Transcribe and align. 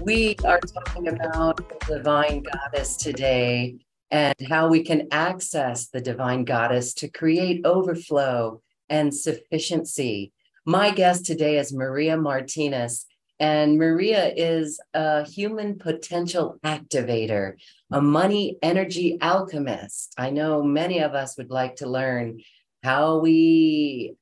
We 0.00 0.34
are 0.44 0.58
talking 0.58 1.08
about 1.08 1.56
the 1.56 1.96
divine 1.96 2.42
goddess 2.42 2.96
today 2.96 3.76
and 4.10 4.34
how 4.48 4.68
we 4.68 4.82
can 4.82 5.06
access 5.12 5.86
the 5.86 6.00
divine 6.00 6.44
goddess 6.44 6.94
to 6.94 7.08
create 7.08 7.64
overflow 7.64 8.60
and 8.88 9.14
sufficiency. 9.14 10.32
My 10.66 10.90
guest 10.90 11.24
today 11.24 11.58
is 11.58 11.72
Maria 11.72 12.16
Martinez, 12.16 13.06
and 13.38 13.78
Maria 13.78 14.32
is 14.34 14.80
a 14.94 15.28
human 15.28 15.78
potential 15.78 16.58
activator, 16.64 17.54
a 17.92 18.02
money 18.02 18.58
energy 18.62 19.18
alchemist. 19.20 20.14
I 20.18 20.30
know 20.30 20.62
many 20.62 21.00
of 21.00 21.14
us 21.14 21.38
would 21.38 21.50
like 21.50 21.76
to 21.76 21.88
learn 21.88 22.40
how 22.82 23.18
we 23.18 24.16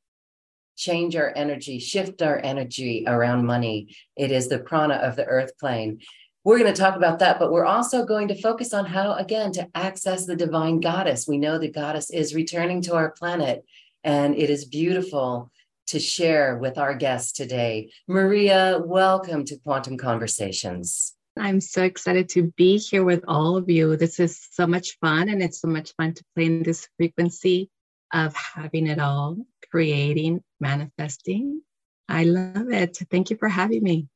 change 0.83 1.15
our 1.15 1.33
energy, 1.37 1.79
shift 1.79 2.23
our 2.23 2.41
energy 2.43 3.05
around 3.07 3.47
money. 3.47 3.95
It 4.17 4.33
is 4.33 4.49
the 4.49 4.59
prana 4.59 4.95
of 4.95 5.15
the 5.15 5.25
earth 5.25 5.57
plane. 5.59 6.01
We're 6.45 6.59
going 6.59 6.75
to 6.75 6.81
talk 6.81 6.97
about 6.97 7.21
that, 7.21 7.39
but 7.39 7.53
we're 7.53 7.65
also 7.65 8.05
going 8.05 8.27
to 8.29 8.43
focus 8.43 8.75
on 8.75 8.87
how, 8.87 9.13
again, 9.15 9.53
to 9.53 9.69
access 9.77 10.27
the 10.27 10.35
divine 10.35 10.81
goddess. 10.81 11.29
We 11.29 11.39
know 11.39 11.57
the 11.57 11.71
goddess 11.71 12.11
is 12.11 12.35
returning 12.35 12.83
to 12.83 12.97
our 12.97 13.13
planet, 13.13 13.65
and 14.03 14.35
it 14.37 14.51
is 14.51 14.65
beautiful 14.65 15.53
to 15.87 16.01
share 16.01 16.59
with 16.59 16.79
our 16.79 16.97
guests 16.97 17.31
today. 17.31 17.93
Maria, 18.09 18.81
welcome 18.85 19.45
to 19.45 19.57
Quantum 19.59 19.97
Conversations. 19.97 21.15
I'm 21.39 21.61
so 21.61 21.85
excited 21.85 22.29
to 22.31 22.53
be 22.57 22.77
here 22.77 23.05
with 23.05 23.23
all 23.29 23.57
of 23.57 23.71
you. 23.71 23.97
This 23.97 24.19
is 24.19 24.49
so 24.51 24.67
much 24.67 24.99
fun, 25.01 25.29
and 25.29 25.41
it's 25.41 25.61
so 25.61 25.69
much 25.69 25.95
fun 25.97 26.13
to 26.15 26.25
play 26.35 26.47
in 26.47 26.65
this 26.65 26.89
frequency 26.97 27.71
of 28.13 28.35
having 28.35 28.89
it 28.89 28.99
all, 28.99 29.39
creating, 29.73 30.45
manifesting. 30.61 31.63
I 32.09 32.25
love 32.25 32.71
it. 32.71 32.99
Thank 33.11 33.31
you 33.31 33.37
for 33.37 33.49
having 33.49 33.83
me. 33.83 34.07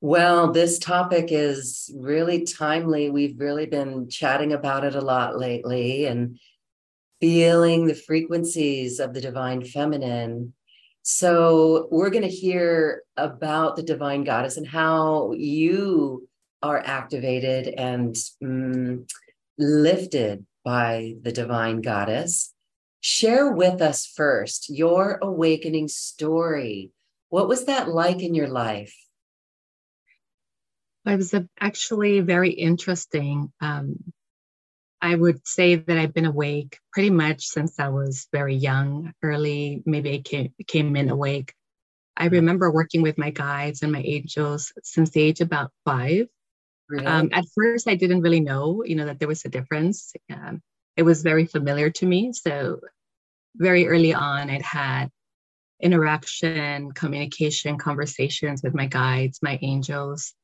Well, 0.00 0.52
this 0.52 0.78
topic 0.78 1.28
is 1.30 1.90
really 1.96 2.44
timely. 2.44 3.10
We've 3.10 3.38
really 3.38 3.66
been 3.66 4.08
chatting 4.08 4.52
about 4.52 4.84
it 4.84 4.94
a 4.94 5.00
lot 5.00 5.38
lately 5.38 6.06
and 6.06 6.38
feeling 7.20 7.86
the 7.86 7.94
frequencies 7.94 9.00
of 9.00 9.12
the 9.12 9.20
divine 9.20 9.64
feminine. 9.64 10.54
So, 11.02 11.88
we're 11.90 12.10
going 12.10 12.22
to 12.22 12.28
hear 12.28 13.02
about 13.16 13.76
the 13.76 13.82
divine 13.82 14.24
goddess 14.24 14.56
and 14.56 14.66
how 14.66 15.32
you 15.32 16.28
are 16.62 16.82
activated 16.84 17.68
and 17.68 18.14
mm, 18.42 19.06
lifted 19.58 20.46
by 20.64 21.14
the 21.22 21.32
divine 21.32 21.82
goddess. 21.82 22.53
Share 23.06 23.52
with 23.52 23.82
us 23.82 24.06
first 24.06 24.70
your 24.70 25.18
awakening 25.20 25.88
story. 25.88 26.90
What 27.28 27.48
was 27.48 27.66
that 27.66 27.90
like 27.90 28.22
in 28.22 28.34
your 28.34 28.48
life? 28.48 28.96
It 31.04 31.14
was 31.14 31.34
actually 31.60 32.20
very 32.20 32.48
interesting. 32.48 33.52
Um, 33.60 33.96
I 35.02 35.14
would 35.14 35.46
say 35.46 35.74
that 35.74 35.98
I've 35.98 36.14
been 36.14 36.24
awake 36.24 36.78
pretty 36.94 37.10
much 37.10 37.44
since 37.44 37.78
I 37.78 37.90
was 37.90 38.26
very 38.32 38.54
young, 38.54 39.12
early, 39.22 39.82
maybe 39.84 40.14
I 40.14 40.22
came, 40.22 40.54
came 40.66 40.96
in 40.96 41.10
awake. 41.10 41.52
I 42.16 42.28
remember 42.28 42.72
working 42.72 43.02
with 43.02 43.18
my 43.18 43.28
guides 43.28 43.82
and 43.82 43.92
my 43.92 44.00
angels 44.00 44.72
since 44.82 45.10
the 45.10 45.20
age 45.20 45.42
about 45.42 45.72
five. 45.84 46.28
Really? 46.88 47.04
Um, 47.04 47.28
at 47.34 47.44
first, 47.54 47.86
I 47.86 47.96
didn't 47.96 48.22
really 48.22 48.40
know, 48.40 48.82
you 48.82 48.94
know, 48.96 49.04
that 49.04 49.18
there 49.18 49.28
was 49.28 49.44
a 49.44 49.50
difference. 49.50 50.14
Um, 50.32 50.62
it 50.96 51.02
was 51.02 51.22
very 51.22 51.46
familiar 51.46 51.90
to 51.90 52.06
me. 52.06 52.32
So 52.32 52.80
very 53.56 53.86
early 53.86 54.14
on, 54.14 54.50
I'd 54.50 54.62
had 54.62 55.10
interaction, 55.80 56.92
communication, 56.92 57.78
conversations 57.78 58.62
with 58.62 58.74
my 58.74 58.86
guides, 58.86 59.40
my 59.42 59.58
angels, 59.62 60.34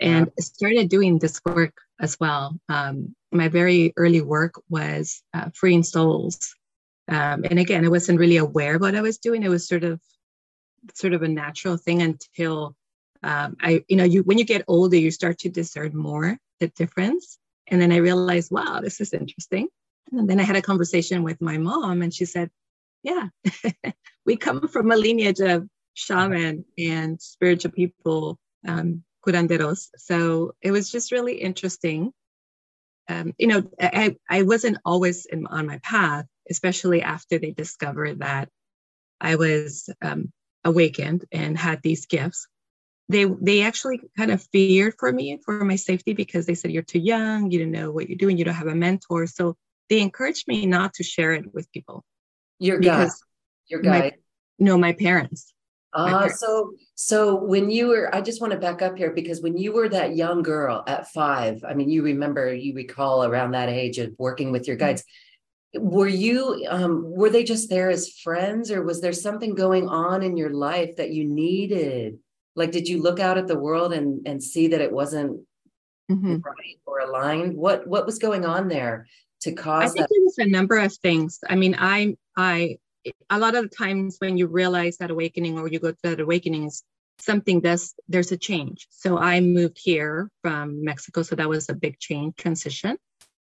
and 0.00 0.30
started 0.38 0.88
doing 0.88 1.18
this 1.18 1.40
work 1.44 1.74
as 2.00 2.16
well. 2.20 2.58
Um, 2.68 3.14
my 3.30 3.48
very 3.48 3.92
early 3.96 4.20
work 4.20 4.60
was 4.68 5.22
uh, 5.34 5.50
freeing 5.54 5.82
souls. 5.82 6.54
Um, 7.08 7.44
and 7.48 7.58
again, 7.58 7.84
I 7.84 7.88
wasn't 7.88 8.18
really 8.18 8.36
aware 8.36 8.76
of 8.76 8.80
what 8.80 8.94
I 8.94 9.00
was 9.00 9.18
doing. 9.18 9.42
It 9.42 9.48
was 9.48 9.66
sort 9.66 9.84
of 9.84 10.00
sort 10.94 11.12
of 11.12 11.22
a 11.22 11.28
natural 11.28 11.76
thing 11.76 12.02
until 12.02 12.74
um, 13.22 13.56
I, 13.60 13.84
you 13.88 13.96
know, 13.96 14.04
you 14.04 14.22
when 14.22 14.38
you 14.38 14.44
get 14.44 14.64
older, 14.66 14.96
you 14.96 15.10
start 15.10 15.38
to 15.38 15.48
discern 15.48 15.96
more 15.96 16.38
the 16.60 16.68
difference. 16.68 17.38
And 17.68 17.80
then 17.80 17.92
I 17.92 17.96
realized, 17.98 18.50
wow, 18.50 18.80
this 18.82 19.00
is 19.00 19.12
interesting. 19.12 19.68
And 20.12 20.28
then 20.28 20.38
I 20.40 20.44
had 20.44 20.56
a 20.56 20.62
conversation 20.62 21.22
with 21.22 21.40
my 21.40 21.58
mom, 21.58 22.02
and 22.02 22.12
she 22.12 22.24
said, 22.26 22.50
Yeah, 23.02 23.28
we 24.26 24.36
come 24.36 24.68
from 24.68 24.90
a 24.90 24.96
lineage 24.96 25.40
of 25.40 25.68
shaman 25.94 26.64
and 26.78 27.20
spiritual 27.20 27.72
people, 27.72 28.38
um, 28.66 29.02
curanderos. 29.26 29.88
So 29.96 30.54
it 30.60 30.70
was 30.70 30.90
just 30.90 31.12
really 31.12 31.36
interesting. 31.36 32.12
Um, 33.08 33.32
you 33.38 33.46
know, 33.48 33.62
I, 33.80 34.16
I 34.28 34.42
wasn't 34.42 34.78
always 34.84 35.26
in, 35.26 35.46
on 35.46 35.66
my 35.66 35.78
path, 35.78 36.26
especially 36.48 37.02
after 37.02 37.38
they 37.38 37.50
discovered 37.50 38.20
that 38.20 38.48
I 39.20 39.36
was 39.36 39.88
um, 40.02 40.32
awakened 40.64 41.24
and 41.32 41.58
had 41.58 41.80
these 41.82 42.06
gifts. 42.06 42.46
They, 43.08 43.24
they 43.24 43.62
actually 43.62 44.00
kind 44.16 44.30
of 44.30 44.42
feared 44.52 44.94
for 44.98 45.12
me 45.12 45.38
for 45.44 45.64
my 45.64 45.76
safety 45.76 46.12
because 46.12 46.46
they 46.46 46.54
said 46.54 46.70
you're 46.70 46.82
too 46.82 47.00
young 47.00 47.50
you 47.50 47.58
don't 47.58 47.72
know 47.72 47.90
what 47.90 48.08
you're 48.08 48.16
doing 48.16 48.38
you 48.38 48.44
don't 48.44 48.54
have 48.54 48.68
a 48.68 48.74
mentor 48.74 49.26
so 49.26 49.56
they 49.92 50.00
encouraged 50.00 50.48
me 50.48 50.64
not 50.64 50.94
to 50.94 51.02
share 51.02 51.32
it 51.34 51.52
with 51.52 51.70
people. 51.70 52.02
Your 52.58 52.78
guys, 52.78 53.20
your 53.66 53.82
guy. 53.82 54.12
no, 54.58 54.78
my 54.78 54.94
parents. 54.94 55.52
Uh, 55.92 56.30
so 56.30 56.72
so 56.94 57.34
when 57.34 57.68
you 57.68 57.88
were, 57.88 58.14
I 58.14 58.22
just 58.22 58.40
want 58.40 58.54
to 58.54 58.58
back 58.58 58.80
up 58.80 58.96
here 58.96 59.12
because 59.12 59.42
when 59.42 59.58
you 59.58 59.74
were 59.74 59.90
that 59.90 60.16
young 60.16 60.42
girl 60.42 60.82
at 60.86 61.12
five, 61.12 61.62
I 61.68 61.74
mean, 61.74 61.90
you 61.90 62.02
remember, 62.02 62.54
you 62.54 62.74
recall 62.74 63.24
around 63.24 63.50
that 63.50 63.68
age 63.68 63.98
of 63.98 64.14
working 64.16 64.50
with 64.50 64.66
your 64.66 64.76
guides. 64.76 65.04
Were 65.74 66.08
you, 66.08 66.64
um, 66.70 67.02
were 67.04 67.28
they 67.28 67.44
just 67.44 67.68
there 67.68 67.90
as 67.90 68.08
friends, 68.08 68.70
or 68.70 68.82
was 68.82 69.02
there 69.02 69.12
something 69.12 69.54
going 69.54 69.90
on 69.90 70.22
in 70.22 70.38
your 70.38 70.54
life 70.54 70.96
that 70.96 71.10
you 71.10 71.28
needed? 71.28 72.18
Like, 72.56 72.72
did 72.72 72.88
you 72.88 73.02
look 73.02 73.20
out 73.20 73.36
at 73.36 73.46
the 73.46 73.58
world 73.58 73.92
and 73.92 74.26
and 74.26 74.42
see 74.42 74.68
that 74.68 74.80
it 74.80 74.92
wasn't 74.92 75.42
mm-hmm. 76.10 76.36
right 76.36 76.78
or 76.86 77.00
aligned? 77.00 77.54
What 77.54 77.86
what 77.86 78.06
was 78.06 78.18
going 78.18 78.46
on 78.46 78.68
there 78.68 79.06
to 79.42 79.52
cause 79.52 79.90
I 79.90 79.94
think 79.94 80.08
it 80.10 80.24
was 80.24 80.38
a 80.38 80.46
number 80.46 80.78
of 80.78 80.92
things. 80.92 81.38
I 81.48 81.54
mean, 81.56 81.76
I 81.78 82.16
I 82.36 82.78
a 83.30 83.38
lot 83.38 83.54
of 83.54 83.68
the 83.68 83.76
times 83.76 84.16
when 84.18 84.36
you 84.36 84.46
realize 84.46 84.98
that 84.98 85.10
awakening 85.10 85.58
or 85.58 85.68
you 85.68 85.78
go 85.78 85.92
through 85.92 86.16
that 86.16 86.20
awakening 86.20 86.66
is 86.66 86.82
something 87.18 87.60
does 87.60 87.94
there's 88.08 88.32
a 88.32 88.36
change. 88.36 88.86
So 88.90 89.18
I 89.18 89.40
moved 89.40 89.78
here 89.80 90.30
from 90.42 90.84
Mexico, 90.84 91.22
so 91.22 91.36
that 91.36 91.48
was 91.48 91.68
a 91.68 91.74
big 91.74 91.98
change 91.98 92.36
transition. 92.36 92.96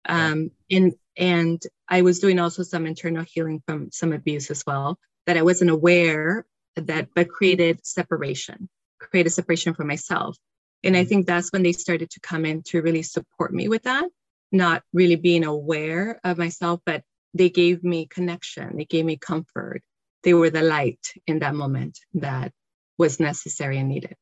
Um, 0.09 0.51
and 0.71 0.95
and 1.17 1.63
I 1.89 2.03
was 2.03 2.21
doing 2.21 2.39
also 2.39 2.63
some 2.63 2.87
internal 2.87 3.25
healing 3.25 3.63
from 3.67 3.91
some 3.91 4.13
abuse 4.13 4.51
as 4.51 4.65
well 4.67 4.99
that 5.27 5.37
I 5.37 5.43
wasn't 5.43 5.71
aware 5.71 6.47
that, 6.77 7.09
but 7.15 7.29
created 7.29 7.85
separation, 7.85 8.69
created 8.99 9.31
separation 9.31 9.75
for 9.75 9.85
myself. 9.85 10.37
And 10.85 10.97
I 10.97 11.01
mm-hmm. 11.01 11.09
think 11.09 11.27
that's 11.27 11.51
when 11.53 11.63
they 11.63 11.73
started 11.73 12.11
to 12.11 12.21
come 12.21 12.45
in 12.45 12.63
to 12.69 12.81
really 12.81 13.03
support 13.03 13.53
me 13.53 13.69
with 13.69 13.83
that 13.83 14.09
not 14.53 14.83
really 14.93 15.17
being 15.17 15.45
aware 15.45 16.21
of 16.25 16.39
myself, 16.39 16.81
but 16.85 17.03
they 17.35 17.51
gave 17.51 17.85
me 17.85 18.07
connection, 18.07 18.77
they 18.77 18.85
gave 18.85 19.05
me 19.05 19.17
comfort. 19.17 19.83
They 20.25 20.35
were 20.35 20.51
the 20.51 20.63
light 20.63 21.15
in 21.27 21.39
that 21.41 21.55
moment 21.55 21.99
that 22.15 22.53
was 22.99 23.21
necessary 23.21 23.79
and 23.79 23.89
needed. 23.89 24.17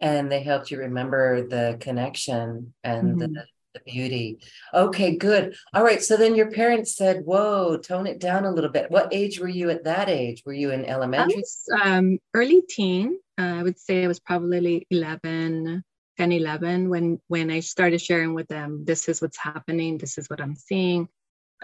And 0.00 0.30
they 0.30 0.42
helped 0.42 0.70
you 0.70 0.78
remember 0.78 1.48
the 1.48 1.76
connection 1.80 2.74
and 2.84 3.08
mm-hmm. 3.08 3.18
the, 3.18 3.44
the 3.74 3.80
beauty. 3.84 4.38
Okay, 4.72 5.16
good. 5.16 5.56
All 5.74 5.82
right. 5.82 6.00
So 6.00 6.16
then 6.16 6.36
your 6.36 6.52
parents 6.52 6.94
said, 6.94 7.24
Whoa, 7.24 7.76
tone 7.78 8.06
it 8.06 8.20
down 8.20 8.44
a 8.44 8.52
little 8.52 8.70
bit. 8.70 8.90
What 8.92 9.12
age 9.12 9.40
were 9.40 9.48
you 9.48 9.70
at 9.70 9.84
that 9.84 10.08
age? 10.08 10.44
Were 10.46 10.52
you 10.52 10.70
in 10.70 10.84
elementary? 10.84 11.36
Was, 11.36 11.64
um, 11.82 12.18
early 12.32 12.62
teen. 12.68 13.18
Uh, 13.36 13.56
I 13.56 13.62
would 13.64 13.78
say 13.78 14.04
I 14.04 14.08
was 14.08 14.20
probably 14.20 14.86
11, 14.90 15.82
10 16.18 16.32
11 16.32 16.88
when 16.88 17.20
when 17.28 17.50
i 17.50 17.60
started 17.60 18.00
sharing 18.00 18.34
with 18.34 18.48
them 18.48 18.84
this 18.84 19.08
is 19.08 19.22
what's 19.22 19.38
happening 19.38 19.98
this 19.98 20.18
is 20.18 20.28
what 20.28 20.40
i'm 20.40 20.56
seeing 20.56 21.08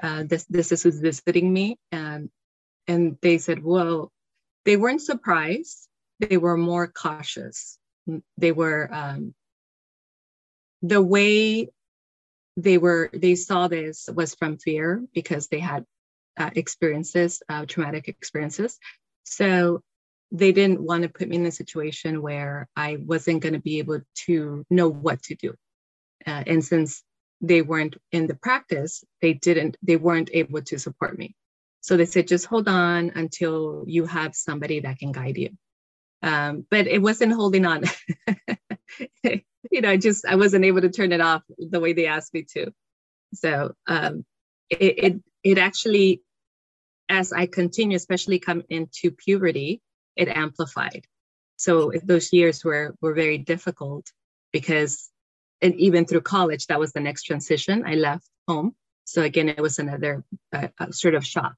uh, 0.02 0.24
this 0.24 0.44
this 0.46 0.72
is 0.72 0.82
who's 0.82 1.00
visiting 1.00 1.52
me 1.52 1.76
and 1.92 2.30
and 2.88 3.16
they 3.22 3.38
said 3.38 3.62
well 3.62 4.10
they 4.64 4.76
weren't 4.76 5.02
surprised. 5.02 5.88
They 6.20 6.36
were 6.36 6.56
more 6.56 6.86
cautious. 6.86 7.78
They 8.36 8.52
were 8.52 8.88
um, 8.92 9.34
the 10.82 11.02
way 11.02 11.68
they 12.56 12.78
were 12.78 13.10
they 13.12 13.34
saw 13.34 13.68
this 13.68 14.08
was 14.14 14.34
from 14.34 14.58
fear 14.58 15.02
because 15.12 15.48
they 15.48 15.58
had 15.58 15.84
uh, 16.36 16.50
experiences 16.54 17.42
uh, 17.48 17.66
traumatic 17.66 18.08
experiences. 18.08 18.78
So 19.24 19.82
they 20.34 20.52
didn't 20.52 20.80
want 20.80 21.04
to 21.04 21.08
put 21.08 21.28
me 21.28 21.36
in 21.36 21.46
a 21.46 21.50
situation 21.52 22.20
where 22.20 22.68
i 22.76 22.96
wasn't 23.00 23.40
going 23.40 23.54
to 23.54 23.60
be 23.60 23.78
able 23.78 24.00
to 24.14 24.64
know 24.68 24.88
what 24.88 25.22
to 25.22 25.34
do. 25.34 25.54
Uh, 26.26 26.42
and 26.46 26.64
since 26.64 27.02
they 27.40 27.62
weren't 27.62 27.96
in 28.12 28.26
the 28.26 28.34
practice 28.34 29.04
they 29.22 29.32
didn't 29.32 29.76
they 29.82 29.96
weren't 29.96 30.30
able 30.32 30.60
to 30.62 30.78
support 30.78 31.16
me. 31.18 31.34
So 31.80 31.96
they 31.96 32.06
said 32.06 32.28
just 32.28 32.46
hold 32.46 32.68
on 32.68 33.12
until 33.14 33.84
you 33.86 34.06
have 34.06 34.34
somebody 34.34 34.80
that 34.80 34.98
can 34.98 35.12
guide 35.12 35.36
you. 35.36 35.50
Um, 36.22 36.66
but 36.70 36.86
it 36.86 37.02
wasn't 37.02 37.32
holding 37.32 37.66
on. 37.66 37.84
You 39.70 39.80
know, 39.80 39.90
I 39.90 39.96
just 39.96 40.24
I 40.24 40.36
wasn't 40.36 40.64
able 40.64 40.82
to 40.82 40.90
turn 40.90 41.10
it 41.12 41.20
off 41.20 41.42
the 41.58 41.80
way 41.80 41.94
they 41.94 42.06
asked 42.06 42.34
me 42.34 42.44
to. 42.54 42.72
So 43.34 43.74
um, 43.86 44.24
it, 44.70 45.04
it 45.04 45.20
it 45.42 45.58
actually, 45.58 46.22
as 47.08 47.32
I 47.32 47.46
continue, 47.46 47.96
especially 47.96 48.38
come 48.38 48.62
into 48.68 49.10
puberty, 49.10 49.80
it 50.16 50.28
amplified. 50.28 51.06
So 51.56 51.92
those 52.02 52.32
years 52.32 52.64
were 52.64 52.94
were 53.00 53.14
very 53.14 53.38
difficult 53.38 54.10
because, 54.52 55.10
and 55.62 55.74
even 55.76 56.04
through 56.04 56.22
college, 56.22 56.66
that 56.66 56.80
was 56.80 56.92
the 56.92 57.00
next 57.00 57.22
transition. 57.24 57.84
I 57.86 57.94
left 57.94 58.28
home, 58.48 58.74
so 59.04 59.22
again, 59.22 59.48
it 59.48 59.60
was 59.60 59.78
another 59.78 60.24
uh, 60.52 60.68
sort 60.90 61.14
of 61.14 61.24
shock 61.24 61.54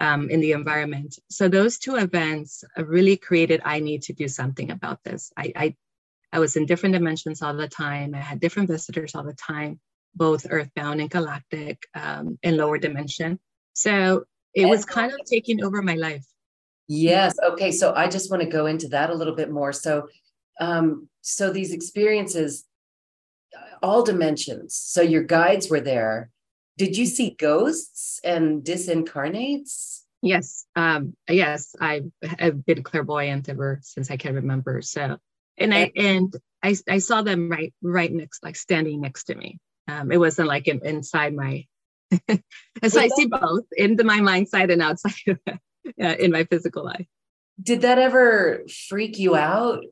um, 0.00 0.30
in 0.30 0.40
the 0.40 0.52
environment. 0.52 1.18
So 1.30 1.48
those 1.48 1.78
two 1.78 1.96
events 1.96 2.64
really 2.76 3.16
created. 3.16 3.60
I 3.64 3.80
need 3.80 4.02
to 4.02 4.12
do 4.12 4.28
something 4.28 4.70
about 4.70 5.02
this. 5.04 5.32
I, 5.36 5.52
I 5.56 5.76
I 6.32 6.38
was 6.38 6.56
in 6.56 6.66
different 6.66 6.94
dimensions 6.94 7.42
all 7.42 7.54
the 7.54 7.68
time. 7.68 8.14
I 8.14 8.18
had 8.18 8.40
different 8.40 8.68
visitors 8.68 9.14
all 9.14 9.24
the 9.24 9.34
time, 9.34 9.80
both 10.14 10.46
earthbound 10.48 11.00
and 11.00 11.10
galactic 11.10 11.86
um, 11.94 12.38
in 12.42 12.56
lower 12.56 12.78
dimension. 12.78 13.38
So 13.74 14.24
it 14.54 14.66
was 14.66 14.84
kind 14.84 15.12
of 15.12 15.20
taking 15.26 15.62
over 15.62 15.82
my 15.82 15.94
life. 15.94 16.24
Yes. 16.88 17.34
Okay. 17.42 17.72
So 17.72 17.94
I 17.94 18.08
just 18.08 18.30
want 18.30 18.42
to 18.42 18.48
go 18.48 18.66
into 18.66 18.88
that 18.88 19.10
a 19.10 19.14
little 19.14 19.34
bit 19.34 19.50
more. 19.50 19.72
So, 19.72 20.08
um, 20.60 21.08
so 21.20 21.52
these 21.52 21.72
experiences, 21.72 22.64
all 23.82 24.02
dimensions. 24.02 24.74
So 24.74 25.02
your 25.02 25.22
guides 25.22 25.70
were 25.70 25.80
there. 25.80 26.30
Did 26.78 26.96
you 26.96 27.06
see 27.06 27.30
ghosts 27.30 28.20
and 28.24 28.62
disincarnates? 28.62 30.02
Yes. 30.22 30.66
Um, 30.76 31.16
yes. 31.28 31.74
I, 31.80 32.02
I've 32.38 32.64
been 32.64 32.82
clairvoyant 32.82 33.48
ever 33.48 33.80
since 33.82 34.10
I 34.10 34.16
can 34.16 34.34
remember. 34.34 34.82
So 34.82 35.18
and 35.58 35.74
I 35.74 35.92
and 35.96 36.34
I, 36.62 36.76
I 36.88 36.98
saw 36.98 37.22
them 37.22 37.48
right 37.48 37.72
right 37.82 38.12
next 38.12 38.42
like 38.44 38.56
standing 38.56 39.00
next 39.00 39.24
to 39.24 39.34
me 39.34 39.58
um, 39.88 40.12
it 40.12 40.18
wasn't 40.18 40.48
like 40.48 40.68
in, 40.68 40.84
inside 40.84 41.34
my 41.34 41.66
so 42.28 43.00
I 43.00 43.08
see 43.08 43.26
both 43.26 43.64
in 43.74 43.96
the, 43.96 44.04
my 44.04 44.20
mind 44.20 44.48
side 44.48 44.70
and 44.70 44.82
outside 44.82 45.38
uh, 46.02 46.16
in 46.18 46.30
my 46.30 46.44
physical 46.44 46.84
life 46.84 47.06
did 47.62 47.82
that 47.82 47.98
ever 47.98 48.62
freak 48.88 49.18
you 49.18 49.36
out 49.36 49.84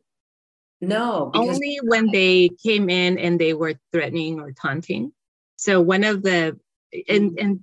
no 0.81 1.31
because- 1.32 1.48
only 1.48 1.78
when 1.82 2.06
they 2.10 2.48
came 2.62 2.88
in 2.88 3.19
and 3.19 3.38
they 3.38 3.54
were 3.54 3.75
threatening 3.92 4.40
or 4.40 4.52
taunting 4.52 5.12
so 5.56 5.81
one 5.81 6.04
of 6.04 6.22
the 6.22 6.58
and 7.08 7.38
and 7.38 7.60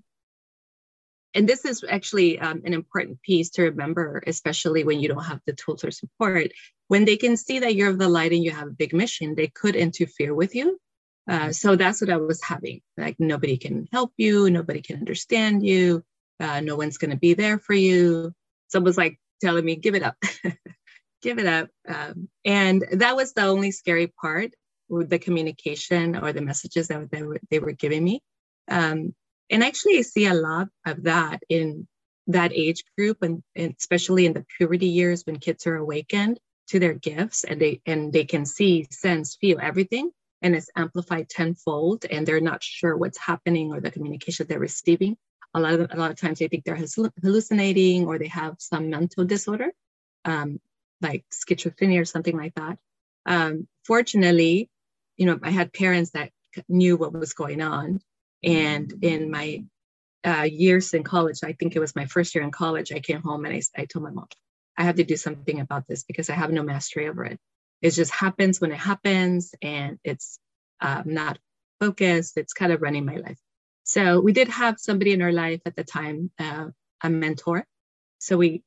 and 1.38 1.48
this 1.48 1.66
is 1.66 1.86
actually 1.88 2.40
um, 2.40 2.64
an 2.66 2.74
important 2.74 3.22
piece 3.22 3.52
to 3.52 3.64
remember, 3.64 4.24
especially 4.26 4.84
when 4.84 5.00
you 5.00 5.08
don't 5.08 5.24
have 5.24 5.40
the 5.46 5.54
tools 5.54 5.84
or 5.84 5.92
support. 5.92 6.52
When 6.88 7.06
they 7.06 7.16
can 7.16 7.38
see 7.38 7.60
that 7.60 7.76
you're 7.76 7.92
of 7.92 8.00
the 8.00 8.10
light 8.10 8.32
and 8.32 8.44
you 8.44 8.50
have 8.50 8.70
a 8.70 8.72
big 8.72 8.92
mission, 8.92 9.36
they 9.36 9.46
could 9.48 9.76
interfere 9.76 10.34
with 10.34 10.56
you. 10.56 10.80
Uh, 11.30 11.52
so 11.52 11.76
that's 11.76 12.02
what 12.02 12.10
I 12.10 12.18
was 12.18 12.42
having. 12.42 12.82
Like 12.98 13.18
nobody 13.20 13.58
can 13.58 13.88
help 13.92 14.14
you, 14.18 14.50
nobody 14.50 14.82
can 14.82 14.98
understand 14.98 15.64
you, 15.64 16.04
uh, 16.40 16.62
no 16.62 16.76
one's 16.76 16.98
going 16.98 17.12
to 17.12 17.18
be 17.18 17.34
there 17.34 17.60
for 17.60 17.74
you. 17.74 18.34
Someone's 18.68 18.98
like 18.98 19.20
telling 19.42 19.66
me, 19.66 19.76
"Give 19.76 19.96
it 19.96 20.04
up, 20.04 20.16
give 21.22 21.40
it 21.40 21.46
up," 21.48 21.70
um, 21.88 22.30
and 22.46 22.86
that 22.94 23.16
was 23.16 23.34
the 23.34 23.44
only 23.44 23.72
scary 23.72 24.08
part 24.08 24.54
with 24.90 25.10
the 25.10 25.20
communication 25.20 26.16
or 26.16 26.34
the 26.34 26.42
messages 26.42 26.88
that 26.88 27.12
they 27.12 27.24
were, 27.24 27.40
they 27.50 27.60
were 27.60 27.74
giving 27.74 28.04
me. 28.04 28.22
Um, 28.70 29.14
and 29.50 29.64
actually, 29.64 29.98
I 29.98 30.02
see 30.02 30.26
a 30.26 30.34
lot 30.34 30.70
of 30.86 31.04
that 31.04 31.42
in 31.50 31.88
that 32.28 32.52
age 32.54 32.84
group, 32.98 33.22
and, 33.22 33.42
and 33.56 33.74
especially 33.80 34.26
in 34.26 34.34
the 34.34 34.46
puberty 34.58 34.88
years 34.88 35.24
when 35.26 35.38
kids 35.38 35.66
are 35.66 35.78
awakened 35.78 36.40
to 36.68 36.80
their 36.80 36.94
gifts 36.94 37.46
and 37.46 37.62
they 37.62 37.82
and 37.86 38.12
they 38.12 38.26
can 38.26 38.46
see, 38.46 38.88
sense, 38.92 39.38
feel 39.40 39.60
everything, 39.62 40.12
and 40.42 40.56
it's 40.56 40.70
amplified 40.76 41.30
tenfold, 41.30 42.06
and 42.06 42.28
they're 42.28 42.42
not 42.42 42.64
sure 42.64 42.96
what's 42.98 43.18
happening 43.18 43.72
or 43.72 43.80
the 43.80 43.92
communication 43.92 44.46
they're 44.48 44.60
receiving. 44.60 45.18
A 45.58 45.60
lot 45.60 45.74
of 45.74 45.92
a 45.92 45.98
lot 45.98 46.12
of 46.12 46.18
times 46.18 46.40
they 46.40 46.48
think 46.48 46.64
they're 46.64 46.80
hallucinating 47.24 48.06
or 48.06 48.20
they 48.20 48.28
have 48.28 48.56
some 48.60 48.90
mental 48.90 49.26
disorder, 49.26 49.72
um, 50.24 50.60
like 51.02 51.26
schizophrenia 51.34 52.00
or 52.00 52.06
something 52.06 52.38
like 52.38 52.54
that. 52.56 52.78
Um, 53.26 53.68
fortunately, 53.84 54.70
you 55.18 55.26
know, 55.26 55.40
I 55.42 55.50
had 55.50 55.74
parents 55.74 56.12
that 56.12 56.32
knew 56.70 56.96
what 56.96 57.14
was 57.14 57.34
going 57.34 57.62
on 57.62 58.02
and 58.44 58.94
in 59.02 59.32
my 59.32 59.64
uh, 60.26 60.44
years 60.44 60.94
in 60.94 61.04
college, 61.04 61.40
I 61.44 61.54
think 61.54 61.76
it 61.76 61.80
was 61.80 61.96
my 61.96 62.06
first 62.06 62.36
year 62.36 62.44
in 62.44 62.52
college, 62.52 62.92
I 62.92 63.00
came 63.00 63.22
home 63.22 63.46
and 63.46 63.56
I, 63.56 63.62
I 63.82 63.86
told 63.86 64.04
my 64.04 64.12
mom, 64.12 64.28
I 64.78 64.84
have 64.84 64.96
to 64.96 65.04
do 65.04 65.18
something 65.18 65.60
about 65.60 65.88
this 65.88 66.04
because 66.04 66.30
I 66.30 66.34
have 66.34 66.52
no 66.52 66.64
mastery 66.64 67.08
over 67.08 67.26
it. 67.26 67.40
It 67.82 67.92
just 67.92 68.14
happens 68.14 68.60
when 68.60 68.72
it 68.72 68.78
happens 68.78 69.54
and 69.62 70.00
it's 70.04 70.40
um, 70.82 71.04
not 71.06 71.40
focused. 71.80 72.38
It's 72.38 72.54
kind 72.54 72.72
of 72.72 72.82
running 72.82 73.06
my 73.06 73.18
life. 73.18 73.40
So 73.88 74.20
we 74.20 74.34
did 74.34 74.50
have 74.50 74.80
somebody 74.80 75.14
in 75.14 75.22
our 75.24 75.32
life 75.32 75.62
at 75.66 75.76
the 75.76 75.84
time, 75.84 76.32
uh, 76.38 76.68
a 77.02 77.10
mentor. 77.10 77.66
So 78.20 78.38
we 78.38 78.64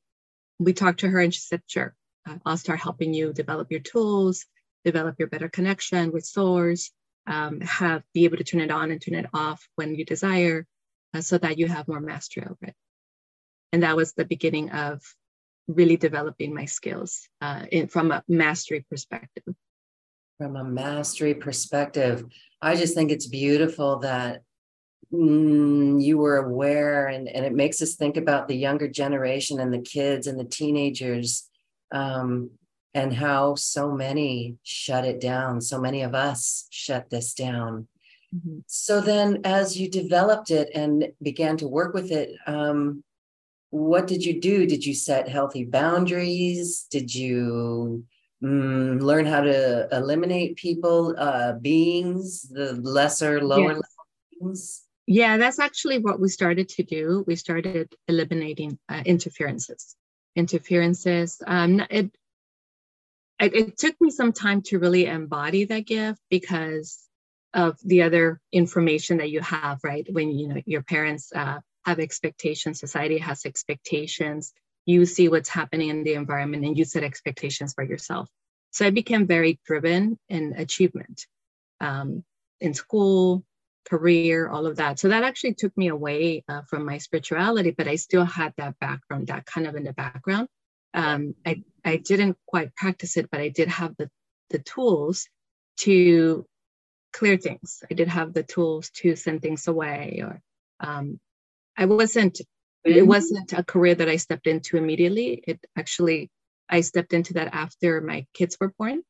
we 0.59 0.73
talked 0.73 0.99
to 0.99 1.09
her 1.09 1.19
and 1.19 1.33
she 1.33 1.41
said, 1.41 1.61
sure, 1.67 1.95
uh, 2.27 2.37
I'll 2.45 2.57
start 2.57 2.79
helping 2.79 3.13
you 3.13 3.33
develop 3.33 3.71
your 3.71 3.79
tools, 3.79 4.45
develop 4.83 5.15
your 5.17 5.29
better 5.29 5.49
connection 5.49 6.11
with 6.11 6.25
source, 6.25 6.91
um, 7.27 7.61
have 7.61 8.03
be 8.13 8.25
able 8.25 8.37
to 8.37 8.43
turn 8.43 8.61
it 8.61 8.71
on 8.71 8.91
and 8.91 9.01
turn 9.01 9.15
it 9.15 9.27
off 9.33 9.67
when 9.75 9.95
you 9.95 10.05
desire 10.05 10.65
uh, 11.13 11.21
so 11.21 11.37
that 11.37 11.57
you 11.57 11.67
have 11.67 11.87
more 11.87 11.99
mastery 11.99 12.43
over 12.43 12.57
it 12.63 12.75
and 13.71 13.83
that 13.83 13.95
was 13.95 14.13
the 14.13 14.25
beginning 14.25 14.71
of 14.71 15.01
really 15.67 15.97
developing 15.97 16.53
my 16.53 16.65
skills 16.65 17.29
uh, 17.41 17.63
in, 17.71 17.87
from 17.87 18.11
a 18.11 18.23
mastery 18.27 18.85
perspective 18.89 19.43
from 20.37 20.55
a 20.55 20.63
mastery 20.63 21.33
perspective 21.33 22.25
i 22.61 22.75
just 22.75 22.95
think 22.95 23.11
it's 23.11 23.27
beautiful 23.27 23.99
that 23.99 24.41
mm, 25.13 26.01
you 26.01 26.17
were 26.17 26.37
aware 26.37 27.07
and, 27.07 27.27
and 27.27 27.45
it 27.45 27.53
makes 27.53 27.81
us 27.81 27.95
think 27.95 28.17
about 28.17 28.47
the 28.47 28.55
younger 28.55 28.87
generation 28.87 29.59
and 29.59 29.73
the 29.73 29.81
kids 29.81 30.27
and 30.27 30.39
the 30.39 30.45
teenagers 30.45 31.49
um, 31.91 32.51
and 32.93 33.13
how 33.13 33.55
so 33.55 33.91
many 33.91 34.57
shut 34.63 35.05
it 35.05 35.21
down. 35.21 35.61
So 35.61 35.79
many 35.79 36.01
of 36.01 36.15
us 36.15 36.67
shut 36.69 37.09
this 37.09 37.33
down. 37.33 37.87
Mm-hmm. 38.35 38.59
So 38.67 39.01
then, 39.01 39.41
as 39.43 39.77
you 39.77 39.89
developed 39.89 40.51
it 40.51 40.69
and 40.73 41.11
began 41.21 41.57
to 41.57 41.67
work 41.67 41.93
with 41.93 42.11
it, 42.11 42.31
um, 42.47 43.03
what 43.69 44.07
did 44.07 44.23
you 44.23 44.39
do? 44.39 44.65
Did 44.65 44.85
you 44.85 44.93
set 44.93 45.29
healthy 45.29 45.63
boundaries? 45.63 46.87
Did 46.89 47.13
you 47.13 48.05
mm, 48.43 49.01
learn 49.01 49.25
how 49.25 49.41
to 49.41 49.87
eliminate 49.91 50.57
people, 50.57 51.15
uh, 51.17 51.53
beings, 51.53 52.43
the 52.43 52.73
lesser, 52.73 53.41
lower 53.41 53.73
yes. 53.73 53.81
beings? 54.39 54.80
Yeah, 55.07 55.37
that's 55.37 55.59
actually 55.59 55.97
what 55.97 56.19
we 56.19 56.29
started 56.29 56.69
to 56.69 56.83
do. 56.83 57.23
We 57.27 57.35
started 57.35 57.93
eliminating 58.07 58.77
uh, 58.87 59.01
interferences. 59.05 59.95
Interferences. 60.35 61.41
Um, 61.45 61.81
it, 61.89 62.11
it, 63.39 63.55
it 63.55 63.77
took 63.77 63.99
me 63.99 64.11
some 64.11 64.31
time 64.31 64.61
to 64.63 64.79
really 64.79 65.07
embody 65.07 65.65
that 65.65 65.85
gift 65.85 66.19
because 66.29 66.99
of 67.53 67.77
the 67.83 68.03
other 68.03 68.39
information 68.51 69.17
that 69.17 69.29
you 69.29 69.41
have, 69.41 69.79
right? 69.83 70.07
When 70.09 70.31
you 70.31 70.47
know 70.47 70.61
your 70.65 70.83
parents 70.83 71.31
uh, 71.35 71.59
have 71.83 71.99
expectations, 71.99 72.79
society 72.79 73.17
has 73.17 73.45
expectations. 73.45 74.53
You 74.85 75.05
see 75.05 75.27
what's 75.27 75.49
happening 75.49 75.89
in 75.89 76.03
the 76.03 76.13
environment, 76.13 76.63
and 76.63 76.77
you 76.77 76.85
set 76.85 77.03
expectations 77.03 77.73
for 77.73 77.83
yourself. 77.83 78.29
So 78.71 78.85
I 78.85 78.91
became 78.91 79.27
very 79.27 79.59
driven 79.65 80.17
in 80.29 80.53
achievement, 80.53 81.27
um, 81.81 82.23
in 82.61 82.73
school, 82.73 83.43
career, 83.89 84.49
all 84.49 84.67
of 84.67 84.77
that. 84.77 84.99
So 84.99 85.09
that 85.09 85.23
actually 85.23 85.55
took 85.55 85.75
me 85.77 85.87
away 85.87 86.43
uh, 86.47 86.61
from 86.69 86.85
my 86.85 86.97
spirituality, 86.97 87.71
but 87.71 87.87
I 87.87 87.95
still 87.95 88.25
had 88.25 88.53
that 88.57 88.79
background, 88.79 89.27
that 89.27 89.45
kind 89.45 89.67
of 89.67 89.75
in 89.75 89.83
the 89.83 89.93
background. 89.93 90.47
Um, 90.93 91.35
I, 91.45 91.63
I 91.83 91.97
didn't 91.97 92.37
quite 92.45 92.75
practice 92.75 93.17
it, 93.17 93.29
but 93.31 93.41
I 93.41 93.49
did 93.49 93.69
have 93.69 93.95
the, 93.97 94.09
the 94.49 94.59
tools 94.59 95.27
to 95.77 96.45
clear 97.13 97.37
things. 97.37 97.83
I 97.89 97.93
did 97.93 98.07
have 98.07 98.33
the 98.33 98.43
tools 98.43 98.89
to 99.01 99.15
send 99.15 99.41
things 99.41 99.67
away 99.67 100.21
or 100.23 100.41
um, 100.79 101.19
I 101.77 101.85
wasn't, 101.85 102.39
it 102.39 102.47
mm-hmm. 102.85 103.07
wasn't 103.07 103.53
a 103.53 103.63
career 103.63 103.95
that 103.95 104.09
I 104.09 104.17
stepped 104.17 104.47
into 104.47 104.77
immediately. 104.77 105.43
It 105.47 105.59
actually, 105.77 106.29
I 106.69 106.81
stepped 106.81 107.13
into 107.13 107.33
that 107.33 107.53
after 107.53 108.01
my 108.01 108.25
kids 108.33 108.57
were 108.59 108.73
born 108.77 109.01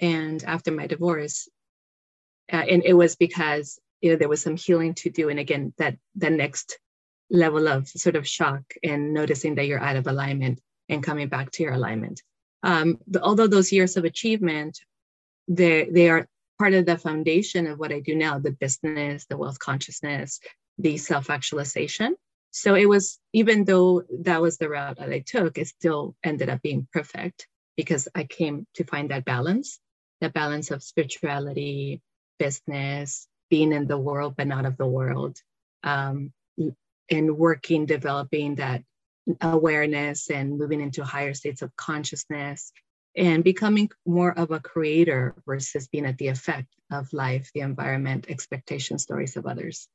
and 0.00 0.42
after 0.44 0.72
my 0.72 0.86
divorce. 0.86 1.48
uh, 2.52 2.56
and 2.56 2.82
it 2.84 2.94
was 2.94 3.16
because 3.16 3.78
you 4.00 4.10
know 4.10 4.16
there 4.16 4.28
was 4.28 4.42
some 4.42 4.56
healing 4.56 4.94
to 4.94 5.10
do. 5.10 5.28
And 5.28 5.38
again 5.38 5.72
that 5.78 5.96
the 6.14 6.30
next 6.30 6.78
level 7.30 7.68
of 7.68 7.88
sort 7.88 8.16
of 8.16 8.26
shock 8.26 8.62
and 8.82 9.12
noticing 9.12 9.56
that 9.56 9.66
you're 9.66 9.82
out 9.82 9.96
of 9.96 10.06
alignment 10.06 10.60
and 10.88 11.02
coming 11.02 11.28
back 11.28 11.50
to 11.50 11.62
your 11.62 11.72
alignment. 11.72 12.22
Um, 12.62 12.98
the, 13.08 13.20
although 13.20 13.46
those 13.48 13.72
years 13.72 13.96
of 13.96 14.04
achievement 14.04 14.78
they 15.48 15.88
they 15.90 16.08
are 16.08 16.28
part 16.58 16.74
of 16.74 16.86
the 16.86 16.98
foundation 16.98 17.66
of 17.66 17.78
what 17.78 17.92
i 17.92 18.00
do 18.00 18.14
now 18.14 18.38
the 18.38 18.50
business 18.50 19.26
the 19.26 19.36
wealth 19.36 19.58
consciousness 19.58 20.40
the 20.78 20.96
self-actualization. 20.98 22.16
So 22.50 22.74
it 22.74 22.86
was 22.86 23.18
even 23.32 23.64
though 23.64 24.02
that 24.20 24.40
was 24.40 24.56
the 24.56 24.68
route 24.68 24.98
that 24.98 25.10
i 25.10 25.20
took 25.20 25.58
it 25.58 25.68
still 25.68 26.16
ended 26.24 26.48
up 26.48 26.62
being 26.62 26.88
perfect 26.92 27.46
because 27.76 28.08
i 28.14 28.24
came 28.24 28.66
to 28.74 28.84
find 28.84 29.10
that 29.10 29.24
balance 29.24 29.78
that 30.20 30.32
balance 30.32 30.70
of 30.70 30.82
spirituality 30.82 32.00
business 32.38 33.28
being 33.50 33.72
in 33.72 33.86
the 33.86 33.98
world 33.98 34.34
but 34.36 34.46
not 34.46 34.66
of 34.66 34.76
the 34.76 34.86
world. 34.86 35.40
Um, 35.82 36.32
and 37.10 37.36
working 37.36 37.86
developing 37.86 38.56
that 38.56 38.82
awareness 39.40 40.30
and 40.30 40.58
moving 40.58 40.80
into 40.80 41.04
higher 41.04 41.34
states 41.34 41.62
of 41.62 41.74
consciousness 41.76 42.72
and 43.16 43.42
becoming 43.42 43.90
more 44.04 44.36
of 44.38 44.50
a 44.50 44.60
creator 44.60 45.34
versus 45.46 45.88
being 45.88 46.06
at 46.06 46.18
the 46.18 46.28
effect 46.28 46.68
of 46.92 47.12
life 47.12 47.50
the 47.54 47.60
environment 47.60 48.26
expectation 48.28 48.98
stories 48.98 49.36
of 49.36 49.46
others. 49.46 49.88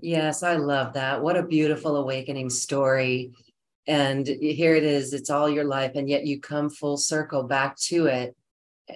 Yes 0.00 0.42
i 0.42 0.56
love 0.56 0.94
that. 0.94 1.22
What 1.22 1.36
a 1.36 1.42
beautiful 1.42 1.96
awakening 1.96 2.50
story. 2.50 3.32
And 3.86 4.26
here 4.26 4.74
it 4.74 4.84
is 4.84 5.12
it's 5.12 5.30
all 5.30 5.48
your 5.48 5.64
life 5.64 5.92
and 5.94 6.08
yet 6.08 6.26
you 6.26 6.40
come 6.40 6.70
full 6.70 6.96
circle 6.96 7.44
back 7.44 7.76
to 7.88 8.06
it 8.06 8.36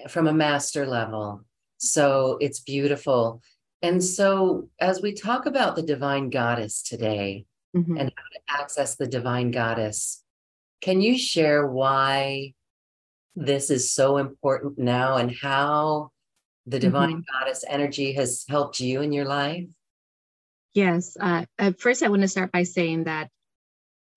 from 0.09 0.27
a 0.27 0.33
master 0.33 0.85
level. 0.85 1.43
So 1.77 2.37
it's 2.41 2.59
beautiful 2.59 3.41
and 3.81 4.03
so, 4.03 4.69
as 4.79 5.01
we 5.01 5.13
talk 5.13 5.45
about 5.45 5.75
the 5.75 5.83
divine 5.83 6.29
goddess 6.29 6.81
today 6.81 7.45
mm-hmm. 7.75 7.97
and 7.97 8.11
how 8.15 8.23
to 8.23 8.61
access 8.61 8.95
the 8.95 9.07
divine 9.07 9.51
goddess, 9.51 10.23
can 10.81 11.01
you 11.01 11.17
share 11.17 11.65
why 11.65 12.53
this 13.35 13.69
is 13.69 13.91
so 13.91 14.17
important 14.17 14.79
now 14.79 15.17
and 15.17 15.35
how 15.35 16.09
the 16.65 16.79
divine 16.79 17.11
mm-hmm. 17.11 17.39
goddess 17.39 17.63
energy 17.69 18.13
has 18.13 18.45
helped 18.49 18.79
you 18.79 19.01
in 19.01 19.13
your 19.13 19.25
life? 19.25 19.67
Yes. 20.73 21.15
Uh, 21.19 21.45
at 21.59 21.79
first, 21.79 22.01
I 22.01 22.09
want 22.09 22.23
to 22.23 22.27
start 22.27 22.51
by 22.51 22.63
saying 22.63 23.03
that 23.03 23.29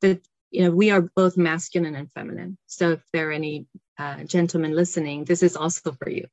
the 0.00 0.20
you 0.50 0.64
know 0.64 0.70
we 0.70 0.90
are 0.90 1.02
both 1.02 1.36
masculine 1.36 1.94
and 1.94 2.10
feminine. 2.12 2.56
So 2.66 2.92
if 2.92 3.02
there 3.12 3.28
are 3.28 3.32
any 3.32 3.66
uh, 3.98 4.24
gentlemen 4.24 4.74
listening, 4.74 5.24
this 5.24 5.42
is 5.42 5.54
also 5.54 5.92
for 5.92 6.08
you. 6.08 6.26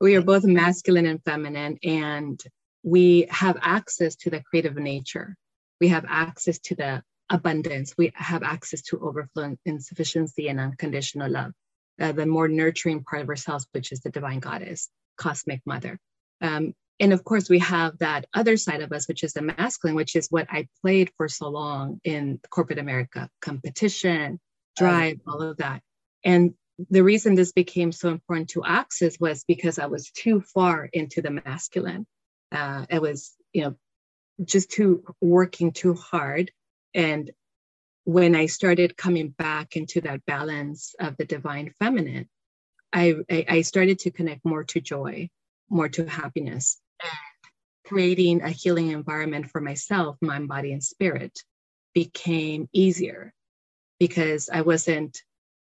We 0.00 0.16
are 0.16 0.22
both 0.22 0.44
masculine 0.44 1.06
and 1.06 1.22
feminine, 1.24 1.78
and 1.82 2.42
we 2.84 3.26
have 3.30 3.56
access 3.62 4.14
to 4.14 4.30
the 4.30 4.42
creative 4.42 4.76
nature. 4.76 5.36
We 5.80 5.88
have 5.88 6.04
access 6.06 6.58
to 6.60 6.74
the 6.76 7.02
abundance. 7.30 7.94
We 7.96 8.12
have 8.14 8.42
access 8.42 8.82
to 8.82 9.00
overflow 9.00 9.56
and 9.64 9.82
sufficiency 9.82 10.48
and 10.48 10.60
unconditional 10.60 11.30
love. 11.30 11.52
Uh, 12.00 12.12
the 12.12 12.26
more 12.26 12.46
nurturing 12.46 13.02
part 13.02 13.22
of 13.22 13.28
ourselves, 13.28 13.66
which 13.72 13.90
is 13.90 14.00
the 14.00 14.10
divine 14.10 14.40
goddess, 14.40 14.90
cosmic 15.16 15.62
mother. 15.64 15.98
Um, 16.40 16.74
and 17.00 17.12
of 17.12 17.24
course, 17.24 17.48
we 17.48 17.58
have 17.60 17.98
that 17.98 18.26
other 18.34 18.56
side 18.56 18.82
of 18.82 18.92
us, 18.92 19.08
which 19.08 19.24
is 19.24 19.32
the 19.32 19.42
masculine, 19.42 19.96
which 19.96 20.14
is 20.14 20.28
what 20.28 20.46
I 20.50 20.68
played 20.82 21.10
for 21.16 21.28
so 21.28 21.48
long 21.48 22.00
in 22.04 22.38
corporate 22.50 22.78
America 22.78 23.28
competition, 23.40 24.38
drive, 24.76 25.20
all 25.26 25.40
of 25.40 25.56
that. 25.56 25.80
And 26.24 26.54
the 26.90 27.02
reason 27.02 27.34
this 27.34 27.52
became 27.52 27.92
so 27.92 28.10
important 28.10 28.50
to 28.50 28.64
access 28.64 29.18
was 29.18 29.44
because 29.44 29.78
I 29.78 29.86
was 29.86 30.10
too 30.10 30.40
far 30.40 30.88
into 30.92 31.22
the 31.22 31.30
masculine 31.30 32.06
uh, 32.54 32.86
I 32.90 32.98
was, 32.98 33.34
you 33.52 33.62
know, 33.62 33.74
just 34.44 34.70
too 34.70 35.04
working 35.20 35.72
too 35.72 35.94
hard. 35.94 36.50
And 36.94 37.30
when 38.04 38.34
I 38.34 38.46
started 38.46 38.96
coming 38.96 39.28
back 39.30 39.76
into 39.76 40.00
that 40.02 40.24
balance 40.26 40.94
of 41.00 41.16
the 41.16 41.24
divine 41.24 41.72
feminine, 41.78 42.28
I, 42.92 43.14
I, 43.30 43.44
I 43.48 43.60
started 43.62 43.98
to 44.00 44.10
connect 44.10 44.44
more 44.44 44.64
to 44.64 44.80
joy, 44.80 45.28
more 45.68 45.88
to 45.90 46.06
happiness, 46.08 46.80
and 47.02 47.12
creating 47.84 48.42
a 48.42 48.50
healing 48.50 48.90
environment 48.90 49.50
for 49.50 49.60
myself, 49.60 50.16
mind, 50.20 50.48
body, 50.48 50.72
and 50.72 50.82
spirit 50.82 51.42
became 51.94 52.68
easier 52.72 53.32
because 53.98 54.50
I 54.52 54.62
wasn't 54.62 55.22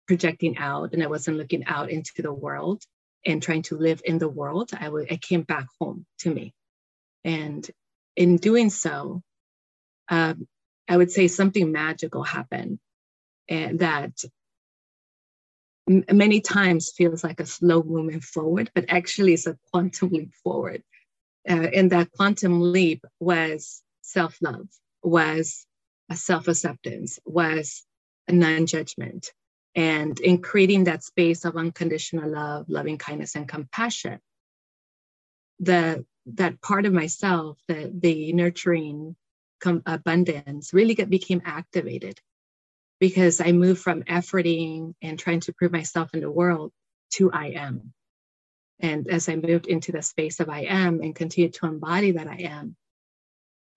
projecting 0.07 0.57
out 0.57 0.93
and 0.93 1.03
I 1.03 1.07
wasn't 1.07 1.37
looking 1.37 1.65
out 1.65 1.89
into 1.89 2.21
the 2.21 2.33
world 2.33 2.83
and 3.25 3.41
trying 3.41 3.61
to 3.63 3.77
live 3.77 4.01
in 4.05 4.17
the 4.17 4.29
world. 4.29 4.71
I, 4.77 4.85
w- 4.85 5.07
I 5.09 5.17
came 5.17 5.43
back 5.43 5.67
home 5.79 6.05
to 6.19 6.33
me. 6.33 6.53
And 7.23 7.69
in 8.15 8.37
doing 8.37 8.69
so, 8.69 9.21
um, 10.09 10.47
I 10.87 10.97
would 10.97 11.11
say 11.11 11.27
something 11.27 11.71
magical 11.71 12.23
happened 12.23 12.79
and 13.47 13.79
that 13.79 14.23
m- 15.89 16.05
many 16.11 16.41
times 16.41 16.91
feels 16.95 17.23
like 17.23 17.39
a 17.39 17.45
slow 17.45 17.83
movement 17.83 18.23
forward, 18.23 18.71
but 18.75 18.85
actually 18.89 19.33
it's 19.33 19.47
a 19.47 19.57
quantum 19.71 20.09
leap 20.09 20.33
forward. 20.43 20.83
Uh, 21.49 21.67
and 21.73 21.91
that 21.91 22.11
quantum 22.11 22.71
leap 22.71 23.05
was 23.19 23.81
self 24.01 24.37
love, 24.41 24.67
was 25.01 25.65
a 26.09 26.15
self 26.15 26.47
acceptance, 26.47 27.19
was 27.25 27.85
non 28.29 28.65
judgment. 28.65 29.31
And 29.75 30.19
in 30.19 30.41
creating 30.41 30.85
that 30.85 31.03
space 31.03 31.45
of 31.45 31.57
unconditional 31.57 32.29
love, 32.29 32.69
loving 32.69 32.97
kindness, 32.97 33.35
and 33.35 33.47
compassion, 33.47 34.19
the 35.59 36.05
that 36.25 36.61
part 36.61 36.85
of 36.85 36.93
myself, 36.93 37.57
that 37.67 38.01
the 38.01 38.33
nurturing 38.33 39.15
com- 39.61 39.83
abundance, 39.85 40.73
really 40.73 40.95
get, 40.95 41.09
became 41.09 41.41
activated 41.45 42.19
because 42.99 43.41
I 43.41 43.51
moved 43.51 43.81
from 43.81 44.03
efforting 44.03 44.95
and 45.01 45.19
trying 45.19 45.41
to 45.41 45.53
prove 45.53 45.71
myself 45.71 46.13
in 46.13 46.21
the 46.21 46.31
world 46.31 46.71
to 47.13 47.31
I 47.31 47.47
am. 47.47 47.93
And 48.79 49.09
as 49.09 49.29
I 49.29 49.35
moved 49.35 49.67
into 49.67 49.91
the 49.91 50.01
space 50.01 50.39
of 50.39 50.49
I 50.49 50.61
am 50.61 51.01
and 51.01 51.15
continued 51.15 51.53
to 51.55 51.65
embody 51.65 52.11
that 52.11 52.27
I 52.27 52.43
am, 52.43 52.75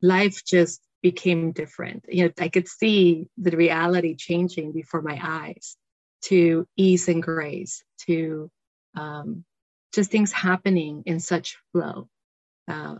life 0.02 0.44
just 0.44 0.80
became 1.02 1.52
different. 1.52 2.04
You 2.08 2.24
know, 2.24 2.32
I 2.38 2.48
could 2.48 2.68
see 2.68 3.28
the 3.36 3.56
reality 3.56 4.14
changing 4.16 4.72
before 4.72 5.02
my 5.02 5.18
eyes 5.22 5.76
to 6.22 6.66
ease 6.76 7.08
and 7.08 7.22
grace, 7.22 7.84
to 8.06 8.50
um, 8.96 9.44
just 9.92 10.10
things 10.10 10.32
happening 10.32 11.02
in 11.06 11.20
such 11.20 11.58
flow 11.72 12.08
uh, 12.68 12.96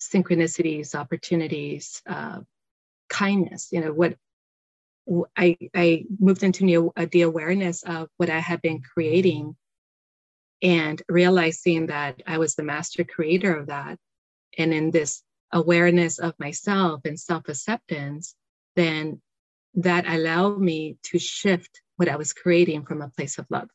synchronicities, 0.00 0.94
opportunities, 0.94 2.02
uh, 2.06 2.40
kindness. 3.08 3.68
You 3.72 3.80
know 3.80 3.92
what 3.92 4.16
I 5.36 5.56
I 5.74 6.04
moved 6.18 6.42
into 6.42 6.64
new, 6.64 6.92
uh, 6.96 7.06
the 7.10 7.22
awareness 7.22 7.82
of 7.82 8.08
what 8.16 8.30
I 8.30 8.38
had 8.38 8.62
been 8.62 8.80
creating, 8.82 9.56
and 10.62 11.00
realizing 11.08 11.86
that 11.86 12.22
I 12.26 12.38
was 12.38 12.54
the 12.54 12.62
master 12.62 13.04
creator 13.04 13.56
of 13.56 13.66
that, 13.66 13.98
and 14.58 14.72
in 14.74 14.90
this 14.90 15.22
awareness 15.52 16.18
of 16.18 16.34
myself 16.38 17.02
and 17.04 17.18
self 17.18 17.48
acceptance, 17.48 18.34
then 18.76 19.20
that 19.74 20.06
allowed 20.06 20.60
me 20.60 20.96
to 21.04 21.18
shift 21.18 21.82
what 21.96 22.08
I 22.08 22.16
was 22.16 22.32
creating 22.32 22.84
from 22.84 23.02
a 23.02 23.08
place 23.08 23.38
of 23.38 23.46
love, 23.50 23.68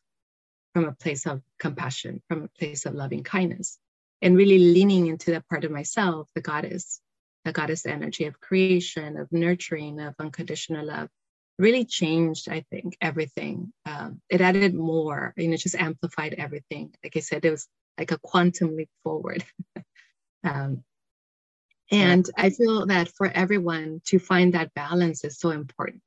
from 0.74 0.86
a 0.86 0.94
place 0.94 1.26
of 1.26 1.42
compassion, 1.60 2.22
from 2.28 2.44
a 2.44 2.60
place 2.60 2.86
of 2.86 2.94
loving 2.94 3.24
kindness 3.24 3.80
and 4.22 4.38
really 4.38 4.60
leaning 4.60 5.08
into 5.08 5.32
that 5.32 5.48
part 5.48 5.64
of 5.64 5.72
myself, 5.72 6.30
the 6.34 6.42
goddess, 6.42 7.02
the 7.46 7.52
goddess 7.52 7.86
energy 7.86 8.26
of 8.26 8.40
creation, 8.40 9.18
of 9.18 9.32
nurturing, 9.32 10.00
of 10.00 10.16
unconditional 10.20 10.86
love, 10.86 11.10
really 11.60 11.86
changed, 11.86 12.50
I 12.50 12.66
think, 12.72 12.98
everything. 13.02 13.72
Um, 13.86 14.22
it 14.30 14.42
added 14.42 14.74
more, 14.74 15.34
you 15.38 15.48
know, 15.48 15.58
just 15.58 15.76
amplified 15.76 16.36
everything. 16.38 16.94
Like 17.04 17.16
I 17.16 17.20
said, 17.20 17.46
it 17.46 17.52
was 17.52 17.68
like 17.98 18.12
a 18.12 18.20
quantum 18.20 18.76
leap 18.76 18.90
forward. 19.04 19.44
um, 20.44 20.84
and 21.92 22.30
I 22.38 22.50
feel 22.50 22.88
that 22.88 23.10
for 23.10 23.28
everyone 23.28 24.02
to 24.08 24.20
find 24.20 24.54
that 24.54 24.74
balance 24.74 25.24
is 25.24 25.40
so 25.40 25.52
important 25.52 26.02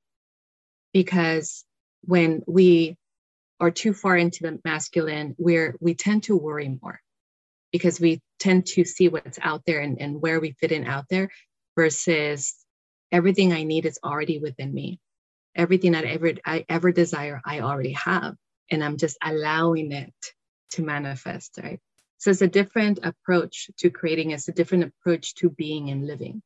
because 0.92 1.64
when 2.02 2.42
we 2.46 2.96
are 3.60 3.70
too 3.70 3.94
far 3.94 4.16
into 4.16 4.42
the 4.42 4.60
masculine, 4.64 5.34
we're 5.38 5.76
we 5.80 5.94
tend 5.94 6.24
to 6.24 6.36
worry 6.36 6.78
more 6.82 7.00
because 7.72 8.00
we 8.00 8.20
tend 8.38 8.66
to 8.66 8.84
see 8.84 9.08
what's 9.08 9.38
out 9.42 9.62
there 9.66 9.80
and, 9.80 10.00
and 10.00 10.20
where 10.20 10.40
we 10.40 10.52
fit 10.52 10.72
in 10.72 10.86
out 10.86 11.06
there 11.08 11.30
versus 11.76 12.54
everything 13.12 13.52
I 13.52 13.64
need 13.64 13.86
is 13.86 13.98
already 14.02 14.38
within 14.38 14.72
me. 14.72 15.00
Everything 15.54 15.92
that 15.92 16.04
I 16.04 16.10
ever 16.10 16.32
I 16.44 16.64
ever 16.68 16.92
desire, 16.92 17.40
I 17.44 17.60
already 17.60 17.92
have. 17.92 18.36
And 18.70 18.84
I'm 18.84 18.96
just 18.96 19.18
allowing 19.22 19.92
it 19.92 20.14
to 20.72 20.82
manifest, 20.82 21.58
right? 21.62 21.80
So 22.18 22.30
it's 22.30 22.42
a 22.42 22.48
different 22.48 23.00
approach 23.02 23.70
to 23.78 23.90
creating, 23.90 24.30
it's 24.30 24.48
a 24.48 24.52
different 24.52 24.84
approach 24.84 25.34
to 25.36 25.50
being 25.50 25.90
and 25.90 26.06
living. 26.06 26.42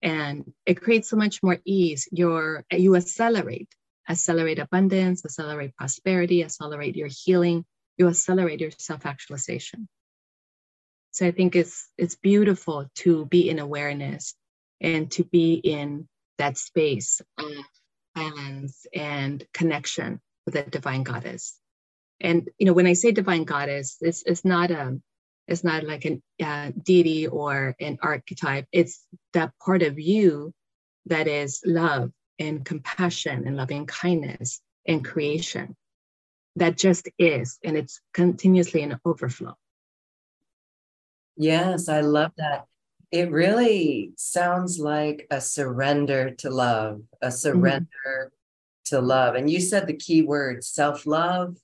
And 0.00 0.52
it 0.66 0.80
creates 0.80 1.10
so 1.10 1.16
much 1.16 1.42
more 1.42 1.58
ease. 1.64 2.08
You 2.10 2.62
accelerate, 2.96 3.68
accelerate 4.08 4.58
abundance, 4.58 5.24
accelerate 5.24 5.76
prosperity, 5.76 6.42
accelerate 6.42 6.96
your 6.96 7.10
healing, 7.10 7.64
you 7.98 8.08
accelerate 8.08 8.60
your 8.60 8.70
self-actualization 8.72 9.86
So 11.12 11.26
I 11.26 11.30
think 11.30 11.54
it's 11.54 11.88
it's 11.98 12.16
beautiful 12.16 12.90
to 12.96 13.26
be 13.26 13.48
in 13.48 13.58
awareness 13.58 14.34
and 14.80 15.10
to 15.12 15.24
be 15.24 15.54
in 15.54 16.08
that 16.38 16.58
space 16.58 17.20
of 17.38 17.52
balance 18.14 18.86
and 18.94 19.46
connection 19.54 20.20
with 20.46 20.54
the 20.54 20.62
divine 20.62 21.02
goddess. 21.02 21.56
And 22.20 22.48
you 22.58 22.66
know, 22.66 22.72
when 22.72 22.86
I 22.86 22.94
say 22.94 23.12
divine 23.12 23.44
goddess, 23.44 23.98
it's 24.00 24.22
it's 24.24 24.44
not 24.44 24.70
a 24.70 25.00
it's 25.48 25.64
not 25.64 25.84
like 25.84 26.06
a 26.06 26.22
uh, 26.42 26.72
deity 26.82 27.26
or 27.26 27.76
an 27.78 27.98
archetype. 28.02 28.66
It's 28.72 29.04
that 29.34 29.52
part 29.64 29.82
of 29.82 29.98
you 29.98 30.54
that 31.06 31.28
is 31.28 31.60
love 31.66 32.10
and 32.38 32.64
compassion 32.64 33.46
and 33.46 33.56
loving 33.56 33.86
kindness 33.86 34.60
and 34.86 35.04
creation 35.04 35.76
that 36.56 36.78
just 36.78 37.08
is, 37.18 37.58
and 37.64 37.76
it's 37.76 38.00
continuously 38.14 38.82
an 38.82 38.98
overflow. 39.04 39.56
Yes, 41.36 41.88
I 41.88 42.00
love 42.00 42.32
that. 42.36 42.66
It 43.10 43.30
really 43.30 44.12
sounds 44.16 44.78
like 44.78 45.26
a 45.30 45.40
surrender 45.40 46.30
to 46.36 46.50
love, 46.50 47.02
a 47.20 47.26
mm-hmm. 47.26 47.34
surrender 47.34 47.88
mm-hmm. 48.06 48.94
to 48.96 49.00
love. 49.00 49.34
And 49.34 49.50
you 49.50 49.60
said 49.60 49.86
the 49.86 49.96
key 49.96 50.22
words 50.22 50.66
self 50.66 51.06
love, 51.06 51.56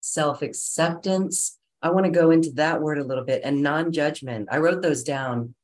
self 0.00 0.42
acceptance. 0.42 1.58
I 1.82 1.90
want 1.90 2.06
to 2.06 2.12
go 2.12 2.30
into 2.30 2.50
that 2.52 2.80
word 2.80 2.98
a 2.98 3.04
little 3.04 3.24
bit 3.24 3.42
and 3.44 3.62
non 3.62 3.92
judgment. 3.92 4.48
I 4.50 4.58
wrote 4.58 4.82
those 4.82 5.02
down 5.02 5.54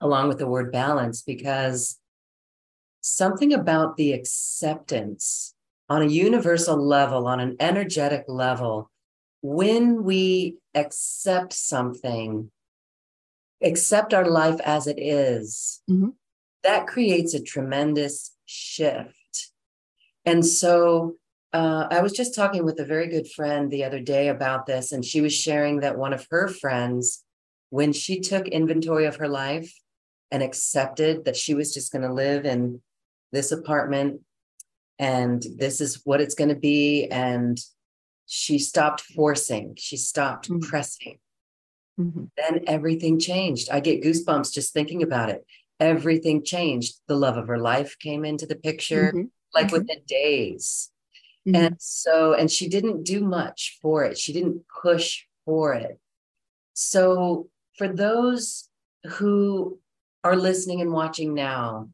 along 0.00 0.28
with 0.28 0.38
the 0.38 0.46
word 0.46 0.70
balance 0.70 1.22
because 1.22 1.98
something 3.00 3.52
about 3.52 3.96
the 3.96 4.12
acceptance 4.12 5.54
on 5.88 6.02
a 6.02 6.06
universal 6.06 6.76
level, 6.76 7.26
on 7.26 7.40
an 7.40 7.56
energetic 7.60 8.24
level, 8.28 8.90
when 9.42 10.04
we 10.04 10.56
accept 10.74 11.52
something, 11.52 12.50
accept 13.62 14.14
our 14.14 14.26
life 14.26 14.60
as 14.64 14.86
it 14.86 14.98
is, 14.98 15.82
mm-hmm. 15.90 16.10
that 16.62 16.86
creates 16.86 17.34
a 17.34 17.42
tremendous 17.42 18.34
shift. 18.46 19.50
And 20.24 20.44
so 20.44 21.14
uh, 21.52 21.86
I 21.90 22.00
was 22.00 22.12
just 22.12 22.34
talking 22.34 22.64
with 22.64 22.78
a 22.78 22.84
very 22.84 23.08
good 23.08 23.30
friend 23.30 23.70
the 23.70 23.84
other 23.84 24.00
day 24.00 24.28
about 24.28 24.66
this, 24.66 24.92
and 24.92 25.04
she 25.04 25.20
was 25.20 25.34
sharing 25.34 25.80
that 25.80 25.98
one 25.98 26.12
of 26.12 26.26
her 26.30 26.48
friends, 26.48 27.24
when 27.70 27.92
she 27.92 28.20
took 28.20 28.46
inventory 28.46 29.06
of 29.06 29.16
her 29.16 29.28
life 29.28 29.72
and 30.30 30.42
accepted 30.42 31.24
that 31.24 31.36
she 31.36 31.54
was 31.54 31.72
just 31.72 31.92
going 31.92 32.02
to 32.02 32.12
live 32.12 32.44
in 32.44 32.80
this 33.32 33.52
apartment 33.52 34.20
and 34.98 35.44
this 35.56 35.80
is 35.80 36.02
what 36.04 36.20
it's 36.20 36.34
going 36.34 36.48
to 36.48 36.56
be, 36.56 37.06
and 37.06 37.58
she 38.26 38.58
stopped 38.58 39.00
forcing, 39.00 39.74
she 39.78 39.96
stopped 39.96 40.50
mm-hmm. 40.50 40.68
pressing 40.68 41.18
Mm-hmm. 41.98 42.24
Then 42.36 42.64
everything 42.66 43.18
changed. 43.18 43.70
I 43.70 43.80
get 43.80 44.02
goosebumps 44.02 44.52
just 44.52 44.72
thinking 44.72 45.02
about 45.02 45.30
it. 45.30 45.44
Everything 45.80 46.44
changed. 46.44 46.94
The 47.06 47.16
love 47.16 47.36
of 47.36 47.48
her 47.48 47.58
life 47.58 47.98
came 47.98 48.24
into 48.24 48.46
the 48.46 48.56
picture 48.56 49.08
mm-hmm. 49.08 49.22
like 49.54 49.66
mm-hmm. 49.66 49.78
within 49.78 50.02
days. 50.06 50.90
Mm-hmm. 51.46 51.64
And 51.64 51.76
so, 51.78 52.34
and 52.34 52.50
she 52.50 52.68
didn't 52.68 53.04
do 53.04 53.24
much 53.24 53.78
for 53.82 54.04
it, 54.04 54.18
she 54.18 54.32
didn't 54.32 54.62
push 54.82 55.24
for 55.44 55.74
it. 55.74 55.98
So, 56.74 57.48
for 57.76 57.88
those 57.88 58.68
who 59.04 59.78
are 60.24 60.36
listening 60.36 60.80
and 60.80 60.92
watching 60.92 61.34
now, 61.34 61.88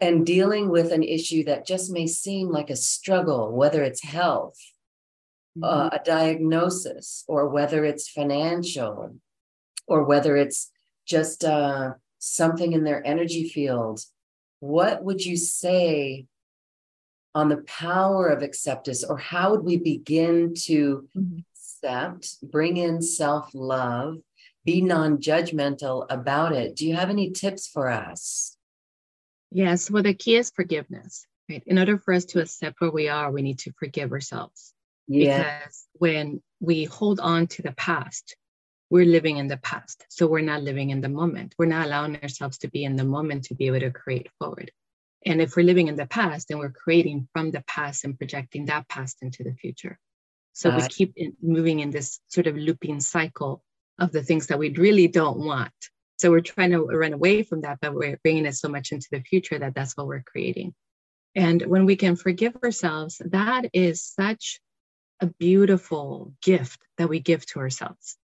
and 0.00 0.26
dealing 0.26 0.68
with 0.68 0.92
an 0.92 1.02
issue 1.02 1.44
that 1.44 1.66
just 1.66 1.90
may 1.90 2.06
seem 2.06 2.50
like 2.50 2.70
a 2.70 2.76
struggle, 2.76 3.52
whether 3.52 3.82
it's 3.82 4.02
health, 4.02 4.58
uh, 5.62 5.88
mm-hmm. 5.88 5.96
a 5.96 6.04
diagnosis, 6.04 7.24
or 7.26 7.48
whether 7.48 7.84
it's 7.84 8.08
financial, 8.08 9.16
or 9.86 10.04
whether 10.04 10.36
it's 10.36 10.70
just 11.06 11.44
uh, 11.44 11.94
something 12.18 12.72
in 12.72 12.84
their 12.84 13.06
energy 13.06 13.48
field, 13.48 14.00
what 14.60 15.02
would 15.04 15.24
you 15.24 15.36
say 15.36 16.26
on 17.34 17.50
the 17.50 17.58
power 17.58 18.28
of 18.28 18.42
acceptance, 18.42 19.04
or 19.04 19.18
how 19.18 19.50
would 19.50 19.62
we 19.62 19.76
begin 19.76 20.54
to 20.54 21.06
mm-hmm. 21.14 21.38
accept, 21.52 22.38
bring 22.42 22.78
in 22.78 23.02
self 23.02 23.50
love, 23.52 24.16
be 24.64 24.80
non 24.80 25.18
judgmental 25.18 26.06
about 26.08 26.52
it? 26.52 26.74
Do 26.74 26.86
you 26.86 26.96
have 26.96 27.10
any 27.10 27.30
tips 27.30 27.68
for 27.68 27.90
us? 27.90 28.56
Yes, 29.52 29.90
well, 29.90 30.02
the 30.02 30.14
key 30.14 30.36
is 30.36 30.50
forgiveness. 30.50 31.26
Right? 31.48 31.62
In 31.66 31.78
order 31.78 31.98
for 31.98 32.14
us 32.14 32.24
to 32.26 32.40
accept 32.40 32.80
where 32.80 32.90
we 32.90 33.08
are, 33.08 33.30
we 33.30 33.42
need 33.42 33.58
to 33.60 33.72
forgive 33.78 34.12
ourselves. 34.12 34.72
Yeah. 35.06 35.60
Because 35.60 35.84
when 35.92 36.42
we 36.60 36.84
hold 36.84 37.20
on 37.20 37.46
to 37.48 37.62
the 37.62 37.72
past, 37.72 38.34
we're 38.90 39.04
living 39.04 39.38
in 39.38 39.48
the 39.48 39.56
past. 39.56 40.06
So 40.08 40.26
we're 40.26 40.40
not 40.40 40.62
living 40.62 40.90
in 40.90 41.00
the 41.00 41.08
moment. 41.08 41.54
We're 41.58 41.66
not 41.66 41.86
allowing 41.86 42.16
ourselves 42.16 42.58
to 42.58 42.68
be 42.68 42.84
in 42.84 42.96
the 42.96 43.04
moment 43.04 43.44
to 43.44 43.54
be 43.54 43.66
able 43.66 43.80
to 43.80 43.90
create 43.90 44.28
forward. 44.38 44.70
And 45.24 45.40
if 45.40 45.56
we're 45.56 45.66
living 45.66 45.88
in 45.88 45.96
the 45.96 46.06
past, 46.06 46.48
then 46.48 46.58
we're 46.58 46.70
creating 46.70 47.28
from 47.32 47.50
the 47.50 47.64
past 47.66 48.04
and 48.04 48.16
projecting 48.16 48.66
that 48.66 48.88
past 48.88 49.18
into 49.22 49.42
the 49.42 49.54
future. 49.54 49.98
So 50.52 50.70
uh, 50.70 50.76
we 50.76 50.88
keep 50.88 51.14
moving 51.42 51.80
in 51.80 51.90
this 51.90 52.20
sort 52.28 52.46
of 52.46 52.56
looping 52.56 53.00
cycle 53.00 53.62
of 53.98 54.12
the 54.12 54.22
things 54.22 54.46
that 54.46 54.58
we 54.58 54.70
really 54.70 55.08
don't 55.08 55.38
want. 55.38 55.72
So 56.18 56.30
we're 56.30 56.40
trying 56.40 56.70
to 56.70 56.84
run 56.84 57.12
away 57.12 57.42
from 57.42 57.62
that, 57.62 57.78
but 57.82 57.92
we're 57.92 58.18
bringing 58.22 58.46
it 58.46 58.54
so 58.54 58.68
much 58.68 58.92
into 58.92 59.08
the 59.10 59.20
future 59.20 59.58
that 59.58 59.74
that's 59.74 59.96
what 59.96 60.06
we're 60.06 60.22
creating. 60.22 60.74
And 61.34 61.60
when 61.66 61.84
we 61.84 61.96
can 61.96 62.16
forgive 62.16 62.56
ourselves, 62.62 63.20
that 63.26 63.68
is 63.72 64.02
such 64.02 64.60
a 65.20 65.26
beautiful 65.26 66.32
gift 66.40 66.80
that 66.98 67.08
we 67.08 67.20
give 67.20 67.44
to 67.46 67.58
ourselves 67.58 68.16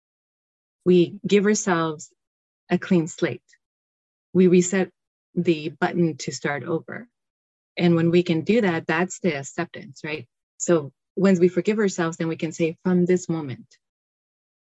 we 0.85 1.15
give 1.25 1.45
ourselves 1.45 2.11
a 2.69 2.77
clean 2.77 3.07
slate. 3.07 3.41
We 4.33 4.47
reset 4.47 4.89
the 5.35 5.69
button 5.69 6.17
to 6.17 6.31
start 6.31 6.63
over. 6.63 7.07
And 7.77 7.95
when 7.95 8.11
we 8.11 8.23
can 8.23 8.41
do 8.41 8.61
that, 8.61 8.87
that's 8.87 9.19
the 9.19 9.37
acceptance, 9.37 10.01
right? 10.03 10.27
So 10.57 10.91
once 11.15 11.39
we 11.39 11.47
forgive 11.47 11.79
ourselves, 11.79 12.17
then 12.17 12.27
we 12.27 12.35
can 12.35 12.51
say, 12.51 12.77
from 12.83 13.05
this 13.05 13.29
moment, 13.29 13.77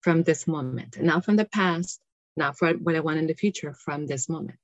from 0.01 0.23
this 0.23 0.47
moment, 0.47 1.01
not 1.01 1.25
from 1.25 1.35
the 1.35 1.45
past, 1.45 1.99
not 2.35 2.57
for 2.57 2.71
what 2.73 2.95
I 2.95 2.99
want 2.99 3.19
in 3.19 3.27
the 3.27 3.33
future, 3.33 3.73
from 3.73 4.07
this 4.07 4.29
moment. 4.29 4.59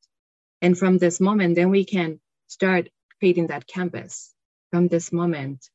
And 0.61 0.77
from 0.77 0.97
this 0.97 1.19
moment, 1.19 1.55
then 1.55 1.69
we 1.69 1.85
can 1.85 2.19
start 2.47 2.89
creating 3.19 3.47
that 3.47 3.67
canvas. 3.67 4.33
From 4.71 4.87
this 4.87 5.11
moment, 5.11 5.67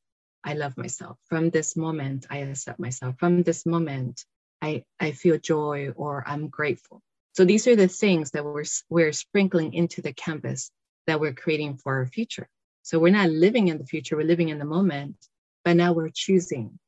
I 0.45 0.55
love 0.55 0.77
myself. 0.77 1.19
From 1.29 1.51
this 1.51 1.77
moment, 1.77 2.27
I 2.31 2.39
accept 2.39 2.79
myself. 2.79 3.17
From 3.19 3.43
this 3.43 3.67
moment, 3.67 4.25
I, 4.61 4.85
I 4.99 5.13
feel 5.13 5.39
joy 5.39 5.91
or 5.97 6.25
I'm 6.27 6.49
grateful. 6.49 7.01
So 7.35 7.45
these 7.45 7.67
are 7.69 7.77
the 7.77 7.89
things 7.89 8.33
that 8.33 8.45
we're, 8.45 8.65
we're 8.89 9.13
sprinkling 9.13 9.73
into 9.75 10.03
the 10.03 10.13
canvas 10.13 10.71
that 11.07 11.21
we're 11.21 11.35
creating 11.35 11.77
for 11.79 11.97
our 11.97 12.07
future. 12.07 12.49
So 12.83 12.99
we're 12.99 13.13
not 13.13 13.31
living 13.31 13.69
in 13.69 13.79
the 13.79 13.87
future, 13.87 14.17
we're 14.17 14.27
living 14.27 14.49
in 14.49 14.59
the 14.59 14.65
moment, 14.65 15.17
but 15.65 15.77
now 15.77 15.93
we're 15.93 16.11
choosing 16.13 16.79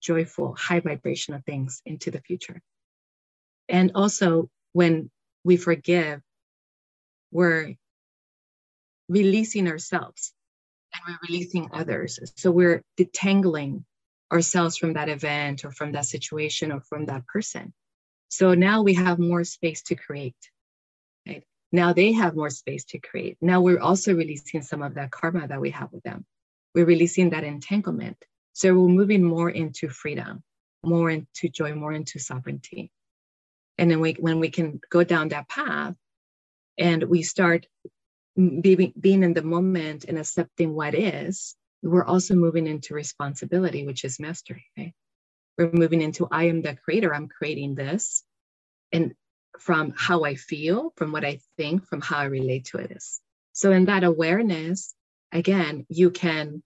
joyful, 0.00 0.54
high 0.58 0.80
vibrational 0.80 1.40
things 1.46 1.82
into 1.84 2.10
the 2.10 2.20
future. 2.20 2.60
And 3.68 3.92
also, 3.94 4.48
when 4.72 5.10
we 5.44 5.56
forgive, 5.56 6.20
we're 7.30 7.74
releasing 9.08 9.68
ourselves 9.68 10.32
and 10.92 11.02
we're 11.06 11.28
releasing 11.28 11.70
others. 11.72 12.18
So 12.36 12.50
we're 12.50 12.82
detangling 12.98 13.84
ourselves 14.32 14.76
from 14.76 14.94
that 14.94 15.08
event 15.08 15.64
or 15.64 15.72
from 15.72 15.92
that 15.92 16.06
situation 16.06 16.72
or 16.72 16.80
from 16.80 17.06
that 17.06 17.26
person. 17.26 17.72
So 18.28 18.54
now 18.54 18.82
we 18.82 18.94
have 18.94 19.18
more 19.18 19.44
space 19.44 19.82
to 19.82 19.96
create. 19.96 20.36
Right? 21.26 21.44
Now 21.72 21.92
they 21.92 22.12
have 22.12 22.36
more 22.36 22.50
space 22.50 22.84
to 22.86 22.98
create. 22.98 23.36
Now 23.40 23.60
we're 23.60 23.80
also 23.80 24.14
releasing 24.14 24.62
some 24.62 24.82
of 24.82 24.94
that 24.94 25.10
karma 25.10 25.48
that 25.48 25.60
we 25.60 25.70
have 25.70 25.92
with 25.92 26.02
them. 26.04 26.24
We're 26.74 26.86
releasing 26.86 27.30
that 27.30 27.44
entanglement. 27.44 28.16
So 28.52 28.74
we're 28.74 28.88
moving 28.88 29.24
more 29.24 29.50
into 29.50 29.88
freedom, 29.88 30.42
more 30.84 31.10
into 31.10 31.48
joy, 31.48 31.74
more 31.74 31.92
into 31.92 32.18
sovereignty. 32.18 32.90
And 33.78 33.90
then 33.90 34.00
we, 34.00 34.12
when 34.12 34.38
we 34.38 34.50
can 34.50 34.80
go 34.90 35.02
down 35.02 35.30
that 35.30 35.48
path 35.48 35.96
and 36.78 37.02
we 37.04 37.22
start 37.22 37.66
being, 38.36 38.92
being 38.98 39.22
in 39.22 39.34
the 39.34 39.42
moment 39.42 40.04
and 40.04 40.18
accepting 40.18 40.74
what 40.74 40.94
is, 40.94 41.56
we're 41.82 42.04
also 42.04 42.34
moving 42.34 42.66
into 42.66 42.94
responsibility, 42.94 43.86
which 43.86 44.04
is 44.04 44.20
mastery. 44.20 44.66
We're 45.56 45.72
moving 45.72 46.02
into 46.02 46.28
I 46.30 46.44
am 46.44 46.62
the 46.62 46.76
creator, 46.76 47.14
I'm 47.14 47.28
creating 47.28 47.74
this. 47.74 48.24
And 48.92 49.14
from 49.58 49.92
how 49.96 50.24
I 50.24 50.34
feel, 50.34 50.92
from 50.96 51.12
what 51.12 51.24
I 51.24 51.40
think, 51.56 51.86
from 51.86 52.00
how 52.00 52.18
I 52.18 52.24
relate 52.24 52.66
to 52.66 52.78
it 52.78 52.92
is. 52.92 53.20
So, 53.52 53.72
in 53.72 53.86
that 53.86 54.04
awareness, 54.04 54.94
again, 55.32 55.86
you 55.88 56.10
can 56.10 56.62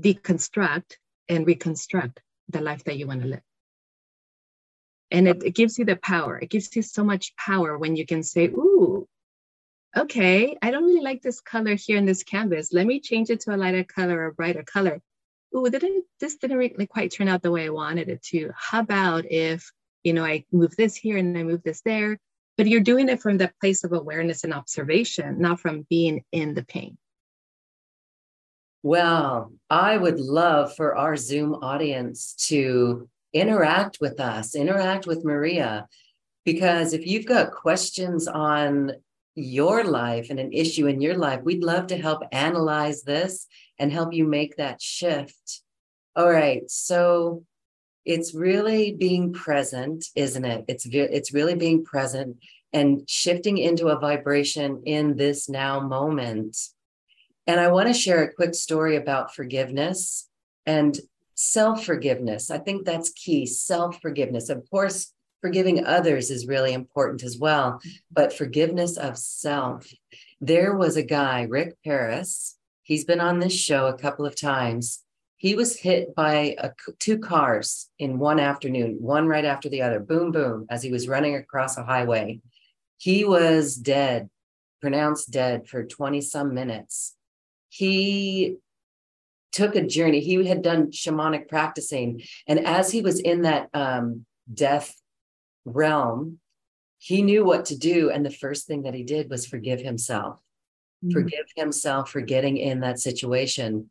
deconstruct 0.00 0.96
and 1.28 1.46
reconstruct 1.46 2.20
the 2.48 2.60
life 2.60 2.84
that 2.84 2.96
you 2.96 3.06
want 3.06 3.22
to 3.22 3.28
live. 3.28 3.42
And 5.10 5.28
it, 5.28 5.42
it 5.44 5.54
gives 5.54 5.78
you 5.78 5.84
the 5.84 5.96
power. 5.96 6.38
It 6.38 6.48
gives 6.48 6.74
you 6.74 6.82
so 6.82 7.04
much 7.04 7.36
power 7.36 7.76
when 7.76 7.96
you 7.96 8.06
can 8.06 8.22
say, 8.22 8.46
Ooh, 8.46 9.06
okay, 9.96 10.56
I 10.62 10.70
don't 10.70 10.84
really 10.84 11.02
like 11.02 11.22
this 11.22 11.40
color 11.40 11.74
here 11.74 11.98
in 11.98 12.06
this 12.06 12.22
canvas. 12.22 12.72
Let 12.72 12.86
me 12.86 13.00
change 13.00 13.30
it 13.30 13.40
to 13.40 13.54
a 13.54 13.56
lighter 13.56 13.84
color 13.84 14.26
or 14.26 14.32
brighter 14.32 14.62
color. 14.62 15.00
Ooh, 15.54 15.68
didn't, 15.68 16.04
this 16.18 16.36
didn't 16.36 16.56
really 16.56 16.86
quite 16.86 17.12
turn 17.12 17.28
out 17.28 17.42
the 17.42 17.50
way 17.50 17.66
I 17.66 17.70
wanted 17.70 18.08
it 18.08 18.22
to. 18.30 18.50
How 18.56 18.80
about 18.80 19.30
if 19.30 19.70
you 20.02 20.12
know, 20.12 20.24
I 20.24 20.44
move 20.52 20.74
this 20.76 20.96
here 20.96 21.16
and 21.16 21.36
I 21.36 21.42
move 21.42 21.62
this 21.62 21.82
there. 21.82 22.18
But 22.56 22.66
you're 22.66 22.80
doing 22.80 23.08
it 23.08 23.20
from 23.20 23.38
the 23.38 23.50
place 23.60 23.82
of 23.82 23.92
awareness 23.92 24.44
and 24.44 24.52
observation, 24.52 25.40
not 25.40 25.60
from 25.60 25.86
being 25.88 26.22
in 26.32 26.54
the 26.54 26.64
pain. 26.64 26.98
Well, 28.82 29.52
I 29.70 29.96
would 29.96 30.20
love 30.20 30.74
for 30.74 30.96
our 30.96 31.16
Zoom 31.16 31.54
audience 31.54 32.34
to 32.48 33.08
interact 33.32 33.98
with 34.00 34.20
us, 34.20 34.54
interact 34.54 35.06
with 35.06 35.24
Maria, 35.24 35.86
because 36.44 36.92
if 36.92 37.06
you've 37.06 37.24
got 37.24 37.52
questions 37.52 38.28
on 38.28 38.92
your 39.34 39.84
life 39.84 40.28
and 40.30 40.38
an 40.38 40.52
issue 40.52 40.86
in 40.86 41.00
your 41.00 41.16
life, 41.16 41.40
we'd 41.42 41.64
love 41.64 41.86
to 41.88 41.96
help 41.96 42.22
analyze 42.32 43.02
this 43.02 43.46
and 43.78 43.92
help 43.92 44.12
you 44.12 44.26
make 44.26 44.56
that 44.56 44.80
shift. 44.80 45.62
All 46.14 46.30
right. 46.30 46.62
So 46.70 47.44
it's 48.04 48.34
really 48.34 48.92
being 48.92 49.32
present, 49.32 50.06
isn't 50.14 50.44
it? 50.44 50.64
It's 50.68 50.86
it's 50.86 51.32
really 51.32 51.54
being 51.54 51.84
present 51.84 52.36
and 52.72 53.08
shifting 53.08 53.58
into 53.58 53.88
a 53.88 53.98
vibration 53.98 54.82
in 54.86 55.16
this 55.16 55.48
now 55.48 55.80
moment. 55.80 56.56
And 57.46 57.60
I 57.60 57.70
want 57.70 57.88
to 57.88 57.94
share 57.94 58.22
a 58.22 58.32
quick 58.32 58.54
story 58.54 58.96
about 58.96 59.34
forgiveness 59.34 60.28
and 60.66 60.98
self 61.34 61.84
forgiveness. 61.84 62.50
I 62.50 62.58
think 62.58 62.84
that's 62.84 63.10
key 63.10 63.46
self 63.46 64.00
forgiveness. 64.00 64.48
Of 64.48 64.68
course, 64.70 65.12
forgiving 65.42 65.84
others 65.84 66.30
is 66.30 66.46
really 66.46 66.72
important 66.72 67.22
as 67.22 67.36
well, 67.36 67.80
but 68.10 68.32
forgiveness 68.32 68.96
of 68.96 69.18
self. 69.18 69.92
There 70.40 70.74
was 70.74 70.96
a 70.96 71.02
guy, 71.02 71.42
Rick 71.42 71.76
Paris. 71.84 72.56
He's 72.84 73.04
been 73.04 73.20
on 73.20 73.40
this 73.40 73.52
show 73.52 73.88
a 73.88 73.98
couple 73.98 74.24
of 74.24 74.40
times. 74.40 75.02
He 75.36 75.56
was 75.56 75.76
hit 75.76 76.14
by 76.14 76.54
a, 76.58 76.70
two 77.00 77.18
cars 77.18 77.90
in 77.98 78.20
one 78.20 78.38
afternoon, 78.38 78.98
one 79.00 79.26
right 79.26 79.44
after 79.44 79.68
the 79.68 79.82
other, 79.82 79.98
boom, 79.98 80.30
boom, 80.30 80.66
as 80.70 80.82
he 80.82 80.92
was 80.92 81.08
running 81.08 81.34
across 81.34 81.76
a 81.76 81.84
highway. 81.84 82.40
He 82.98 83.24
was 83.24 83.74
dead, 83.74 84.30
pronounced 84.80 85.32
dead 85.32 85.66
for 85.66 85.84
20 85.84 86.20
some 86.20 86.54
minutes. 86.54 87.16
He 87.68 88.58
took 89.50 89.74
a 89.74 89.84
journey. 89.84 90.20
He 90.20 90.46
had 90.46 90.62
done 90.62 90.92
shamanic 90.92 91.48
practicing. 91.48 92.22
And 92.46 92.64
as 92.64 92.92
he 92.92 93.00
was 93.00 93.18
in 93.18 93.42
that 93.42 93.68
um, 93.74 94.24
death 94.52 95.01
realm, 95.64 96.38
he 96.98 97.22
knew 97.22 97.44
what 97.44 97.66
to 97.66 97.76
do. 97.76 98.10
And 98.10 98.24
the 98.24 98.30
first 98.30 98.66
thing 98.66 98.82
that 98.82 98.94
he 98.94 99.02
did 99.02 99.30
was 99.30 99.46
forgive 99.46 99.80
himself, 99.80 100.36
mm-hmm. 101.04 101.12
forgive 101.12 101.46
himself 101.56 102.10
for 102.10 102.20
getting 102.20 102.56
in 102.56 102.80
that 102.80 103.00
situation. 103.00 103.90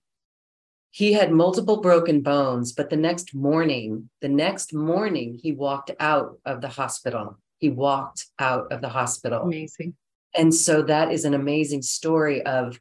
He 0.92 1.14
had 1.14 1.32
multiple 1.32 1.80
broken 1.80 2.22
bones, 2.22 2.74
but 2.74 2.90
the 2.90 2.98
next 2.98 3.34
morning, 3.34 4.10
the 4.22 4.30
next 4.30 4.74
morning, 4.74 5.40
he 5.42 5.54
walked 5.54 5.92
out 6.00 6.38
of 6.46 6.60
the 6.60 6.68
hospital 6.68 7.38
he 7.62 7.70
walked 7.70 8.26
out 8.40 8.72
of 8.72 8.82
the 8.82 8.90
hospital. 8.90 9.44
Amazing. 9.44 9.94
And 10.36 10.54
so 10.54 10.82
that 10.82 11.12
is 11.12 11.26
an 11.26 11.36
amazing 11.36 11.84
story 11.84 12.42
of 12.42 12.80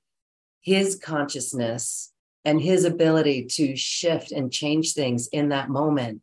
his 0.63 0.97
consciousness 0.97 2.13
and 2.45 2.61
his 2.61 2.85
ability 2.85 3.45
to 3.45 3.77
shift 3.77 4.33
and 4.33 4.51
change 4.51 4.95
things 4.95 5.29
in 5.29 5.51
that 5.51 5.69
moment. 5.69 6.23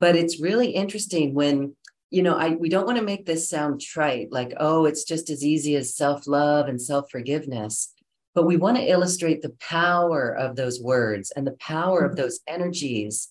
But 0.00 0.16
it's 0.16 0.40
really 0.40 0.70
interesting 0.70 1.34
when, 1.34 1.76
you 2.10 2.22
know, 2.22 2.36
I 2.36 2.50
we 2.50 2.68
don't 2.68 2.86
want 2.86 2.98
to 2.98 3.04
make 3.04 3.26
this 3.26 3.48
sound 3.48 3.80
trite, 3.80 4.32
like, 4.32 4.54
oh, 4.58 4.86
it's 4.86 5.04
just 5.04 5.30
as 5.30 5.44
easy 5.44 5.76
as 5.76 5.96
self-love 5.96 6.68
and 6.68 6.80
self-forgiveness. 6.80 7.92
But 8.34 8.46
we 8.46 8.56
want 8.56 8.76
to 8.76 8.88
illustrate 8.88 9.42
the 9.42 9.56
power 9.60 10.30
of 10.30 10.56
those 10.56 10.80
words 10.80 11.32
and 11.34 11.46
the 11.46 11.56
power 11.60 12.04
of 12.04 12.12
mm-hmm. 12.12 12.22
those 12.22 12.40
energies 12.46 13.28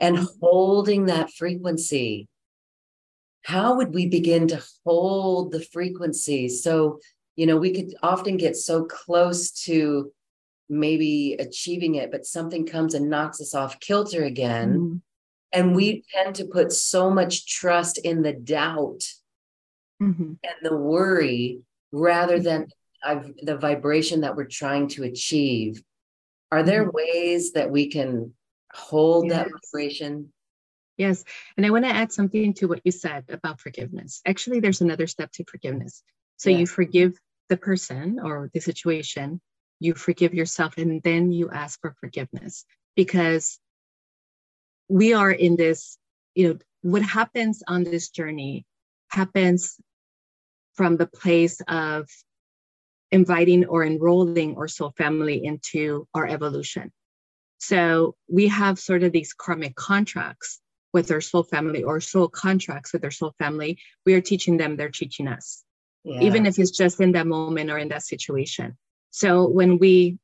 and 0.00 0.26
holding 0.40 1.06
that 1.06 1.32
frequency 1.32 2.28
how 3.44 3.76
would 3.76 3.94
we 3.94 4.06
begin 4.06 4.48
to 4.48 4.62
hold 4.84 5.52
the 5.52 5.60
frequency? 5.60 6.48
So, 6.48 6.98
you 7.36 7.46
know, 7.46 7.58
we 7.58 7.72
could 7.72 7.94
often 8.02 8.36
get 8.36 8.56
so 8.56 8.84
close 8.84 9.50
to 9.64 10.10
maybe 10.70 11.36
achieving 11.38 11.96
it, 11.96 12.10
but 12.10 12.24
something 12.24 12.64
comes 12.64 12.94
and 12.94 13.10
knocks 13.10 13.40
us 13.42 13.54
off 13.54 13.78
kilter 13.80 14.24
again. 14.24 14.72
Mm-hmm. 14.72 14.96
And 15.54 15.74
we 15.74 16.02
tend 16.12 16.34
to 16.36 16.46
put 16.46 16.72
so 16.72 17.10
much 17.10 17.46
trust 17.46 17.98
in 17.98 18.22
the 18.22 18.32
doubt 18.32 19.04
mm-hmm. 20.02 20.32
and 20.42 20.56
the 20.62 20.76
worry 20.76 21.60
rather 21.92 22.40
than 22.40 22.66
the 23.42 23.56
vibration 23.56 24.22
that 24.22 24.36
we're 24.36 24.46
trying 24.46 24.88
to 24.88 25.04
achieve. 25.04 25.82
Are 26.50 26.64
there 26.64 26.82
mm-hmm. 26.82 26.96
ways 26.96 27.52
that 27.52 27.70
we 27.70 27.86
can 27.88 28.34
hold 28.72 29.26
yes. 29.26 29.36
that 29.36 29.48
vibration? 29.72 30.32
Yes. 30.96 31.24
And 31.56 31.64
I 31.64 31.70
want 31.70 31.84
to 31.84 31.90
add 31.90 32.12
something 32.12 32.54
to 32.54 32.66
what 32.66 32.80
you 32.84 32.92
said 32.92 33.24
about 33.28 33.60
forgiveness. 33.60 34.20
Actually, 34.26 34.60
there's 34.60 34.80
another 34.80 35.06
step 35.06 35.30
to 35.32 35.44
forgiveness. 35.44 36.02
So 36.36 36.50
you 36.50 36.66
forgive 36.66 37.18
the 37.48 37.56
person 37.56 38.18
or 38.22 38.50
the 38.52 38.60
situation, 38.60 39.40
you 39.80 39.94
forgive 39.94 40.34
yourself, 40.34 40.78
and 40.78 41.02
then 41.02 41.30
you 41.30 41.50
ask 41.50 41.80
for 41.80 41.94
forgiveness 42.00 42.64
because 42.96 43.58
we 44.88 45.14
are 45.14 45.30
in 45.30 45.56
this, 45.56 45.98
you 46.34 46.48
know, 46.48 46.58
what 46.82 47.02
happens 47.02 47.62
on 47.66 47.84
this 47.84 48.10
journey 48.10 48.66
happens 49.08 49.80
from 50.74 50.96
the 50.96 51.06
place 51.06 51.60
of 51.68 52.08
inviting 53.10 53.64
or 53.66 53.84
enrolling 53.84 54.56
our 54.56 54.68
soul 54.68 54.92
family 54.96 55.44
into 55.44 56.06
our 56.14 56.26
evolution. 56.26 56.92
So 57.58 58.16
we 58.28 58.48
have 58.48 58.78
sort 58.78 59.04
of 59.04 59.12
these 59.12 59.32
karmic 59.32 59.74
contracts 59.76 60.60
with 60.92 61.10
our 61.10 61.20
soul 61.20 61.42
family 61.42 61.82
or 61.82 62.00
soul 62.00 62.28
contracts 62.28 62.92
with 62.92 63.02
their 63.02 63.10
soul 63.10 63.34
family, 63.38 63.78
we 64.06 64.14
are 64.14 64.20
teaching 64.20 64.56
them, 64.56 64.76
they're 64.76 64.90
teaching 64.90 65.26
us, 65.26 65.64
yeah. 66.04 66.20
even 66.20 66.46
if 66.46 66.58
it's 66.58 66.70
just 66.70 67.00
in 67.00 67.12
that 67.12 67.26
moment 67.26 67.70
or 67.70 67.78
in 67.78 67.88
that 67.88 68.02
situation. 68.02 68.78
So 69.10 69.48
when 69.48 69.78
we 69.78 70.18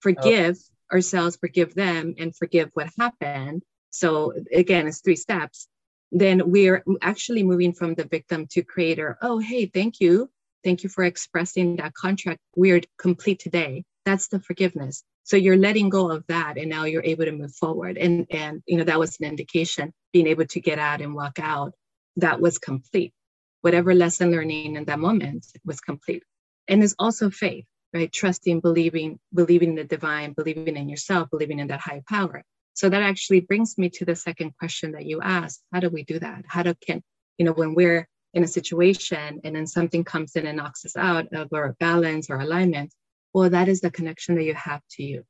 forgive 0.00 0.56
oh. 0.56 0.94
ourselves, 0.96 1.36
forgive 1.36 1.74
them, 1.74 2.14
and 2.16 2.34
forgive 2.34 2.70
what 2.74 2.90
happened, 2.98 3.62
so 3.94 4.32
again, 4.52 4.88
it's 4.88 5.00
three 5.00 5.16
steps, 5.16 5.68
then 6.10 6.50
we're 6.50 6.82
actually 7.00 7.44
moving 7.44 7.72
from 7.72 7.94
the 7.94 8.04
victim 8.04 8.46
to 8.50 8.62
creator. 8.62 9.16
Oh, 9.22 9.38
hey, 9.38 9.66
thank 9.66 10.00
you. 10.00 10.30
Thank 10.64 10.82
you 10.82 10.88
for 10.88 11.04
expressing 11.04 11.76
that 11.76 11.94
contract. 11.94 12.40
We're 12.56 12.80
complete 12.98 13.38
today. 13.38 13.84
That's 14.04 14.28
the 14.28 14.40
forgiveness. 14.40 15.04
So 15.22 15.36
you're 15.36 15.56
letting 15.56 15.90
go 15.90 16.10
of 16.10 16.24
that 16.26 16.58
and 16.58 16.68
now 16.68 16.84
you're 16.84 17.04
able 17.04 17.24
to 17.24 17.32
move 17.32 17.54
forward. 17.54 17.96
And 17.96 18.26
and 18.30 18.62
you 18.66 18.78
know, 18.78 18.84
that 18.84 18.98
was 18.98 19.16
an 19.20 19.26
indication, 19.26 19.92
being 20.12 20.26
able 20.26 20.46
to 20.46 20.60
get 20.60 20.78
out 20.80 21.00
and 21.00 21.14
walk 21.14 21.38
out, 21.40 21.74
that 22.16 22.40
was 22.40 22.58
complete. 22.58 23.12
Whatever 23.60 23.94
lesson 23.94 24.32
learning 24.32 24.74
in 24.74 24.84
that 24.86 24.98
moment 24.98 25.46
was 25.64 25.80
complete. 25.80 26.24
And 26.66 26.82
it's 26.82 26.96
also 26.98 27.30
faith, 27.30 27.64
right? 27.92 28.12
Trusting, 28.12 28.60
believing, 28.60 29.20
believing 29.32 29.70
in 29.70 29.76
the 29.76 29.84
divine, 29.84 30.32
believing 30.32 30.76
in 30.76 30.88
yourself, 30.88 31.30
believing 31.30 31.60
in 31.60 31.68
that 31.68 31.80
higher 31.80 32.02
power. 32.08 32.42
So 32.74 32.88
that 32.88 33.02
actually 33.02 33.40
brings 33.40 33.78
me 33.78 33.88
to 33.90 34.04
the 34.04 34.16
second 34.16 34.52
question 34.58 34.92
that 34.92 35.06
you 35.06 35.20
asked. 35.20 35.62
How 35.72 35.80
do 35.80 35.88
we 35.88 36.04
do 36.04 36.18
that? 36.18 36.44
How 36.48 36.62
do 36.62 36.74
can, 36.86 37.02
you 37.38 37.44
know, 37.44 37.52
when 37.52 37.74
we're 37.74 38.08
in 38.34 38.42
a 38.42 38.48
situation 38.48 39.40
and 39.44 39.54
then 39.54 39.66
something 39.66 40.02
comes 40.02 40.34
in 40.34 40.46
and 40.46 40.56
knocks 40.56 40.84
us 40.84 40.96
out 40.96 41.32
of 41.32 41.48
our 41.52 41.76
balance 41.78 42.30
or 42.30 42.38
alignment, 42.38 42.92
well, 43.32 43.50
that 43.50 43.68
is 43.68 43.80
the 43.80 43.90
connection 43.90 44.34
that 44.34 44.44
you 44.44 44.54
have 44.54 44.82
to 44.90 45.02
you. 45.02 45.22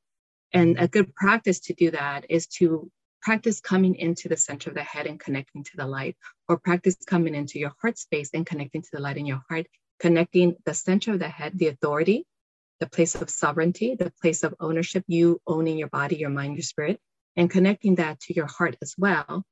And 0.53 0.79
a 0.79 0.87
good 0.87 1.13
practice 1.15 1.59
to 1.61 1.73
do 1.73 1.91
that 1.91 2.25
is 2.29 2.47
to 2.59 2.89
practice 3.21 3.59
coming 3.59 3.95
into 3.95 4.29
the 4.29 4.37
center 4.37 4.69
of 4.69 4.75
the 4.75 4.83
head 4.83 5.07
and 5.07 5.19
connecting 5.19 5.63
to 5.63 5.77
the 5.77 5.87
light, 5.87 6.15
or 6.47 6.57
practice 6.57 6.95
coming 7.05 7.33
into 7.33 7.59
your 7.59 7.73
heart 7.81 7.97
space 7.97 8.29
and 8.33 8.45
connecting 8.45 8.81
to 8.81 8.89
the 8.93 9.01
light 9.01 9.17
in 9.17 9.25
your 9.25 9.41
heart, 9.49 9.65
connecting 9.99 10.55
the 10.65 10.73
center 10.73 11.13
of 11.13 11.19
the 11.19 11.27
head, 11.27 11.57
the 11.57 11.67
authority, 11.67 12.25
the 12.79 12.87
place 12.87 13.15
of 13.15 13.29
sovereignty, 13.29 13.95
the 13.95 14.11
place 14.21 14.43
of 14.43 14.53
ownership, 14.59 15.03
you 15.07 15.39
owning 15.47 15.77
your 15.77 15.89
body, 15.89 16.17
your 16.17 16.29
mind, 16.29 16.55
your 16.55 16.63
spirit, 16.63 16.99
and 17.35 17.49
connecting 17.49 17.95
that 17.95 18.19
to 18.21 18.33
your 18.33 18.47
heart 18.47 18.75
as 18.81 18.95
well, 18.97 19.43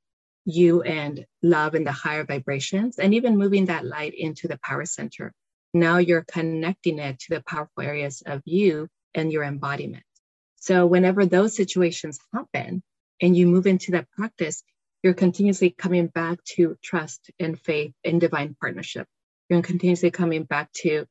you 0.45 0.81
and 0.81 1.25
love 1.41 1.75
and 1.75 1.85
the 1.85 1.91
higher 1.91 2.23
vibrations, 2.25 2.99
and 2.99 3.13
even 3.13 3.37
moving 3.37 3.65
that 3.65 3.85
light 3.85 4.13
into 4.15 4.47
the 4.47 4.59
power 4.63 4.85
center 4.85 5.33
now 5.73 5.97
you're 5.97 6.23
connecting 6.23 6.99
it 6.99 7.19
to 7.19 7.35
the 7.35 7.41
powerful 7.41 7.83
areas 7.83 8.21
of 8.25 8.41
you 8.45 8.87
and 9.15 9.31
your 9.31 9.43
embodiment. 9.43 10.03
So 10.57 10.85
whenever 10.85 11.25
those 11.25 11.55
situations 11.55 12.19
happen 12.33 12.83
and 13.21 13.35
you 13.35 13.47
move 13.47 13.67
into 13.67 13.91
that 13.91 14.09
practice, 14.11 14.63
you're 15.01 15.13
continuously 15.13 15.71
coming 15.71 16.07
back 16.07 16.43
to 16.55 16.77
trust 16.81 17.31
and 17.39 17.59
faith 17.59 17.93
in 18.03 18.19
divine 18.19 18.55
partnership. 18.59 19.07
You're 19.49 19.61
continuously 19.61 20.11
coming 20.11 20.43
back 20.43 20.71
to 20.83 21.05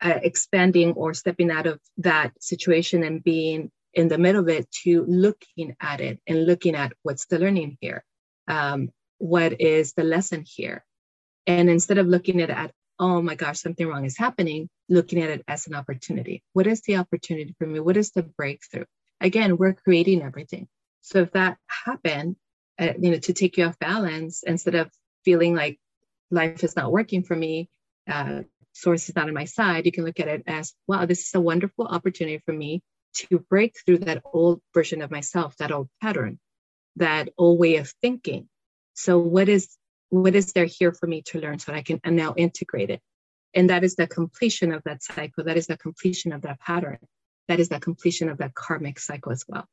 uh, 0.00 0.18
expanding 0.22 0.92
or 0.92 1.14
stepping 1.14 1.50
out 1.50 1.66
of 1.66 1.78
that 1.98 2.32
situation 2.42 3.04
and 3.04 3.22
being 3.22 3.70
in 3.94 4.08
the 4.08 4.18
middle 4.18 4.42
of 4.42 4.48
it 4.48 4.70
to 4.82 5.04
looking 5.06 5.76
at 5.80 6.00
it 6.00 6.20
and 6.26 6.46
looking 6.46 6.74
at 6.74 6.92
what's 7.02 7.26
the 7.26 7.38
learning 7.38 7.78
here. 7.80 8.04
Um, 8.46 8.90
what 9.18 9.60
is 9.60 9.94
the 9.94 10.04
lesson 10.04 10.44
here? 10.46 10.84
And 11.46 11.68
instead 11.70 11.98
of 11.98 12.06
looking 12.06 12.40
at 12.40 12.50
it 12.50 12.56
at 12.56 12.72
oh 12.98 13.22
my 13.22 13.34
gosh, 13.34 13.60
something 13.60 13.86
wrong 13.86 14.04
is 14.04 14.18
happening, 14.18 14.68
looking 14.88 15.22
at 15.22 15.30
it 15.30 15.44
as 15.46 15.66
an 15.66 15.74
opportunity. 15.74 16.42
What 16.52 16.66
is 16.66 16.82
the 16.82 16.96
opportunity 16.96 17.54
for 17.58 17.66
me? 17.66 17.80
What 17.80 17.96
is 17.96 18.10
the 18.10 18.22
breakthrough? 18.22 18.84
Again, 19.20 19.56
we're 19.56 19.74
creating 19.74 20.22
everything. 20.22 20.68
So 21.02 21.20
if 21.20 21.32
that 21.32 21.58
happened 21.68 22.36
uh, 22.78 22.94
you 22.98 23.10
know, 23.10 23.18
to 23.18 23.32
take 23.32 23.56
you 23.56 23.66
off 23.66 23.78
balance 23.78 24.42
instead 24.42 24.74
of 24.74 24.90
feeling 25.24 25.54
like 25.54 25.78
life 26.30 26.62
is 26.62 26.76
not 26.76 26.92
working 26.92 27.22
for 27.22 27.34
me, 27.34 27.68
uh, 28.08 28.42
source 28.72 29.08
is 29.08 29.16
not 29.16 29.28
on 29.28 29.34
my 29.34 29.44
side. 29.44 29.86
You 29.86 29.92
can 29.92 30.04
look 30.04 30.20
at 30.20 30.28
it 30.28 30.44
as, 30.46 30.74
wow, 30.86 31.06
this 31.06 31.26
is 31.26 31.34
a 31.34 31.40
wonderful 31.40 31.86
opportunity 31.86 32.42
for 32.44 32.52
me 32.52 32.82
to 33.18 33.38
break 33.50 33.74
through 33.84 33.98
that 33.98 34.22
old 34.32 34.60
version 34.74 35.02
of 35.02 35.10
myself, 35.10 35.56
that 35.56 35.72
old 35.72 35.88
pattern, 36.00 36.38
that 36.96 37.28
old 37.36 37.58
way 37.58 37.76
of 37.76 37.92
thinking. 38.02 38.48
So 38.94 39.18
what 39.18 39.48
is 39.48 39.76
what 40.10 40.34
is 40.34 40.52
there 40.52 40.64
here 40.64 40.92
for 40.92 41.06
me 41.06 41.22
to 41.26 41.38
learn 41.38 41.58
so 41.58 41.72
I 41.72 41.82
can 41.82 42.00
now 42.04 42.34
integrate 42.36 42.90
it? 42.90 43.00
And 43.54 43.70
that 43.70 43.84
is 43.84 43.96
the 43.96 44.06
completion 44.06 44.72
of 44.72 44.82
that 44.84 45.02
cycle. 45.02 45.44
That 45.44 45.56
is 45.56 45.66
the 45.66 45.76
completion 45.76 46.32
of 46.32 46.42
that 46.42 46.60
pattern. 46.60 46.98
That 47.48 47.60
is 47.60 47.68
the 47.68 47.80
completion 47.80 48.28
of 48.28 48.38
that 48.38 48.54
karmic 48.54 48.98
cycle 48.98 49.32
as 49.32 49.44
well. 49.46 49.66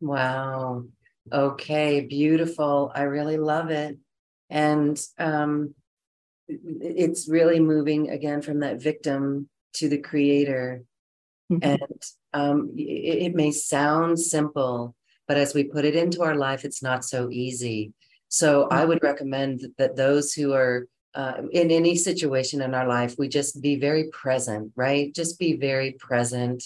Wow. 0.00 0.84
Okay, 1.32 2.00
beautiful. 2.00 2.90
I 2.94 3.02
really 3.02 3.36
love 3.36 3.70
it. 3.70 3.98
And 4.50 5.00
um, 5.18 5.74
it's 6.48 7.28
really 7.28 7.60
moving 7.60 8.10
again 8.10 8.42
from 8.42 8.60
that 8.60 8.82
victim 8.82 9.48
to 9.74 9.88
the 9.88 9.98
creator. 9.98 10.82
Mm-hmm. 11.52 11.70
And 11.70 12.02
um, 12.32 12.70
it, 12.76 13.26
it 13.26 13.34
may 13.34 13.50
sound 13.50 14.18
simple, 14.18 14.94
but 15.28 15.36
as 15.36 15.54
we 15.54 15.64
put 15.64 15.84
it 15.84 15.96
into 15.96 16.22
our 16.22 16.34
life, 16.34 16.64
it's 16.64 16.82
not 16.82 17.04
so 17.04 17.30
easy. 17.30 17.92
So 18.28 18.68
I 18.70 18.80
mm-hmm. 18.80 18.88
would 18.88 19.02
recommend 19.02 19.66
that 19.78 19.96
those 19.96 20.32
who 20.32 20.52
are 20.54 20.86
uh, 21.14 21.42
in 21.52 21.70
any 21.70 21.94
situation 21.96 22.62
in 22.62 22.74
our 22.74 22.88
life, 22.88 23.16
we 23.18 23.28
just 23.28 23.60
be 23.60 23.76
very 23.76 24.04
present, 24.04 24.72
right? 24.76 25.14
Just 25.14 25.38
be 25.38 25.56
very 25.56 25.92
present 25.92 26.64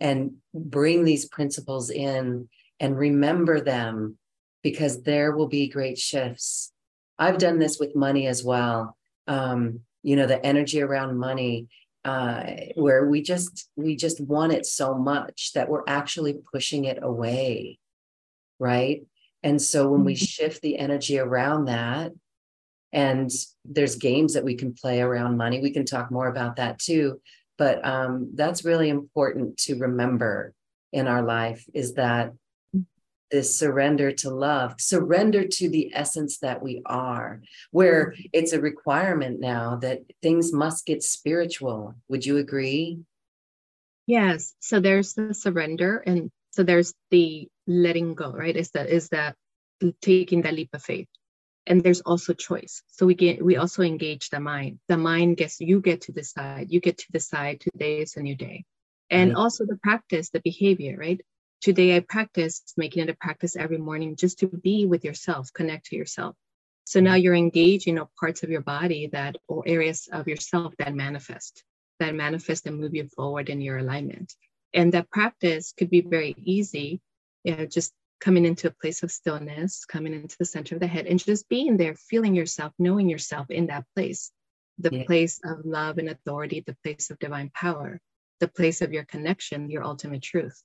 and 0.00 0.32
bring 0.52 1.04
these 1.04 1.26
principles 1.26 1.90
in 1.90 2.48
and 2.80 2.98
remember 2.98 3.60
them 3.60 4.18
because 4.62 5.02
there 5.02 5.36
will 5.36 5.46
be 5.46 5.68
great 5.68 5.98
shifts. 5.98 6.72
I've 7.18 7.38
done 7.38 7.60
this 7.60 7.78
with 7.78 7.94
money 7.94 8.26
as 8.26 8.42
well. 8.42 8.96
Um, 9.28 9.80
you 10.02 10.16
know, 10.16 10.26
the 10.26 10.44
energy 10.44 10.82
around 10.82 11.16
money, 11.16 11.68
uh, 12.04 12.44
where 12.74 13.06
we 13.06 13.22
just 13.22 13.68
we 13.76 13.96
just 13.96 14.20
want 14.20 14.52
it 14.52 14.66
so 14.66 14.94
much 14.94 15.52
that 15.54 15.68
we're 15.68 15.84
actually 15.86 16.34
pushing 16.52 16.84
it 16.84 16.98
away, 17.02 17.78
right? 18.58 19.06
And 19.42 19.60
so 19.60 19.90
when 19.90 20.04
we 20.04 20.14
mm-hmm. 20.14 20.24
shift 20.24 20.62
the 20.62 20.78
energy 20.78 21.18
around 21.18 21.66
that, 21.66 22.12
and 22.92 23.30
there's 23.64 23.96
games 23.96 24.34
that 24.34 24.44
we 24.44 24.54
can 24.54 24.72
play 24.72 25.00
around 25.00 25.36
money, 25.36 25.60
we 25.60 25.72
can 25.72 25.84
talk 25.84 26.10
more 26.10 26.28
about 26.28 26.56
that 26.56 26.78
too. 26.78 27.20
But 27.58 27.84
um, 27.86 28.30
that's 28.34 28.64
really 28.64 28.88
important 28.88 29.58
to 29.58 29.76
remember 29.76 30.54
in 30.92 31.08
our 31.08 31.22
life 31.22 31.64
is 31.74 31.94
that 31.94 32.32
this 33.34 33.58
surrender 33.58 34.12
to 34.12 34.30
love, 34.30 34.76
surrender 34.78 35.44
to 35.44 35.68
the 35.68 35.90
essence 35.92 36.38
that 36.38 36.62
we 36.62 36.82
are, 36.86 37.42
where 37.72 38.12
mm-hmm. 38.12 38.22
it's 38.32 38.52
a 38.52 38.60
requirement 38.60 39.40
now 39.40 39.74
that 39.82 40.02
things 40.22 40.52
must 40.52 40.86
get 40.86 41.02
spiritual. 41.02 41.96
Would 42.08 42.24
you 42.24 42.36
agree? 42.36 43.00
Yes. 44.06 44.54
So 44.60 44.78
there's 44.78 45.14
the 45.14 45.34
surrender, 45.34 45.98
and 46.06 46.30
so 46.52 46.62
there's 46.62 46.94
the 47.10 47.48
letting 47.66 48.14
go, 48.14 48.30
right? 48.30 48.56
Is 48.56 48.70
that 48.70 48.88
is 48.88 49.08
that 49.08 49.34
taking 50.00 50.42
that 50.42 50.54
leap 50.54 50.70
of 50.72 50.84
faith. 50.84 51.08
And 51.66 51.82
there's 51.82 52.02
also 52.02 52.34
choice. 52.34 52.82
So 52.86 53.04
we 53.04 53.16
get 53.16 53.44
we 53.44 53.56
also 53.56 53.82
engage 53.82 54.30
the 54.30 54.38
mind. 54.38 54.78
The 54.86 54.96
mind 54.96 55.38
gets 55.38 55.60
you 55.60 55.80
get 55.80 56.02
to 56.02 56.12
decide. 56.12 56.70
You 56.70 56.78
get 56.78 56.98
to 56.98 57.10
decide 57.10 57.60
today 57.60 57.98
is 57.98 58.16
a 58.16 58.22
new 58.22 58.36
day. 58.36 58.64
And 59.10 59.30
right. 59.30 59.42
also 59.42 59.66
the 59.66 59.78
practice, 59.82 60.30
the 60.30 60.40
behavior, 60.40 60.96
right? 60.96 61.20
Today, 61.60 61.96
I 61.96 62.00
practice 62.00 62.62
making 62.76 63.04
it 63.04 63.10
a 63.10 63.14
practice 63.14 63.56
every 63.56 63.78
morning 63.78 64.16
just 64.16 64.40
to 64.40 64.48
be 64.48 64.84
with 64.86 65.04
yourself, 65.04 65.52
connect 65.52 65.86
to 65.86 65.96
yourself. 65.96 66.36
So 66.84 67.00
now 67.00 67.14
mm-hmm. 67.14 67.22
you're 67.22 67.34
engaging 67.34 67.96
you 67.96 68.08
parts 68.20 68.42
of 68.42 68.50
your 68.50 68.60
body 68.60 69.08
that 69.12 69.36
or 69.48 69.62
areas 69.66 70.08
of 70.12 70.28
yourself 70.28 70.74
that 70.78 70.94
manifest, 70.94 71.64
that 72.00 72.14
manifest 72.14 72.66
and 72.66 72.78
move 72.78 72.94
you 72.94 73.08
forward 73.08 73.48
in 73.48 73.60
your 73.60 73.78
alignment. 73.78 74.34
And 74.74 74.92
that 74.92 75.10
practice 75.10 75.72
could 75.76 75.88
be 75.88 76.02
very 76.02 76.34
easy, 76.44 77.00
you 77.44 77.56
know, 77.56 77.66
just 77.66 77.92
coming 78.20 78.44
into 78.44 78.68
a 78.68 78.74
place 78.82 79.02
of 79.02 79.10
stillness, 79.10 79.84
coming 79.86 80.12
into 80.12 80.36
the 80.38 80.44
center 80.44 80.74
of 80.74 80.80
the 80.80 80.86
head, 80.86 81.06
and 81.06 81.18
just 81.18 81.48
being 81.48 81.76
there, 81.76 81.94
feeling 81.94 82.34
yourself, 82.34 82.72
knowing 82.78 83.08
yourself 83.08 83.50
in 83.50 83.68
that 83.68 83.84
place, 83.94 84.30
the 84.78 84.90
yeah. 84.92 85.04
place 85.04 85.40
of 85.44 85.64
love 85.64 85.98
and 85.98 86.08
authority, 86.08 86.62
the 86.66 86.76
place 86.82 87.10
of 87.10 87.18
divine 87.18 87.50
power, 87.54 88.00
the 88.40 88.48
place 88.48 88.82
of 88.82 88.92
your 88.92 89.04
connection, 89.04 89.70
your 89.70 89.84
ultimate 89.84 90.22
truth 90.22 90.62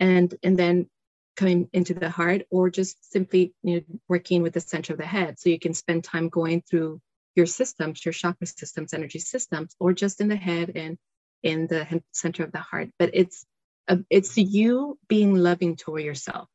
and 0.00 0.34
and 0.42 0.58
then 0.58 0.88
coming 1.36 1.68
into 1.72 1.94
the 1.94 2.10
heart 2.10 2.42
or 2.50 2.68
just 2.70 3.10
simply 3.10 3.54
you 3.62 3.76
know, 3.76 3.82
working 4.08 4.42
with 4.42 4.52
the 4.52 4.60
center 4.60 4.92
of 4.92 4.98
the 4.98 5.06
head. 5.06 5.38
So 5.38 5.48
you 5.48 5.58
can 5.58 5.72
spend 5.72 6.04
time 6.04 6.28
going 6.28 6.62
through 6.62 7.00
your 7.34 7.46
systems 7.46 8.04
your 8.04 8.12
chakra 8.12 8.46
systems 8.46 8.92
energy 8.92 9.18
systems 9.18 9.74
or 9.80 9.94
just 9.94 10.20
in 10.20 10.28
the 10.28 10.36
head 10.36 10.72
and 10.74 10.98
in 11.42 11.66
the 11.66 12.02
center 12.12 12.44
of 12.44 12.52
the 12.52 12.58
heart. 12.58 12.90
But 12.98 13.10
it's 13.14 13.44
uh, 13.88 13.96
it's 14.10 14.36
you 14.36 14.98
being 15.08 15.34
loving 15.34 15.76
toward 15.76 16.02
yourself 16.02 16.48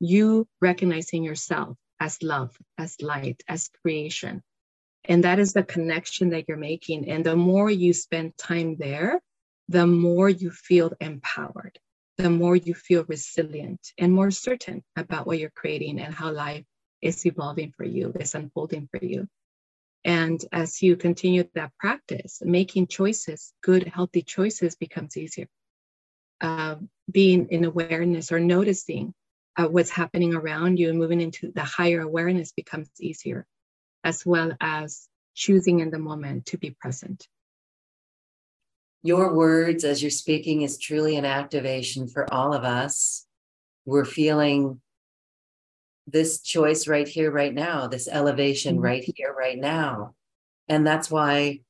you 0.00 0.48
recognizing 0.60 1.22
yourself 1.22 1.76
as 2.00 2.22
love 2.22 2.56
as 2.78 3.00
light 3.00 3.42
as 3.46 3.70
creation. 3.82 4.42
And 5.04 5.24
that 5.24 5.38
is 5.38 5.52
the 5.52 5.62
connection 5.62 6.30
that 6.30 6.46
you're 6.48 6.56
making. 6.56 7.08
And 7.08 7.24
the 7.24 7.36
more 7.36 7.70
you 7.70 7.92
spend 7.92 8.36
time 8.36 8.76
there 8.78 9.20
the 9.68 9.86
more 9.86 10.28
you 10.28 10.50
feel 10.50 10.92
empowered 11.00 11.78
the 12.18 12.30
more 12.30 12.56
you 12.56 12.74
feel 12.74 13.04
resilient 13.04 13.80
and 13.98 14.12
more 14.12 14.30
certain 14.30 14.82
about 14.96 15.26
what 15.26 15.38
you're 15.38 15.50
creating 15.50 16.00
and 16.00 16.14
how 16.14 16.30
life 16.30 16.64
is 17.00 17.24
evolving 17.26 17.72
for 17.76 17.84
you, 17.84 18.12
is 18.18 18.34
unfolding 18.34 18.88
for 18.90 19.04
you. 19.04 19.26
And 20.04 20.44
as 20.52 20.82
you 20.82 20.96
continue 20.96 21.44
that 21.54 21.72
practice, 21.78 22.40
making 22.44 22.88
choices, 22.88 23.52
good, 23.62 23.86
healthy 23.88 24.22
choices 24.22 24.76
becomes 24.76 25.16
easier. 25.16 25.46
Uh, 26.40 26.76
being 27.10 27.48
in 27.50 27.64
awareness 27.64 28.32
or 28.32 28.40
noticing 28.40 29.14
uh, 29.56 29.66
what's 29.66 29.90
happening 29.90 30.34
around 30.34 30.78
you 30.78 30.90
and 30.90 30.98
moving 30.98 31.20
into 31.20 31.52
the 31.52 31.62
higher 31.62 32.00
awareness 32.00 32.52
becomes 32.52 32.88
easier, 33.00 33.46
as 34.02 34.26
well 34.26 34.52
as 34.60 35.08
choosing 35.34 35.80
in 35.80 35.90
the 35.90 35.98
moment 35.98 36.46
to 36.46 36.58
be 36.58 36.70
present 36.70 37.28
your 39.02 39.34
words 39.34 39.84
as 39.84 40.02
you're 40.02 40.10
speaking 40.10 40.62
is 40.62 40.78
truly 40.78 41.16
an 41.16 41.24
activation 41.24 42.06
for 42.06 42.32
all 42.32 42.54
of 42.54 42.64
us. 42.64 43.26
We're 43.84 44.04
feeling 44.04 44.80
this 46.06 46.40
choice 46.40 46.86
right 46.86 47.06
here, 47.06 47.30
right 47.30 47.52
now, 47.52 47.88
this 47.88 48.08
elevation 48.08 48.76
mm-hmm. 48.76 48.84
right 48.84 49.12
here, 49.16 49.34
right 49.36 49.58
now. 49.58 50.14
And 50.68 50.86
that's 50.86 51.10
why 51.10 51.60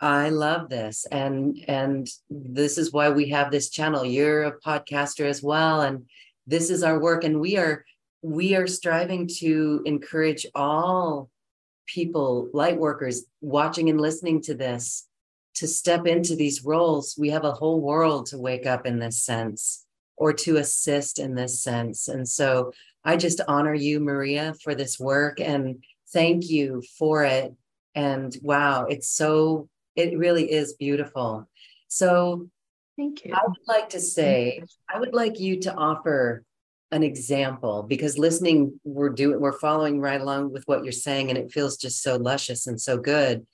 I 0.00 0.30
love 0.30 0.68
this. 0.68 1.06
And 1.10 1.64
and 1.66 2.08
this 2.28 2.76
is 2.76 2.92
why 2.92 3.10
we 3.10 3.30
have 3.30 3.50
this 3.50 3.70
channel. 3.70 4.04
You're 4.04 4.44
a 4.44 4.60
podcaster 4.60 5.24
as 5.24 5.42
well. 5.42 5.80
And 5.80 6.06
this 6.46 6.70
is 6.70 6.82
our 6.82 6.98
work. 6.98 7.24
And 7.24 7.40
we 7.40 7.56
are 7.56 7.84
we 8.20 8.54
are 8.54 8.66
striving 8.66 9.28
to 9.38 9.82
encourage 9.86 10.46
all 10.54 11.30
people, 11.86 12.48
light 12.52 12.78
workers 12.78 13.24
watching 13.40 13.88
and 13.88 14.00
listening 14.00 14.42
to 14.42 14.54
this 14.54 15.08
to 15.54 15.66
step 15.66 16.06
into 16.06 16.34
these 16.34 16.64
roles, 16.64 17.16
we 17.18 17.30
have 17.30 17.44
a 17.44 17.52
whole 17.52 17.80
world 17.80 18.26
to 18.26 18.38
wake 18.38 18.66
up 18.66 18.86
in 18.86 18.98
this 18.98 19.22
sense 19.22 19.84
or 20.16 20.32
to 20.32 20.56
assist 20.56 21.18
in 21.18 21.34
this 21.34 21.62
sense. 21.62 22.08
And 22.08 22.28
so 22.28 22.72
I 23.04 23.16
just 23.16 23.40
honor 23.48 23.74
you, 23.74 24.00
Maria, 24.00 24.54
for 24.62 24.74
this 24.74 24.98
work 24.98 25.40
and 25.40 25.82
thank 26.12 26.48
you 26.48 26.82
for 26.98 27.24
it. 27.24 27.52
And 27.94 28.34
wow, 28.42 28.86
it's 28.86 29.08
so, 29.08 29.68
it 29.96 30.16
really 30.16 30.50
is 30.50 30.74
beautiful. 30.74 31.48
So 31.88 32.48
thank 32.96 33.24
you. 33.24 33.34
I 33.34 33.42
would 33.46 33.66
like 33.66 33.90
to 33.90 34.00
say, 34.00 34.62
I 34.88 34.98
would 34.98 35.14
like 35.14 35.40
you 35.40 35.60
to 35.60 35.74
offer 35.74 36.44
an 36.92 37.02
example 37.02 37.82
because 37.82 38.18
listening, 38.18 38.78
we're 38.84 39.08
doing, 39.08 39.40
we're 39.40 39.58
following 39.58 40.00
right 40.00 40.20
along 40.20 40.52
with 40.52 40.62
what 40.68 40.84
you're 40.84 40.92
saying, 40.92 41.30
and 41.30 41.38
it 41.38 41.50
feels 41.50 41.76
just 41.76 42.02
so 42.02 42.16
luscious 42.16 42.66
and 42.66 42.80
so 42.80 42.98
good. 42.98 43.46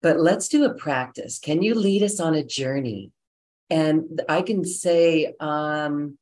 But 0.00 0.20
let's 0.20 0.48
do 0.48 0.64
a 0.64 0.74
practice. 0.74 1.38
Can 1.38 1.62
you 1.62 1.74
lead 1.74 2.02
us 2.02 2.20
on 2.20 2.34
a 2.34 2.44
journey? 2.44 3.12
And 3.70 4.22
I 4.28 4.42
can 4.42 4.64
say, 4.64 5.34
um, 5.40 6.16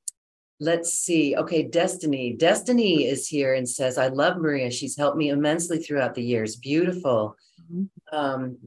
let's 0.58 0.94
see. 0.94 1.36
Okay, 1.36 1.62
Destiny. 1.62 2.32
Destiny 2.32 3.04
is 3.04 3.28
here 3.28 3.54
and 3.54 3.68
says, 3.68 3.98
I 3.98 4.08
love 4.08 4.38
Maria. 4.38 4.70
She's 4.70 4.96
helped 4.96 5.18
me 5.18 5.28
immensely 5.28 5.78
throughout 5.78 6.14
the 6.14 6.24
years. 6.24 6.56
Beautiful. 6.56 7.36
Mm-hmm. 7.70 8.16
Um, 8.16 8.58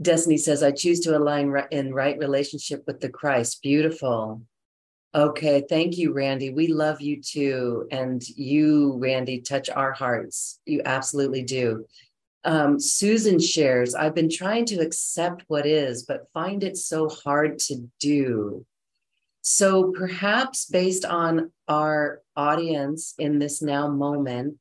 Destiny 0.00 0.36
says, 0.36 0.62
I 0.62 0.72
choose 0.72 1.00
to 1.00 1.16
align 1.16 1.54
in 1.70 1.94
right 1.94 2.18
relationship 2.18 2.84
with 2.86 3.00
the 3.00 3.08
Christ. 3.08 3.62
Beautiful. 3.62 4.42
Okay, 5.14 5.64
thank 5.68 5.98
you, 5.98 6.12
Randy. 6.12 6.50
We 6.50 6.68
love 6.68 7.00
you 7.00 7.20
too. 7.20 7.86
And 7.90 8.22
you, 8.28 8.96
Randy, 8.98 9.40
touch 9.40 9.68
our 9.70 9.92
hearts. 9.92 10.60
You 10.64 10.82
absolutely 10.84 11.42
do 11.42 11.86
um, 12.44 12.80
Susan 12.80 13.38
shares, 13.38 13.94
I've 13.94 14.14
been 14.14 14.30
trying 14.30 14.66
to 14.66 14.80
accept 14.80 15.44
what 15.48 15.66
is, 15.66 16.04
but 16.04 16.28
find 16.32 16.64
it 16.64 16.76
so 16.76 17.08
hard 17.08 17.58
to 17.60 17.88
do. 18.00 18.66
So 19.42 19.92
perhaps 19.92 20.66
based 20.66 21.04
on 21.04 21.52
our 21.68 22.20
audience 22.36 23.14
in 23.18 23.38
this 23.38 23.60
now 23.60 23.88
moment 23.88 24.58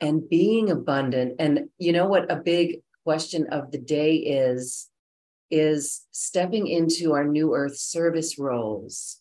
and 0.00 0.28
being 0.28 0.70
abundant, 0.70 1.36
and 1.38 1.68
you 1.78 1.92
know 1.92 2.06
what 2.06 2.30
a 2.30 2.36
big 2.36 2.80
question 3.04 3.46
of 3.50 3.70
the 3.70 3.78
day 3.78 4.16
is, 4.16 4.88
is 5.50 6.06
stepping 6.10 6.66
into 6.66 7.12
our 7.12 7.24
new 7.24 7.54
earth 7.54 7.76
service 7.76 8.38
roles. 8.38 9.20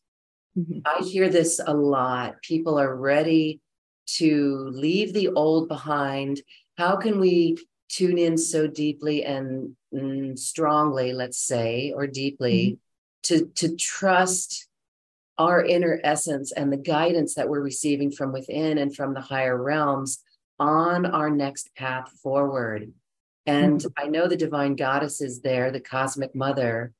Mm-hmm. 0.57 0.79
I 0.85 1.03
hear 1.03 1.29
this 1.29 1.59
a 1.65 1.73
lot. 1.73 2.41
People 2.41 2.79
are 2.79 2.95
ready 2.95 3.61
to 4.17 4.69
leave 4.71 5.13
the 5.13 5.29
old 5.29 5.67
behind. 5.67 6.41
How 6.79 6.95
can 6.95 7.19
we 7.19 7.57
tune 7.89 8.17
in 8.17 8.37
so 8.37 8.65
deeply 8.65 9.25
and 9.25 9.75
mm, 9.93 10.39
strongly, 10.39 11.11
let's 11.11 11.37
say, 11.37 11.91
or 11.93 12.07
deeply 12.07 12.79
mm-hmm. 13.27 13.35
to, 13.35 13.45
to 13.55 13.75
trust 13.75 14.69
our 15.37 15.63
inner 15.63 15.99
essence 16.05 16.53
and 16.53 16.71
the 16.71 16.77
guidance 16.77 17.35
that 17.35 17.49
we're 17.49 17.59
receiving 17.59 18.11
from 18.11 18.31
within 18.31 18.77
and 18.77 18.95
from 18.95 19.13
the 19.13 19.19
higher 19.19 19.61
realms 19.61 20.23
on 20.57 21.05
our 21.05 21.29
next 21.29 21.75
path 21.75 22.09
forward. 22.23 22.93
And 23.45 23.81
mm-hmm. 23.81 24.05
I 24.05 24.07
know 24.07 24.29
the 24.29 24.37
divine 24.37 24.77
goddess 24.77 25.19
is 25.19 25.41
there, 25.41 25.71
the 25.71 25.81
cosmic 25.81 26.33
mother. 26.33 26.93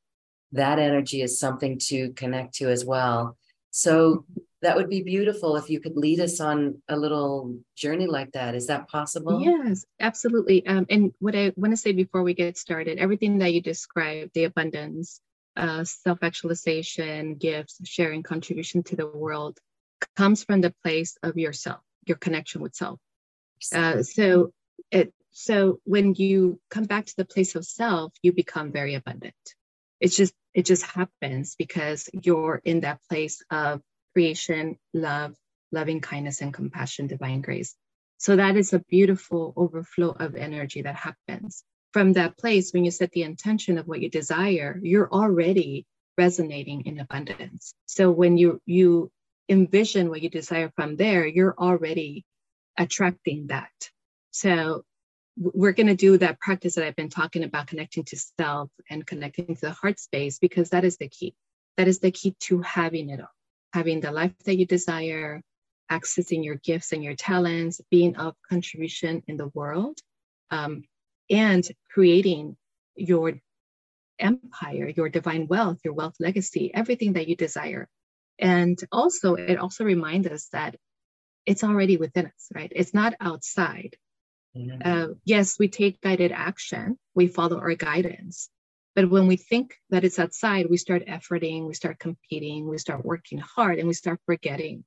That 0.51 0.79
energy 0.79 1.21
is 1.21 1.39
something 1.39 1.79
to 1.83 2.11
connect 2.13 2.55
to 2.55 2.69
as 2.69 2.83
well. 2.83 3.37
So 3.71 4.25
that 4.61 4.75
would 4.75 4.89
be 4.89 5.01
beautiful 5.01 5.55
if 5.55 5.69
you 5.69 5.79
could 5.79 5.95
lead 5.95 6.19
us 6.19 6.39
on 6.39 6.81
a 6.89 6.97
little 6.97 7.57
journey 7.75 8.07
like 8.07 8.31
that. 8.33 8.55
Is 8.55 8.67
that 8.67 8.89
possible? 8.89 9.41
Yes, 9.41 9.85
absolutely. 9.99 10.65
Um, 10.67 10.85
and 10.89 11.13
what 11.19 11.35
I 11.35 11.53
want 11.55 11.71
to 11.71 11.77
say 11.77 11.93
before 11.93 12.23
we 12.23 12.33
get 12.33 12.57
started, 12.57 12.97
everything 12.97 13.37
that 13.37 13.53
you 13.53 13.61
described, 13.61 14.31
the 14.33 14.43
abundance, 14.45 15.21
uh, 15.55 15.83
self 15.85 16.19
actualization, 16.23 17.35
gifts, 17.35 17.79
sharing, 17.85 18.21
contribution 18.21 18.83
to 18.83 18.95
the 18.95 19.07
world, 19.07 19.57
comes 20.17 20.43
from 20.43 20.61
the 20.61 20.73
place 20.83 21.17
of 21.23 21.37
yourself, 21.37 21.79
your 22.05 22.17
connection 22.17 22.61
with 22.61 22.75
self. 22.75 22.99
Uh, 23.73 24.03
so, 24.03 24.51
it, 24.91 25.13
so 25.31 25.79
when 25.85 26.15
you 26.15 26.59
come 26.69 26.85
back 26.85 27.05
to 27.05 27.15
the 27.15 27.25
place 27.25 27.55
of 27.55 27.65
self, 27.65 28.13
you 28.21 28.33
become 28.33 28.71
very 28.71 28.95
abundant. 28.95 29.35
It's 30.01 30.15
just 30.15 30.33
it 30.53 30.65
just 30.65 30.83
happens 30.83 31.55
because 31.57 32.09
you're 32.11 32.61
in 32.63 32.81
that 32.81 32.99
place 33.09 33.43
of 33.51 33.81
creation, 34.13 34.77
love, 34.93 35.35
loving 35.71 36.01
kindness, 36.01 36.41
and 36.41 36.53
compassion, 36.53 37.07
divine 37.07 37.41
grace. 37.41 37.75
So 38.17 38.35
that 38.35 38.57
is 38.57 38.73
a 38.73 38.79
beautiful 38.79 39.53
overflow 39.55 40.09
of 40.09 40.35
energy 40.35 40.81
that 40.81 40.95
happens. 40.95 41.63
From 41.93 42.13
that 42.13 42.37
place, 42.37 42.71
when 42.71 42.85
you 42.85 42.91
set 42.91 43.11
the 43.11 43.23
intention 43.23 43.77
of 43.77 43.87
what 43.87 44.01
you 44.01 44.09
desire, 44.09 44.79
you're 44.83 45.11
already 45.11 45.85
resonating 46.17 46.85
in 46.85 46.99
abundance. 46.99 47.73
So 47.85 48.11
when 48.11 48.37
you 48.37 48.61
you 48.65 49.11
envision 49.47 50.09
what 50.09 50.21
you 50.21 50.29
desire 50.29 50.71
from 50.75 50.95
there, 50.95 51.25
you're 51.25 51.55
already 51.57 52.25
attracting 52.77 53.47
that. 53.47 53.71
So 54.31 54.83
we're 55.37 55.71
going 55.71 55.87
to 55.87 55.95
do 55.95 56.17
that 56.17 56.39
practice 56.39 56.75
that 56.75 56.85
I've 56.85 56.95
been 56.95 57.09
talking 57.09 57.43
about, 57.43 57.67
connecting 57.67 58.03
to 58.05 58.17
self 58.37 58.69
and 58.89 59.07
connecting 59.07 59.55
to 59.55 59.61
the 59.61 59.71
heart 59.71 59.99
space, 59.99 60.37
because 60.37 60.71
that 60.71 60.83
is 60.83 60.97
the 60.97 61.07
key. 61.07 61.33
That 61.77 61.87
is 61.87 61.99
the 61.99 62.11
key 62.11 62.35
to 62.41 62.61
having 62.61 63.09
it 63.09 63.21
all 63.21 63.38
having 63.73 63.99
the 63.99 64.11
life 64.11 64.33
that 64.45 64.57
you 64.57 64.65
desire, 64.65 65.41
accessing 65.91 66.43
your 66.43 66.55
gifts 66.55 66.91
and 66.91 67.03
your 67.03 67.15
talents, 67.15 67.81
being 67.89 68.15
of 68.15 68.35
contribution 68.49 69.23
in 69.27 69.37
the 69.37 69.47
world, 69.53 69.97
um, 70.51 70.83
and 71.29 71.67
creating 71.91 72.57
your 72.95 73.33
empire, 74.19 74.91
your 74.95 75.09
divine 75.09 75.47
wealth, 75.47 75.79
your 75.83 75.93
wealth 75.93 76.15
legacy, 76.19 76.71
everything 76.73 77.13
that 77.13 77.27
you 77.27 77.35
desire. 77.35 77.87
And 78.37 78.79
also, 78.91 79.35
it 79.35 79.57
also 79.57 79.83
reminds 79.83 80.27
us 80.27 80.47
that 80.51 80.75
it's 81.45 81.63
already 81.63 81.97
within 81.97 82.27
us, 82.27 82.49
right? 82.53 82.71
It's 82.75 82.93
not 82.93 83.15
outside. 83.19 83.97
Mm-hmm. 84.55 84.81
Uh, 84.83 85.07
yes, 85.25 85.57
we 85.59 85.67
take 85.67 86.01
guided 86.01 86.31
action, 86.31 86.97
we 87.15 87.27
follow 87.27 87.59
our 87.59 87.75
guidance, 87.75 88.49
but 88.95 89.09
when 89.09 89.27
we 89.27 89.37
think 89.37 89.75
that 89.89 90.03
it's 90.03 90.19
outside, 90.19 90.67
we 90.69 90.77
start 90.77 91.05
efforting, 91.05 91.67
we 91.67 91.73
start 91.73 91.99
competing, 91.99 92.67
we 92.67 92.77
start 92.77 93.05
working 93.05 93.37
hard, 93.37 93.79
and 93.79 93.87
we 93.87 93.93
start 93.93 94.19
forgetting 94.25 94.83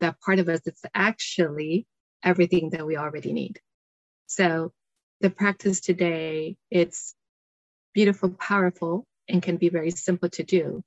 that 0.00 0.20
part 0.20 0.38
of 0.38 0.48
us 0.48 0.60
that's 0.64 0.84
actually 0.94 1.86
everything 2.22 2.70
that 2.70 2.86
we 2.86 2.96
already 2.96 3.32
need. 3.32 3.60
So 4.26 4.72
the 5.20 5.30
practice 5.30 5.80
today, 5.80 6.56
it's 6.70 7.14
beautiful, 7.94 8.30
powerful, 8.30 9.04
and 9.28 9.42
can 9.42 9.56
be 9.56 9.70
very 9.70 9.90
simple 9.90 10.28
to 10.30 10.42
do. 10.42 10.82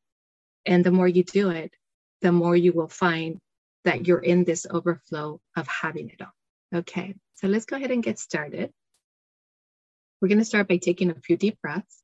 And 0.66 0.84
the 0.84 0.92
more 0.92 1.08
you 1.08 1.24
do 1.24 1.50
it, 1.50 1.74
the 2.22 2.32
more 2.32 2.56
you 2.56 2.74
will 2.74 2.88
find 2.88 3.40
that 3.86 4.08
you're 4.08 4.20
in 4.20 4.44
this 4.44 4.66
overflow 4.70 5.40
of 5.56 5.68
having 5.68 6.10
it 6.10 6.22
all. 6.22 6.80
Okay, 6.80 7.16
so 7.36 7.48
let's 7.48 7.66
go 7.66 7.78
ahead 7.78 7.92
and 7.92 8.04
get 8.04 8.20
started. 8.20 8.72
We're 10.22 10.28
going 10.28 10.40
to 10.40 10.46
start 10.46 10.68
by 10.68 10.78
taking 10.78 11.10
a 11.10 11.16
few 11.16 11.38
deep 11.38 11.58
breaths. 11.62 12.04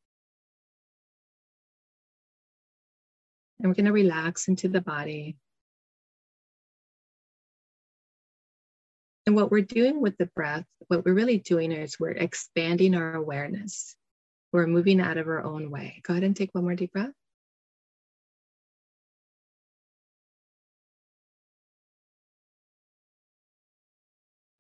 And 3.59 3.69
we're 3.69 3.75
going 3.75 3.85
to 3.85 3.91
relax 3.91 4.47
into 4.47 4.67
the 4.67 4.81
body. 4.81 5.37
And 9.25 9.35
what 9.35 9.49
we're 9.49 9.61
doing 9.61 10.01
with 10.01 10.17
the 10.17 10.27
breath, 10.27 10.65
what 10.87 11.03
we're 11.03 11.13
really 11.13 11.39
doing 11.39 11.71
is 11.71 11.99
we're 11.99 12.11
expanding 12.11 12.95
our 12.95 13.15
awareness. 13.15 13.95
We're 14.51 14.67
moving 14.67 15.01
out 15.01 15.17
of 15.17 15.27
our 15.27 15.43
own 15.43 15.71
way. 15.71 16.01
Go 16.03 16.13
ahead 16.13 16.23
and 16.23 16.35
take 16.35 16.53
one 16.53 16.63
more 16.63 16.75
deep 16.75 16.93
breath. 16.93 17.11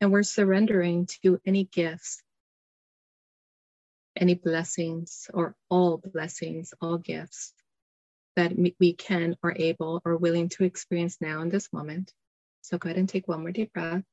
And 0.01 0.11
we're 0.11 0.23
surrendering 0.23 1.07
to 1.23 1.39
any 1.45 1.63
gifts, 1.63 2.21
any 4.15 4.35
blessings, 4.35 5.29
or 5.33 5.55
all 5.69 5.97
blessings, 5.97 6.73
all 6.81 6.97
gifts 6.97 7.54
that 8.35 8.53
we 8.79 8.93
can 8.93 9.35
or 9.43 9.53
able 9.55 10.01
or 10.05 10.17
willing 10.17 10.49
to 10.49 10.63
experience 10.63 11.17
now 11.21 11.41
in 11.41 11.49
this 11.49 11.71
moment. 11.71 12.11
So 12.61 12.77
go 12.77 12.87
ahead 12.87 12.97
and 12.97 13.07
take 13.07 13.27
one 13.27 13.41
more 13.41 13.51
deep 13.51 13.71
breath. 13.73 14.03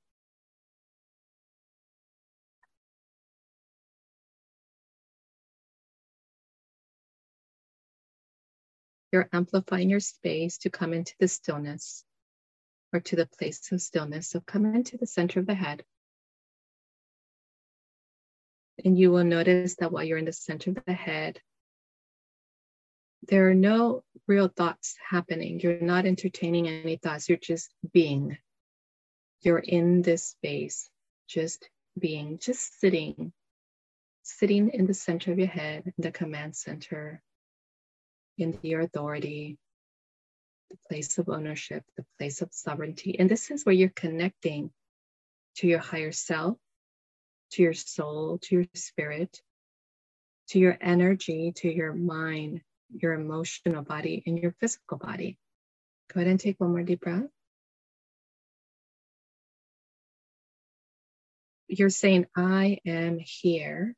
You're 9.12 9.28
amplifying 9.32 9.90
your 9.90 10.00
space 10.00 10.58
to 10.58 10.70
come 10.70 10.94
into 10.94 11.14
the 11.20 11.28
stillness 11.28 12.04
or 12.92 13.00
to 13.00 13.16
the 13.16 13.26
place 13.26 13.70
of 13.72 13.82
stillness. 13.82 14.30
So 14.30 14.40
come 14.40 14.64
into 14.66 14.96
the 14.96 15.06
center 15.06 15.40
of 15.40 15.46
the 15.46 15.54
head. 15.54 15.84
And 18.84 18.98
you 18.98 19.10
will 19.10 19.24
notice 19.24 19.76
that 19.76 19.92
while 19.92 20.02
you're 20.02 20.18
in 20.18 20.24
the 20.24 20.32
center 20.32 20.70
of 20.70 20.78
the 20.86 20.92
head, 20.92 21.40
there 23.28 23.48
are 23.48 23.54
no 23.54 24.02
real 24.26 24.48
thoughts 24.48 24.96
happening. 25.08 25.60
You're 25.60 25.80
not 25.80 26.06
entertaining 26.06 26.68
any 26.68 26.96
thoughts. 26.96 27.28
You're 27.28 27.38
just 27.38 27.72
being. 27.92 28.38
You're 29.42 29.58
in 29.58 30.02
this 30.02 30.24
space, 30.24 30.88
just 31.28 31.68
being, 31.98 32.38
just 32.38 32.80
sitting, 32.80 33.32
sitting 34.22 34.70
in 34.70 34.86
the 34.86 34.94
center 34.94 35.32
of 35.32 35.38
your 35.38 35.48
head, 35.48 35.92
the 35.98 36.12
command 36.12 36.56
center, 36.56 37.22
in 38.38 38.58
your 38.62 38.80
authority, 38.80 39.58
the 40.70 40.76
place 40.88 41.18
of 41.18 41.28
ownership, 41.28 41.84
the 41.96 42.04
place 42.18 42.40
of 42.40 42.48
sovereignty. 42.52 43.18
And 43.18 43.30
this 43.30 43.50
is 43.50 43.64
where 43.64 43.74
you're 43.74 43.90
connecting 43.90 44.70
to 45.56 45.66
your 45.66 45.80
higher 45.80 46.12
self, 46.12 46.56
to 47.52 47.62
your 47.62 47.74
soul, 47.74 48.38
to 48.42 48.54
your 48.56 48.66
spirit, 48.74 49.42
to 50.48 50.58
your 50.58 50.78
energy, 50.80 51.52
to 51.56 51.72
your 51.72 51.92
mind, 51.92 52.62
your 52.94 53.12
emotional 53.12 53.82
body 53.82 54.22
and 54.26 54.38
your 54.38 54.54
physical 54.60 54.98
body. 54.98 55.38
Go 56.12 56.20
ahead 56.20 56.30
and 56.30 56.40
take 56.40 56.60
one 56.60 56.70
more 56.70 56.82
deep 56.82 57.00
breath. 57.00 57.24
You're 61.68 61.90
saying, 61.90 62.26
I 62.36 62.78
am 62.84 63.18
here. 63.18 63.94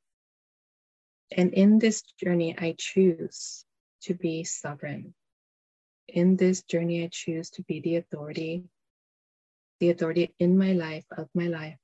And 1.36 1.52
in 1.52 1.78
this 1.78 2.02
journey, 2.22 2.56
I 2.56 2.76
choose 2.78 3.64
to 4.02 4.14
be 4.14 4.44
sovereign. 4.44 5.14
In 6.06 6.36
this 6.36 6.62
journey, 6.62 7.02
I 7.02 7.08
choose 7.10 7.50
to 7.50 7.62
be 7.62 7.80
the 7.80 7.96
authority, 7.96 8.64
the 9.80 9.90
authority 9.90 10.34
in 10.38 10.56
my 10.56 10.72
life, 10.72 11.04
of 11.16 11.28
my 11.34 11.48
life. 11.48 11.78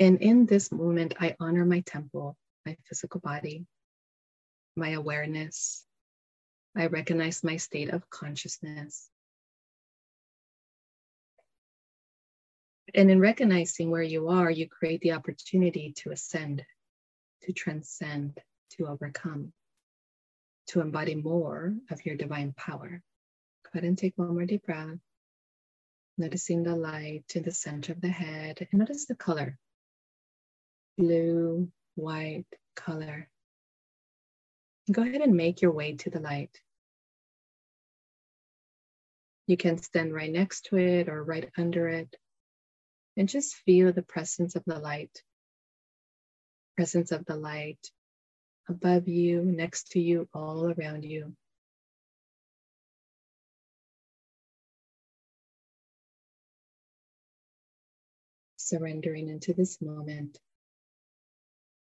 And 0.00 0.20
in 0.20 0.46
this 0.46 0.72
moment, 0.72 1.14
I 1.20 1.36
honor 1.38 1.64
my 1.64 1.80
temple, 1.80 2.36
my 2.64 2.76
physical 2.88 3.20
body 3.20 3.66
my 4.76 4.90
awareness. 4.90 5.84
I 6.76 6.86
recognize 6.86 7.42
my 7.44 7.56
state 7.56 7.90
of 7.90 8.08
consciousness. 8.10 9.08
And 12.94 13.10
in 13.10 13.20
recognizing 13.20 13.90
where 13.90 14.02
you 14.02 14.28
are, 14.28 14.50
you 14.50 14.68
create 14.68 15.00
the 15.00 15.12
opportunity 15.12 15.94
to 15.98 16.12
ascend, 16.12 16.64
to 17.42 17.52
transcend, 17.52 18.38
to 18.72 18.86
overcome. 18.86 19.52
to 20.68 20.80
embody 20.80 21.14
more 21.14 21.74
of 21.90 22.04
your 22.04 22.16
divine 22.16 22.52
power. 22.56 23.02
Go 23.64 23.70
ahead 23.74 23.84
and 23.84 23.96
take 23.98 24.14
one 24.16 24.34
more 24.34 24.44
deep 24.46 24.64
breath. 24.64 24.98
Noticing 26.18 26.62
the 26.62 26.74
light 26.76 27.24
in 27.34 27.42
the 27.42 27.50
center 27.52 27.92
of 27.92 28.00
the 28.00 28.08
head 28.08 28.66
and 28.70 28.78
notice 28.80 29.06
the 29.06 29.14
color 29.14 29.58
blue, 30.98 31.70
white 31.94 32.46
color. 32.74 33.28
Go 34.90 35.02
ahead 35.02 35.20
and 35.20 35.34
make 35.34 35.62
your 35.62 35.72
way 35.72 35.96
to 35.96 36.10
the 36.10 36.20
light. 36.20 36.60
You 39.48 39.56
can 39.56 39.78
stand 39.78 40.14
right 40.14 40.30
next 40.30 40.66
to 40.66 40.76
it 40.76 41.08
or 41.08 41.22
right 41.22 41.50
under 41.56 41.88
it 41.88 42.14
and 43.16 43.28
just 43.28 43.56
feel 43.56 43.92
the 43.92 44.02
presence 44.02 44.54
of 44.54 44.64
the 44.64 44.78
light. 44.78 45.22
Presence 46.76 47.10
of 47.12 47.24
the 47.24 47.36
light 47.36 47.90
above 48.68 49.08
you, 49.08 49.42
next 49.42 49.92
to 49.92 50.00
you, 50.00 50.28
all 50.34 50.72
around 50.72 51.04
you. 51.04 51.34
Surrendering 58.56 59.28
into 59.28 59.52
this 59.54 59.80
moment, 59.80 60.38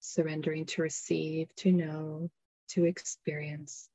surrendering 0.01 0.67
to 0.67 0.83
receive, 0.83 1.49
to 1.57 1.73
know, 1.73 2.31
to 2.75 2.85
experience. 2.85 3.89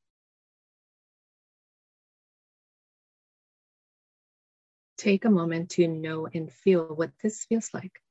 Take 4.98 5.24
a 5.24 5.30
moment 5.30 5.72
to 5.72 5.88
know 5.88 6.28
and 6.34 6.52
feel 6.52 6.86
what 6.86 7.12
this 7.24 7.46
feels 7.46 7.70
like 7.74 8.02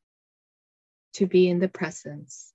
to 1.15 1.27
be 1.27 1.49
in 1.49 1.59
the 1.59 1.69
presence 1.69 2.53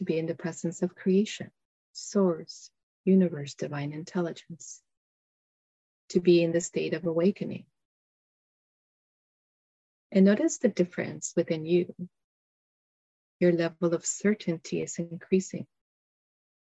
to 0.00 0.04
be 0.04 0.18
in 0.18 0.24
the 0.24 0.34
presence 0.34 0.80
of 0.80 0.94
creation, 0.94 1.50
source, 1.92 2.70
universe, 3.04 3.52
divine 3.52 3.92
intelligence, 3.92 4.80
to 6.08 6.20
be 6.20 6.42
in 6.42 6.52
the 6.52 6.60
state 6.62 6.94
of 6.94 7.04
awakening. 7.04 7.66
And 10.10 10.24
notice 10.24 10.56
the 10.56 10.68
difference 10.68 11.34
within 11.36 11.66
you. 11.66 11.94
Your 13.40 13.52
level 13.52 13.92
of 13.94 14.06
certainty 14.06 14.80
is 14.80 14.98
increasing. 14.98 15.66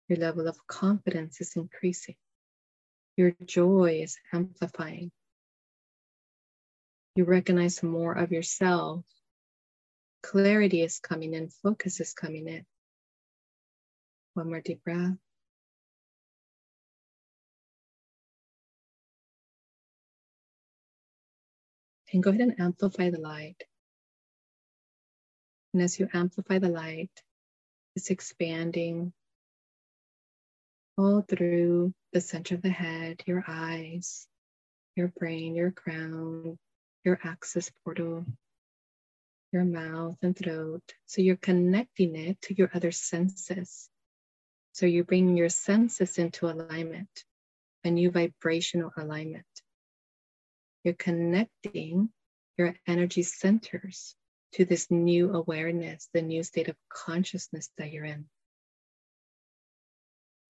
Your 0.08 0.18
level 0.18 0.46
of 0.46 0.66
confidence 0.66 1.40
is 1.40 1.56
increasing. 1.56 2.14
Your 3.16 3.32
joy 3.44 4.00
is 4.02 4.18
amplifying. 4.32 5.10
You 7.16 7.24
recognize 7.24 7.82
more 7.82 8.12
of 8.12 8.30
yourself. 8.30 9.04
Clarity 10.22 10.82
is 10.82 10.98
coming 10.98 11.34
in, 11.34 11.48
focus 11.48 12.00
is 12.00 12.12
coming 12.12 12.46
in. 12.46 12.64
One 14.34 14.48
more 14.48 14.60
deep 14.60 14.84
breath. 14.84 15.16
And 22.12 22.22
go 22.22 22.30
ahead 22.30 22.42
and 22.42 22.60
amplify 22.60 23.10
the 23.10 23.18
light. 23.18 23.62
And 25.72 25.82
as 25.82 25.98
you 25.98 26.08
amplify 26.14 26.58
the 26.58 26.68
light, 26.68 27.10
it's 27.94 28.10
expanding 28.10 29.12
all 30.98 31.22
through 31.22 31.92
the 32.12 32.20
center 32.20 32.54
of 32.54 32.62
the 32.62 32.70
head, 32.70 33.22
your 33.26 33.44
eyes, 33.46 34.26
your 34.94 35.08
brain, 35.18 35.54
your 35.54 35.70
crown, 35.70 36.58
your 37.04 37.18
access 37.22 37.70
portal, 37.84 38.24
your 39.52 39.64
mouth 39.64 40.16
and 40.22 40.36
throat. 40.36 40.82
So 41.06 41.22
you're 41.22 41.36
connecting 41.36 42.16
it 42.16 42.40
to 42.42 42.54
your 42.54 42.70
other 42.74 42.92
senses. 42.92 43.88
So 44.72 44.86
you're 44.86 45.04
bringing 45.04 45.36
your 45.36 45.48
senses 45.48 46.18
into 46.18 46.46
alignment, 46.46 47.24
a 47.84 47.90
new 47.90 48.10
vibrational 48.10 48.92
alignment. 48.96 49.44
You're 50.84 50.94
connecting 50.94 52.10
your 52.58 52.74
energy 52.86 53.22
centers 53.22 54.14
to 54.52 54.64
this 54.64 54.90
new 54.90 55.34
awareness, 55.34 56.08
the 56.12 56.22
new 56.22 56.42
state 56.42 56.68
of 56.68 56.76
consciousness 56.88 57.70
that 57.76 57.92
you're 57.92 58.04
in. 58.04 58.26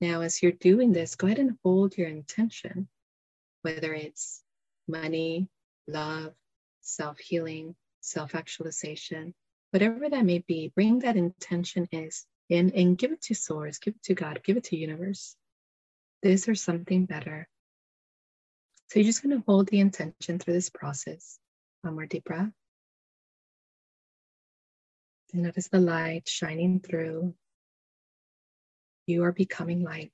Now, 0.01 0.20
as 0.20 0.42
you're 0.42 0.53
doing 0.53 0.92
this, 0.92 1.14
go 1.14 1.26
ahead 1.26 1.38
and 1.38 1.59
hold 1.64 1.97
your 1.97 2.09
intention, 2.09 2.88
whether 3.62 3.94
it's 3.94 4.42
money, 4.86 5.49
love, 5.88 6.34
self 6.82 7.18
healing, 7.18 7.74
self 8.01 8.34
actualization, 8.34 9.34
whatever 9.70 10.09
that 10.09 10.24
may 10.24 10.38
be, 10.38 10.72
bring 10.74 11.01
that 11.01 11.16
intention 11.16 11.88
is 11.92 12.26
and, 12.51 12.72
and 12.72 12.99
give 12.99 13.12
it 13.12 13.22
to 13.22 13.34
source, 13.34 13.78
give 13.78 13.94
it 13.94 14.03
to 14.05 14.14
God, 14.14 14.40
give 14.44 14.57
it 14.57 14.64
to 14.64 14.76
universe. 14.76 15.34
This 16.22 16.49
or 16.49 16.55
something 16.55 17.07
better. 17.07 17.49
So 18.88 19.01
you're 19.01 19.07
just 19.07 19.22
going 19.22 19.36
to 19.36 19.44
hold 19.47 19.68
the 19.68 19.80
intention 19.80 20.38
through 20.38 20.55
this 20.55 20.70
process. 20.70 21.38
One 21.82 21.94
more 21.94 22.07
deep 22.07 22.24
breath. 22.24 22.51
And 25.32 25.42
notice 25.42 25.68
the 25.68 25.80
light 25.80 26.28
shining 26.28 26.80
through. 26.80 27.34
You 29.07 29.25
are 29.25 29.33
becoming 29.33 29.83
light. 29.83 30.13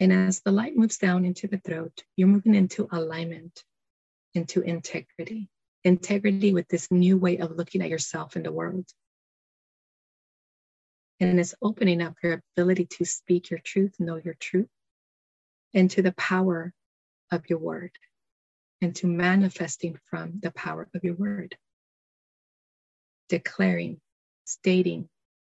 And 0.00 0.12
as 0.12 0.40
the 0.40 0.52
light 0.52 0.76
moves 0.76 0.98
down 0.98 1.24
into 1.24 1.46
the 1.46 1.58
throat, 1.58 2.02
you're 2.16 2.28
moving 2.28 2.54
into 2.54 2.88
alignment, 2.90 3.62
into 4.34 4.60
integrity, 4.62 5.48
integrity 5.84 6.52
with 6.52 6.68
this 6.68 6.90
new 6.90 7.16
way 7.18 7.38
of 7.38 7.52
looking 7.52 7.82
at 7.82 7.90
yourself 7.90 8.36
in 8.36 8.42
the 8.42 8.52
world 8.52 8.86
and 11.22 11.38
it's 11.38 11.54
opening 11.62 12.02
up 12.02 12.14
your 12.22 12.42
ability 12.56 12.86
to 12.86 13.04
speak 13.04 13.50
your 13.50 13.60
truth, 13.60 13.94
know 14.00 14.16
your 14.16 14.34
truth, 14.34 14.68
and 15.72 15.88
to 15.92 16.02
the 16.02 16.12
power 16.12 16.72
of 17.30 17.48
your 17.48 17.60
word, 17.60 17.92
and 18.80 18.96
to 18.96 19.06
manifesting 19.06 19.96
from 20.10 20.40
the 20.42 20.50
power 20.50 20.88
of 20.94 21.04
your 21.04 21.14
word. 21.14 21.56
Declaring, 23.28 24.00
stating, 24.44 25.08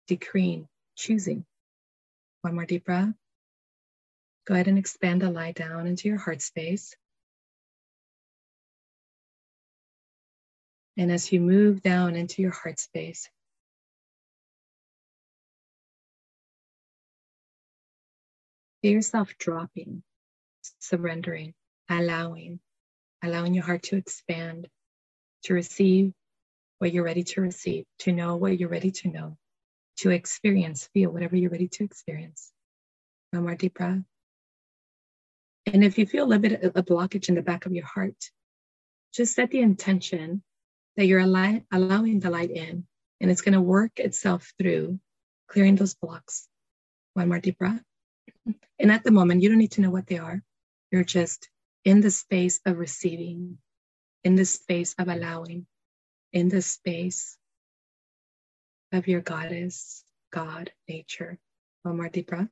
decreeing, 0.09 0.67
choosing. 0.97 1.45
One 2.41 2.55
more 2.55 2.65
deep 2.65 2.85
breath. 2.85 3.13
Go 4.47 4.55
ahead 4.55 4.67
and 4.67 4.79
expand 4.79 5.21
the 5.21 5.31
light 5.31 5.55
down 5.55 5.87
into 5.87 6.09
your 6.09 6.17
heart 6.17 6.41
space. 6.41 6.95
And 10.97 11.11
as 11.11 11.31
you 11.31 11.39
move 11.39 11.81
down 11.81 12.15
into 12.15 12.41
your 12.41 12.51
heart 12.51 12.79
space, 12.79 13.29
Feel 18.81 18.93
yourself 18.93 19.33
dropping, 19.37 20.03
surrendering, 20.79 21.53
allowing, 21.89 22.61
allowing 23.21 23.53
your 23.53 23.65
heart 23.65 23.83
to 23.83 23.97
expand, 23.97 24.69
to 25.43 25.53
receive 25.53 26.13
what 26.79 26.93
you're 26.93 27.03
ready 27.03 27.23
to 27.23 27.41
receive, 27.41 27.85
to 27.99 28.13
know 28.13 28.37
what 28.37 28.57
you're 28.57 28.69
ready 28.69 28.91
to 28.91 29.09
know, 29.09 29.37
to 29.99 30.09
experience, 30.09 30.89
feel 30.93 31.11
whatever 31.11 31.35
you're 31.35 31.51
ready 31.51 31.67
to 31.67 31.83
experience. 31.83 32.51
One 33.31 33.43
more 33.43 33.55
deep 33.55 33.75
breath. 33.75 34.01
And 35.65 35.83
if 35.83 35.97
you 35.97 36.05
feel 36.05 36.25
a 36.25 36.27
little 36.27 36.41
bit 36.41 36.63
of 36.63 36.75
a 36.75 36.83
blockage 36.83 37.29
in 37.29 37.35
the 37.35 37.41
back 37.41 37.65
of 37.65 37.73
your 37.73 37.85
heart, 37.85 38.15
just 39.13 39.35
set 39.35 39.51
the 39.51 39.59
intention 39.59 40.41
that 40.95 41.05
you're 41.05 41.19
allow- 41.19 41.61
allowing 41.71 42.19
the 42.19 42.29
light 42.29 42.51
in 42.51 42.87
and 43.21 43.29
it's 43.29 43.41
going 43.41 43.53
to 43.53 43.61
work 43.61 43.99
itself 43.99 44.53
through 44.57 44.99
clearing 45.47 45.75
those 45.75 45.95
blocks. 45.95 46.47
One 47.13 47.27
more 47.27 47.39
deep 47.39 47.57
breath. 47.57 47.81
And 48.79 48.91
at 48.91 49.03
the 49.03 49.11
moment, 49.11 49.41
you 49.41 49.49
don't 49.49 49.57
need 49.57 49.71
to 49.73 49.81
know 49.81 49.91
what 49.91 50.07
they 50.07 50.17
are. 50.17 50.41
You're 50.91 51.03
just 51.03 51.49
in 51.83 52.01
the 52.01 52.11
space 52.11 52.59
of 52.65 52.77
receiving, 52.77 53.57
in 54.23 54.35
the 54.35 54.45
space 54.45 54.95
of 54.97 55.07
allowing, 55.07 55.65
in 56.31 56.49
the 56.49 56.61
space 56.61 57.37
of 58.91 59.07
your 59.07 59.21
goddess, 59.21 60.03
God, 60.31 60.71
nature. 60.89 61.39
One 61.83 61.97
more 61.97 62.09
deep 62.09 62.27
breath. 62.27 62.49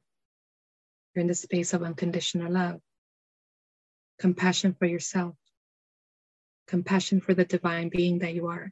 You're 1.15 1.21
in 1.21 1.27
the 1.27 1.35
space 1.35 1.73
of 1.73 1.83
unconditional 1.83 2.51
love, 2.51 2.81
compassion 4.19 4.75
for 4.77 4.85
yourself, 4.85 5.35
compassion 6.67 7.21
for 7.21 7.33
the 7.33 7.45
divine 7.45 7.89
being 7.89 8.19
that 8.19 8.33
you 8.35 8.47
are, 8.47 8.71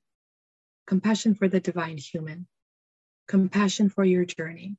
compassion 0.87 1.35
for 1.35 1.47
the 1.47 1.59
divine 1.59 1.97
human, 1.97 2.47
compassion 3.27 3.89
for 3.89 4.05
your 4.05 4.25
journey, 4.25 4.77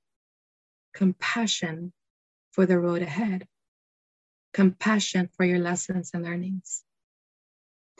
compassion 0.95 1.93
for 2.53 2.66
the 2.66 2.78
road 2.78 3.03
ahead, 3.03 3.47
compassion 4.55 5.28
for 5.37 5.45
your 5.45 5.59
lessons 5.61 6.12
and 6.14 6.24
learnings. 6.24 6.82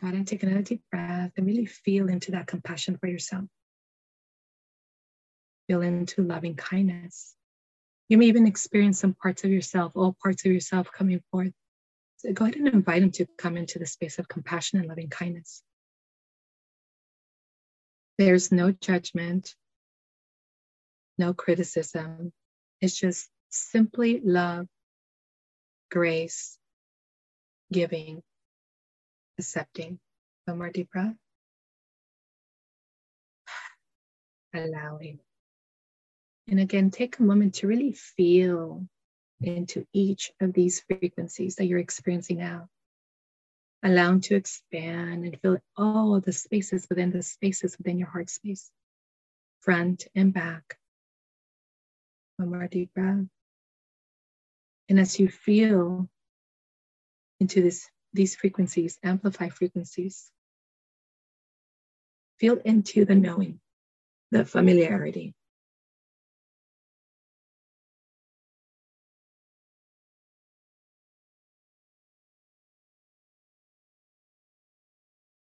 Go 0.01 0.09
ahead 0.09 0.16
and 0.18 0.28
take 0.28 0.43
another 0.43 0.62
deep 0.62 0.82
breath 0.91 1.32
and 1.37 1.47
really 1.47 1.66
feel 1.66 2.09
into 2.09 2.32
that 2.32 2.47
compassion 2.47 2.99
for 2.99 3.09
yourself. 3.09 3.45
Feel 5.69 5.83
into 5.83 6.23
loving 6.23 6.55
kindness. 6.57 7.35
You 8.09 8.19
may 8.19 8.27
even 8.27 8.47
experience 8.47 9.01
some 9.01 9.14
parts 9.14 9.45
of 9.45 9.51
yourself, 9.51 9.93
all 9.97 10.17
parts 10.23 10.45
of 10.47 10.53
yourself 10.53 10.91
coming 10.93 11.21
forth. 11.31 11.53
So 12.19 12.33
go 12.33 12.45
ahead 12.45 12.57
and 12.57 12.69
invite 12.69 13.03
them 13.03 13.11
to 13.12 13.27
come 13.39 13.57
into 13.57 13.79
the 13.79 13.87
space 13.87 14.19
of 14.19 14.29
compassion 14.29 14.79
and 14.79 14.89
loving 14.89 15.09
kindness. 15.11 15.62
There's 18.19 18.53
no 18.53 18.73
judgment. 18.73 19.55
no 21.19 21.33
criticism. 21.35 22.33
It's 22.81 22.99
just 22.99 23.29
simply 23.51 24.21
love, 24.25 24.67
grace, 25.91 26.59
giving, 27.73 28.23
accepting. 29.39 29.99
One 30.45 30.59
more 30.59 30.71
deep 30.71 30.91
breath. 30.91 31.14
Allowing. 34.55 35.21
And 36.49 36.61
again, 36.61 36.90
take 36.90 37.18
a 37.18 37.22
moment 37.22 37.55
to 37.57 37.66
really 37.66 37.92
feel 37.92 38.86
into 39.40 39.84
each 39.92 40.32
of 40.40 40.53
these 40.53 40.80
frequencies 40.80 41.57
that 41.57 41.66
you're 41.66 41.78
experiencing 41.78 42.38
now. 42.38 42.68
Allowing 43.82 44.20
to 44.22 44.36
expand 44.36 45.24
and 45.24 45.38
fill 45.40 45.59
all 45.76 46.20
the 46.20 46.32
spaces 46.32 46.86
within 46.88 47.11
the 47.11 47.22
spaces 47.22 47.76
within 47.78 47.99
your 47.99 48.09
heart 48.09 48.30
space, 48.30 48.70
front 49.61 50.07
and 50.14 50.32
back. 50.32 50.78
One 52.36 52.51
more 52.51 52.68
deep 52.68 52.94
breath. 52.94 53.26
And 54.88 55.01
as 55.01 55.18
you 55.18 55.28
feel 55.28 56.09
into 57.40 57.62
this, 57.62 57.88
these 58.12 58.36
frequencies, 58.36 58.99
amplify 59.03 59.49
frequencies, 59.49 60.30
feel 62.38 62.59
into 62.64 63.05
the 63.05 63.14
knowing, 63.14 63.61
the 64.30 64.44
familiarity. 64.44 65.34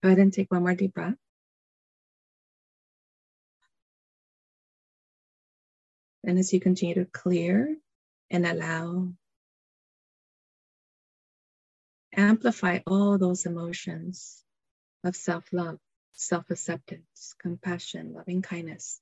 Go 0.03 0.09
ahead 0.09 0.19
and 0.19 0.33
take 0.33 0.51
one 0.51 0.63
more 0.63 0.75
deep 0.75 0.95
breath. 0.95 1.17
And 6.25 6.39
as 6.39 6.53
you 6.53 6.61
continue 6.61 6.97
to 6.97 7.07
clear 7.07 7.77
and 8.31 8.47
allow, 8.47 9.13
amplify 12.15 12.81
all 12.87 13.19
those 13.19 13.47
emotions 13.47 14.43
of 15.05 15.17
self 15.17 15.45
love, 15.53 15.79
self 16.13 16.51
acceptance, 16.51 17.35
compassion, 17.41 18.13
loving 18.15 18.43
kindness. 18.43 19.01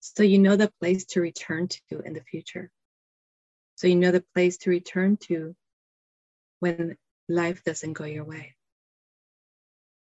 So 0.00 0.22
you 0.22 0.38
know 0.38 0.56
the 0.56 0.72
place 0.80 1.04
to 1.06 1.20
return 1.20 1.68
to 1.68 2.00
in 2.00 2.14
the 2.14 2.22
future. 2.22 2.70
So 3.76 3.86
you 3.88 3.96
know 3.96 4.12
the 4.12 4.24
place 4.34 4.58
to 4.58 4.70
return 4.70 5.16
to 5.28 5.56
when 6.60 6.96
life 7.28 7.64
doesn't 7.64 7.94
go 7.94 8.04
your 8.04 8.24
way. 8.24 8.54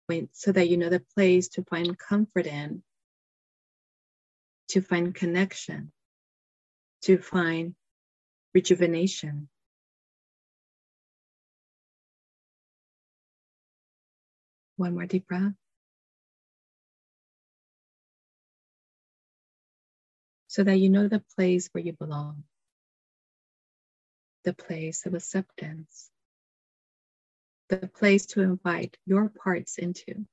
When, 0.09 0.31
so 0.33 0.53
that 0.53 0.71
you 0.71 0.79
know 0.79 0.89
the 0.89 1.05
place 1.15 1.49
to 1.51 1.65
find 1.65 1.99
comfort 1.99 2.47
in, 2.47 2.83
to 4.69 4.81
find 4.81 5.15
connection, 5.15 5.93
to 7.03 7.19
find 7.19 7.75
rejuvenation. 8.55 9.51
One 14.77 14.95
more 14.95 15.05
deep 15.05 15.27
breath. 15.27 15.53
So 20.47 20.65
that 20.65 20.79
you 20.79 20.89
know 20.89 21.09
the 21.09 21.23
place 21.37 21.69
where 21.73 21.85
you 21.85 21.93
belong, 21.93 22.45
the 24.45 24.55
place 24.55 25.05
of 25.05 25.13
acceptance, 25.13 26.11
the 27.69 27.89
place 27.89 28.27
to 28.27 28.41
invite 28.41 28.97
your 29.07 29.29
parts 29.29 29.79
into, 29.79 30.27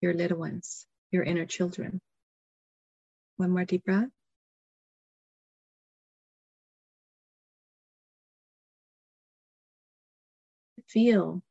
your 0.00 0.14
little 0.14 0.38
ones, 0.38 0.86
your 1.10 1.22
inner 1.22 1.46
children. 1.46 2.00
One 3.36 3.50
more 3.50 3.64
deep 3.64 3.84
breath. 3.84 4.10
feel 10.94 11.42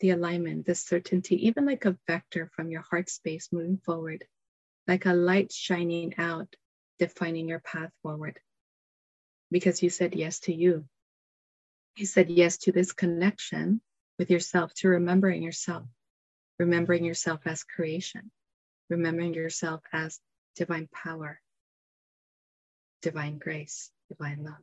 the 0.00 0.10
alignment, 0.10 0.64
the 0.64 0.74
certainty, 0.74 1.48
even 1.48 1.66
like 1.66 1.84
a 1.84 1.98
vector 2.06 2.48
from 2.54 2.70
your 2.70 2.82
heart 2.82 3.10
space 3.10 3.48
moving 3.50 3.78
forward, 3.84 4.24
like 4.86 5.04
a 5.04 5.12
light 5.12 5.52
shining 5.52 6.14
out, 6.18 6.54
defining 7.00 7.48
your 7.48 7.58
path 7.58 7.90
forward. 8.02 8.38
Because 9.50 9.82
you 9.82 9.90
said 9.90 10.14
yes 10.14 10.38
to 10.40 10.54
you. 10.54 10.84
You 11.96 12.06
said 12.06 12.30
yes 12.30 12.58
to 12.58 12.72
this 12.72 12.92
connection 12.92 13.80
with 14.18 14.30
yourself, 14.30 14.74
to 14.74 14.88
remembering 14.88 15.42
yourself, 15.42 15.84
remembering 16.58 17.04
yourself 17.04 17.40
as 17.46 17.64
creation, 17.64 18.30
remembering 18.90 19.34
yourself 19.34 19.82
as 19.92 20.20
divine 20.56 20.88
power, 20.92 21.40
divine 23.02 23.38
grace, 23.38 23.90
divine 24.10 24.44
love. 24.44 24.54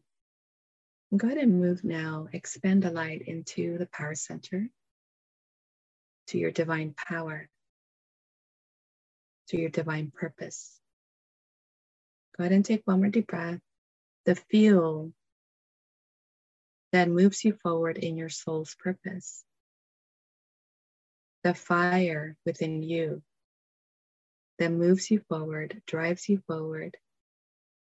Go 1.18 1.28
ahead 1.28 1.40
and 1.40 1.62
move 1.62 1.84
now, 1.84 2.28
expand 2.34 2.84
the 2.84 2.92
light 2.92 3.24
into 3.28 3.78
the 3.78 3.88
power 3.88 4.16
center, 4.16 4.70
to 6.28 6.38
your 6.40 6.52
divine 6.52 6.94
power, 6.96 7.50
to 9.50 9.60
your 9.60 9.70
divine 9.70 10.12
purpose. 10.16 10.80
Go 12.38 12.44
ahead 12.44 12.54
and 12.54 12.66
take 12.66 12.84
one 12.86 13.00
more 13.02 13.10
deep 13.10 13.28
breath. 13.28 13.60
The 14.26 14.36
feel 14.36 15.12
that 16.96 17.10
moves 17.10 17.44
you 17.44 17.58
forward 17.62 17.98
in 17.98 18.16
your 18.16 18.30
soul's 18.30 18.74
purpose. 18.76 19.44
The 21.44 21.54
fire 21.54 22.38
within 22.46 22.84
you 22.84 23.22
that 24.60 24.72
moves 24.72 25.12
you 25.12 25.20
forward, 25.28 25.82
drives 25.86 26.30
you 26.30 26.42
forward. 26.48 26.96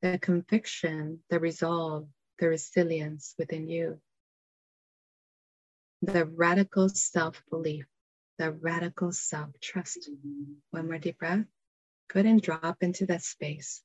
The 0.02 0.16
conviction, 0.18 1.24
the 1.28 1.40
resolve 1.40 2.06
the 2.38 2.48
resilience 2.48 3.34
within 3.36 3.68
you, 3.68 4.00
the 6.02 6.24
radical 6.24 6.88
self 6.88 7.42
belief, 7.50 7.86
the 8.38 8.52
radical 8.52 9.10
self 9.10 9.50
trust. 9.60 10.08
One 10.70 10.86
more 10.86 10.98
deep 10.98 11.18
breath. 11.18 11.44
Go 12.12 12.20
ahead 12.20 12.30
and 12.30 12.40
drop 12.40 12.78
into 12.80 13.06
that 13.06 13.22
space. 13.22 13.82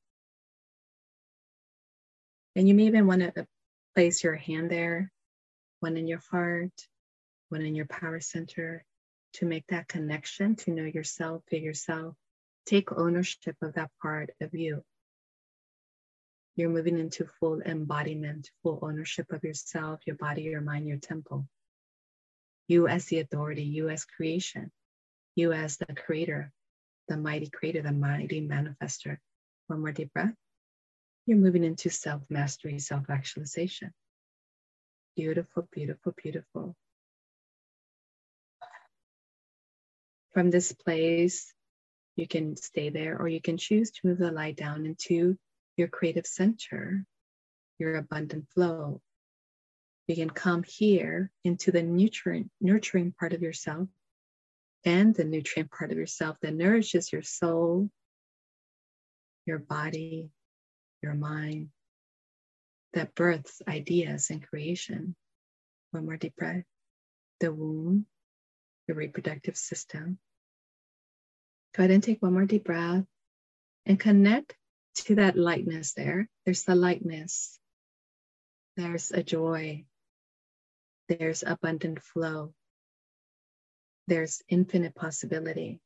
And 2.55 2.67
you 2.67 2.76
may 2.76 2.84
even 2.84 3.07
want 3.07 3.21
to 3.21 3.41
uh, 3.41 3.45
place 3.95 4.23
your 4.23 4.36
hand 4.36 4.69
there, 4.69 5.11
one 5.86 5.98
in 5.98 6.08
your 6.08 6.24
heart, 6.32 6.78
one 7.50 7.62
in 7.62 7.76
your 7.76 7.86
power 7.86 8.20
center, 8.20 8.84
to 9.34 9.46
make 9.46 9.66
that 9.68 9.88
connection, 9.88 10.56
to 10.56 10.72
know 10.72 10.86
yourself, 10.86 11.44
feel 11.50 11.62
yourself, 11.62 12.16
take 12.66 12.92
ownership 12.92 13.56
of 13.62 13.74
that 13.74 13.92
part 14.02 14.32
of 14.42 14.54
you 14.54 14.84
you're 16.56 16.70
moving 16.70 16.98
into 16.98 17.26
full 17.26 17.62
embodiment, 17.62 18.50
full 18.64 18.80
ownership 18.82 19.32
of 19.34 19.44
yourself, 19.44 20.00
your 20.06 20.16
body, 20.16 20.44
your 20.44 20.62
mind, 20.62 20.88
your 20.88 20.98
temple. 20.98 21.48
You 22.68 22.88
as 22.88 23.06
the 23.06 23.20
authority, 23.20 23.64
you 23.64 23.90
as 23.90 24.06
creation, 24.06 24.72
you 25.36 25.52
as 25.52 25.78
the 25.78 25.94
creator, 25.94 26.52
the 27.10 27.18
mighty 27.18 27.50
creator, 27.50 27.82
the 27.82 27.92
mighty 27.92 28.42
manifester. 28.42 29.18
One 29.68 29.82
more 29.82 29.92
deep 29.92 30.14
breath. 30.14 30.34
You're 31.26 31.38
moving 31.38 31.66
into 31.66 31.90
self 31.90 32.24
mastery, 32.30 32.80
self 32.80 33.10
actualization. 33.10 33.92
Beautiful, 35.16 35.68
beautiful, 35.72 36.13
beautiful. 36.22 36.76
From 40.34 40.51
this 40.51 40.74
place, 40.74 41.53
you 42.18 42.28
can 42.28 42.57
stay 42.57 42.89
there 42.89 43.18
or 43.18 43.28
you 43.28 43.41
can 43.41 43.57
choose 43.57 43.91
to 43.91 44.07
move 44.07 44.18
the 44.18 44.32
light 44.32 44.57
down 44.57 44.86
into 44.86 45.38
your 45.78 45.88
creative 45.88 46.26
center, 46.26 47.05
your 47.80 47.95
abundant 47.95 48.49
flow. 48.53 49.01
You 50.07 50.16
can 50.16 50.30
come 50.30 50.63
here 50.63 51.32
into 51.43 51.72
the 51.72 51.82
nutrient, 51.82 52.51
nurturing 52.59 53.13
part 53.18 53.34
of 53.34 53.41
yourself 53.41 53.88
and 54.84 55.16
the 55.16 55.24
nutrient 55.24 55.72
part 55.72 55.91
of 55.91 55.97
yourself 55.97 56.38
that 56.41 56.53
nourishes 56.53 57.11
your 57.11 57.24
soul, 57.24 57.89
your 59.45 59.59
body, 59.59 60.30
your 61.01 61.13
mind, 61.13 61.70
that 62.96 63.14
births 63.14 63.62
ideas 63.68 64.30
and 64.32 64.46
creation. 64.46 65.16
More 65.93 66.18
deep 66.18 66.36
breath. 66.36 66.64
The 67.39 67.54
womb, 67.54 68.06
the 68.88 68.93
reproductive 68.93 69.56
system. 69.56 70.18
Go 71.76 71.84
ahead 71.84 71.91
and 71.91 72.04
take 72.04 72.22
one 72.22 72.34
more 72.34 72.46
deep 72.46 72.66
breath 72.66 73.06
and 73.86 74.00
connect 74.00 74.56
to 74.96 75.16
that 75.16 75.38
lightness 75.38 75.93
there. 75.93 76.30
There's 76.46 76.64
the 76.64 76.76
lightness, 76.76 77.60
there's 78.78 79.12
a 79.12 79.24
joy, 79.24 79.86
there's 81.10 81.43
abundant 81.46 82.02
flow, 82.02 82.54
there's 84.08 84.41
infinite 84.50 84.96
possibility, 84.96 85.80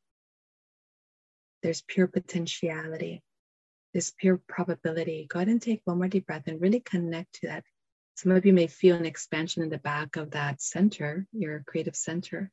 there's 1.64 1.82
pure 1.82 2.08
potentiality, 2.08 3.22
there's 3.94 4.12
pure 4.12 4.40
probability. 4.48 5.26
Go 5.30 5.40
ahead 5.40 5.50
and 5.50 5.62
take 5.62 5.82
one 5.86 5.98
more 5.98 6.08
deep 6.08 6.28
breath 6.28 6.48
and 6.48 6.62
really 6.62 6.80
connect 6.80 7.34
to 7.36 7.48
that. 7.48 7.64
Some 8.16 8.32
of 8.32 8.46
you 8.46 8.54
may 8.54 8.68
feel 8.68 8.96
an 8.96 9.06
expansion 9.06 9.64
in 9.64 9.70
the 9.70 9.78
back 9.78 10.16
of 10.16 10.32
that 10.32 10.62
center, 10.62 11.26
your 11.32 11.64
creative 11.66 11.96
center, 11.96 12.52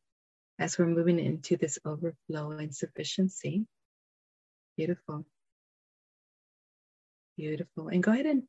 as 0.58 0.78
we're 0.78 0.86
moving 0.86 1.18
into 1.18 1.56
this 1.56 1.78
overflow 1.84 2.52
and 2.52 2.74
sufficiency. 2.74 3.66
Beautiful. 4.76 5.26
Beautiful. 7.36 7.88
And 7.88 8.02
go 8.02 8.12
ahead 8.12 8.26
and 8.26 8.44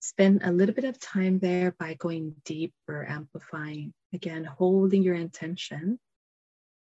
spend 0.00 0.40
a 0.42 0.50
little 0.50 0.74
bit 0.74 0.84
of 0.84 0.98
time 0.98 1.38
there 1.38 1.74
by 1.78 1.94
going 1.94 2.34
deeper, 2.44 3.06
amplifying. 3.06 3.92
Again, 4.12 4.44
holding 4.44 5.02
your 5.02 5.14
intention, 5.14 6.00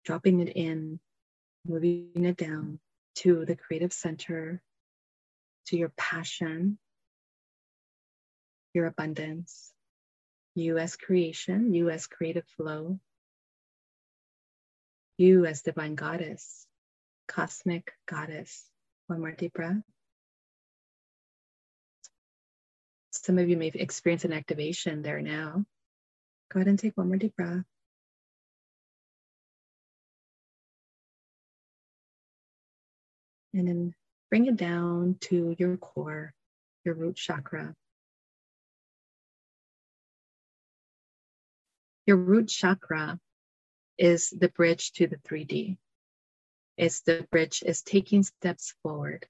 dropping 0.05 0.41
it 0.41 0.55
in, 0.55 1.01
moving 1.67 2.25
it 2.25 2.37
down 2.37 2.79
to 3.17 3.45
the 3.45 3.57
creative 3.57 3.93
center, 3.93 4.63
to 5.67 5.77
your 5.77 5.93
passion, 5.97 6.79
your 8.75 8.87
abundance, 8.87 9.73
you 10.55 10.79
as 10.79 10.97
creation, 10.97 11.75
you 11.75 11.91
as 11.91 12.07
creative 12.07 12.47
flow, 12.57 12.99
you 15.19 15.47
as 15.47 15.63
divine 15.63 15.95
goddess, 15.95 16.67
cosmic 17.29 17.93
goddess. 18.07 18.65
One 19.07 19.21
more 19.21 19.33
deep 19.33 19.53
breath. 19.53 19.83
Some 23.13 23.39
of 23.39 23.49
you 23.49 23.57
may 23.57 23.69
experience 23.69 24.25
an 24.25 24.33
activation 24.33 25.03
there 25.03 25.23
now. 25.23 25.65
Go 26.53 26.59
ahead 26.59 26.69
and 26.69 26.79
take 26.79 26.97
one 26.97 27.09
more 27.09 27.17
deep 27.17 27.35
breath. 27.37 27.65
And 33.55 33.69
then 33.69 33.95
bring 34.31 34.47
it 34.47 34.57
down 34.57 35.17
to 35.21 35.55
your 35.59 35.77
core, 35.77 36.33
your 36.85 36.95
root 36.95 37.17
chakra. 37.17 37.75
Your 42.07 42.17
root 42.17 42.49
chakra 42.49 43.19
is 43.99 44.31
the 44.31 44.49
bridge 44.49 44.93
to 44.93 45.07
the 45.07 45.17
3D. 45.17 45.77
It's 46.77 47.01
the 47.01 47.27
bridge 47.31 47.63
is 47.65 47.83
taking 47.83 48.23
steps 48.23 48.75
forward. 48.83 49.27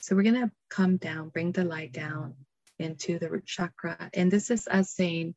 So 0.00 0.16
we're 0.16 0.22
going 0.22 0.48
to 0.48 0.52
come 0.70 0.96
down, 0.96 1.28
bring 1.28 1.52
the 1.52 1.64
light 1.64 1.92
down 1.92 2.34
into 2.78 3.18
the 3.18 3.30
root 3.30 3.46
chakra. 3.46 4.10
And 4.14 4.30
this 4.30 4.50
is 4.50 4.66
us 4.68 4.90
saying, 4.90 5.34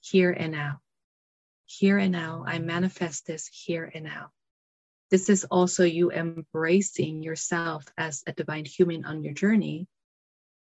here 0.00 0.30
and 0.30 0.52
now. 0.52 0.80
Here 1.64 1.98
and 1.98 2.12
now, 2.12 2.44
I 2.46 2.60
manifest 2.60 3.26
this 3.26 3.48
here 3.48 3.90
and 3.92 4.04
now. 4.04 4.30
This 5.10 5.28
is 5.30 5.44
also 5.44 5.84
you 5.84 6.10
embracing 6.10 7.22
yourself 7.22 7.84
as 7.96 8.24
a 8.26 8.32
divine 8.32 8.64
human 8.64 9.04
on 9.04 9.22
your 9.22 9.34
journey 9.34 9.86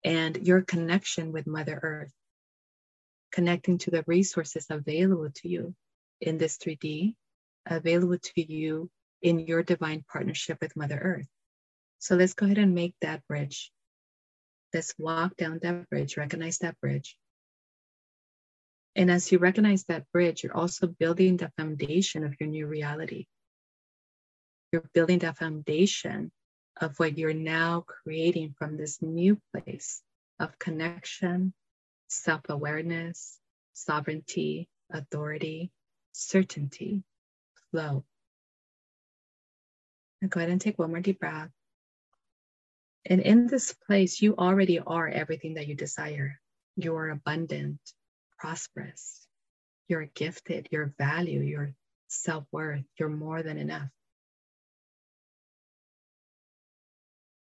and 0.04 0.36
your 0.46 0.60
connection 0.62 1.32
with 1.32 1.46
Mother 1.46 1.78
Earth, 1.82 2.12
connecting 3.32 3.78
to 3.78 3.90
the 3.90 4.04
resources 4.06 4.66
available 4.68 5.30
to 5.36 5.48
you 5.48 5.74
in 6.20 6.36
this 6.36 6.58
3D, 6.58 7.14
available 7.66 8.18
to 8.18 8.52
you 8.52 8.90
in 9.22 9.38
your 9.40 9.62
divine 9.62 10.04
partnership 10.10 10.58
with 10.60 10.76
Mother 10.76 10.98
Earth. 10.98 11.28
So 11.98 12.14
let's 12.14 12.34
go 12.34 12.44
ahead 12.44 12.58
and 12.58 12.74
make 12.74 12.94
that 13.00 13.26
bridge. 13.26 13.72
Let's 14.74 14.94
walk 14.98 15.36
down 15.36 15.60
that 15.62 15.88
bridge, 15.88 16.18
recognize 16.18 16.58
that 16.58 16.78
bridge. 16.80 17.16
And 18.94 19.10
as 19.10 19.32
you 19.32 19.38
recognize 19.38 19.84
that 19.84 20.10
bridge, 20.12 20.42
you're 20.42 20.56
also 20.56 20.86
building 20.86 21.38
the 21.38 21.50
foundation 21.56 22.24
of 22.24 22.34
your 22.38 22.48
new 22.48 22.66
reality. 22.66 23.26
You're 24.76 24.90
building 24.92 25.20
that 25.20 25.38
foundation 25.38 26.30
of 26.78 26.98
what 26.98 27.16
you're 27.16 27.32
now 27.32 27.86
creating 27.86 28.54
from 28.58 28.76
this 28.76 29.00
new 29.00 29.40
place 29.50 30.02
of 30.38 30.58
connection, 30.58 31.54
self 32.08 32.42
awareness, 32.50 33.38
sovereignty, 33.72 34.68
authority, 34.92 35.70
certainty, 36.12 37.04
flow. 37.70 38.04
Now 40.20 40.28
go 40.28 40.40
ahead 40.40 40.50
and 40.50 40.60
take 40.60 40.78
one 40.78 40.90
more 40.90 41.00
deep 41.00 41.20
breath. 41.20 41.48
And 43.06 43.22
in 43.22 43.46
this 43.46 43.72
place, 43.72 44.20
you 44.20 44.36
already 44.36 44.78
are 44.78 45.08
everything 45.08 45.54
that 45.54 45.68
you 45.68 45.74
desire. 45.74 46.38
You're 46.76 47.08
abundant, 47.08 47.80
prosperous, 48.38 49.26
you're 49.88 50.04
gifted, 50.04 50.68
your 50.70 50.92
value, 50.98 51.40
your 51.40 51.72
self 52.08 52.44
worth, 52.52 52.84
you're 52.98 53.08
more 53.08 53.42
than 53.42 53.56
enough. 53.56 53.88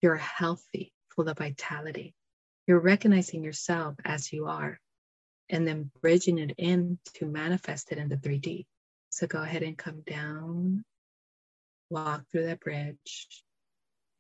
You're 0.06 0.18
healthy, 0.18 0.94
full 1.16 1.30
of 1.30 1.40
vitality. 1.40 2.14
You're 2.68 2.80
recognizing 2.80 3.44
yourself 3.44 3.96
as 4.06 4.32
you 4.32 4.46
are 4.46 4.80
and 5.50 5.68
then 5.68 5.90
bridging 6.00 6.38
it 6.38 6.54
in 6.60 7.00
to 7.16 7.26
manifest 7.26 7.92
it 7.92 7.98
in 7.98 8.08
the 8.08 8.16
3D. 8.16 8.68
So 9.10 9.26
go 9.26 9.42
ahead 9.42 9.64
and 9.64 9.76
come 9.76 10.04
down, 10.06 10.86
walk 11.90 12.22
through 12.32 12.46
that 12.46 12.60
bridge. 12.60 13.44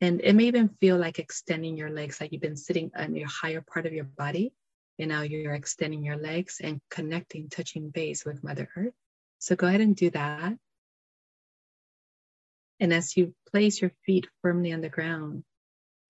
And 0.01 0.21
it 0.21 0.33
may 0.33 0.45
even 0.45 0.69
feel 0.81 0.97
like 0.97 1.19
extending 1.19 1.77
your 1.77 1.91
legs, 1.91 2.19
like 2.19 2.31
you've 2.31 2.41
been 2.41 2.57
sitting 2.57 2.89
on 2.97 3.13
your 3.13 3.29
higher 3.29 3.61
part 3.61 3.85
of 3.85 3.93
your 3.93 4.05
body. 4.05 4.53
And 4.97 5.09
now 5.09 5.21
you're 5.21 5.53
extending 5.53 6.03
your 6.03 6.17
legs 6.17 6.61
and 6.63 6.81
connecting, 6.89 7.47
touching 7.47 7.91
base 7.91 8.25
with 8.25 8.43
Mother 8.43 8.67
Earth. 8.75 8.95
So 9.37 9.55
go 9.55 9.67
ahead 9.67 9.81
and 9.81 9.95
do 9.95 10.09
that. 10.09 10.53
And 12.79 12.91
as 12.91 13.15
you 13.15 13.35
place 13.51 13.79
your 13.79 13.91
feet 14.03 14.25
firmly 14.41 14.73
on 14.73 14.81
the 14.81 14.89
ground, 14.89 15.43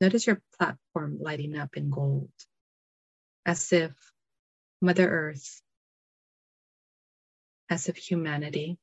notice 0.02 0.28
your 0.28 0.42
platform 0.58 1.18
lighting 1.20 1.58
up 1.58 1.78
in 1.78 1.90
gold, 1.90 2.32
as 3.46 3.72
if 3.72 3.94
Mother 4.82 5.10
Earth, 5.10 5.62
as 7.70 7.88
if 7.90 7.98
humanity, 7.98 8.78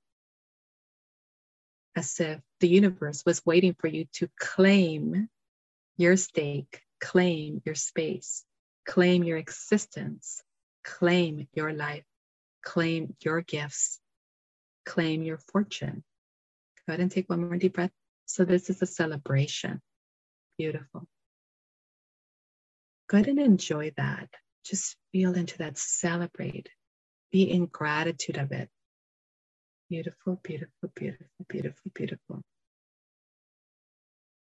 as 1.94 2.18
if 2.20 2.40
the 2.60 2.68
universe 2.68 3.22
was 3.24 3.44
waiting 3.44 3.74
for 3.78 3.86
you 3.88 4.06
to 4.14 4.28
claim 4.38 5.28
your 5.96 6.16
stake, 6.16 6.80
claim 7.00 7.60
your 7.64 7.74
space, 7.74 8.44
claim 8.86 9.24
your 9.24 9.36
existence, 9.36 10.42
claim 10.82 11.46
your 11.52 11.72
life, 11.72 12.04
claim 12.62 13.14
your 13.20 13.42
gifts, 13.42 14.00
claim 14.86 15.22
your 15.22 15.38
fortune. 15.38 16.02
Go 16.86 16.92
ahead 16.92 17.00
and 17.00 17.10
take 17.10 17.28
one 17.28 17.40
more 17.40 17.56
deep 17.56 17.74
breath. 17.74 17.92
So, 18.24 18.44
this 18.44 18.70
is 18.70 18.80
a 18.80 18.86
celebration. 18.86 19.80
Beautiful. 20.58 21.06
Go 23.08 23.16
ahead 23.16 23.28
and 23.28 23.38
enjoy 23.38 23.92
that. 23.96 24.28
Just 24.64 24.96
feel 25.12 25.34
into 25.34 25.58
that, 25.58 25.76
celebrate, 25.76 26.68
be 27.30 27.42
in 27.42 27.66
gratitude 27.66 28.38
of 28.38 28.52
it. 28.52 28.68
Beautiful, 29.90 30.40
beautiful, 30.42 30.90
beautiful, 30.94 31.26
beautiful, 31.48 31.90
beautiful. 31.94 32.42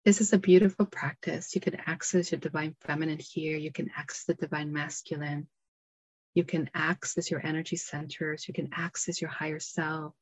This 0.04 0.20
is 0.20 0.32
a 0.32 0.38
beautiful 0.38 0.86
practice. 0.86 1.54
You 1.54 1.60
can 1.60 1.76
access 1.86 2.30
your 2.30 2.38
divine 2.38 2.76
feminine 2.82 3.18
here. 3.18 3.56
You 3.56 3.72
can 3.72 3.90
access 3.96 4.24
the 4.24 4.34
divine 4.34 4.72
masculine. 4.72 5.48
You 6.34 6.44
can 6.44 6.70
access 6.74 7.30
your 7.30 7.44
energy 7.44 7.76
centers. 7.76 8.46
You 8.46 8.54
can 8.54 8.70
access 8.72 9.20
your 9.20 9.30
higher 9.30 9.60
self. 9.60 10.12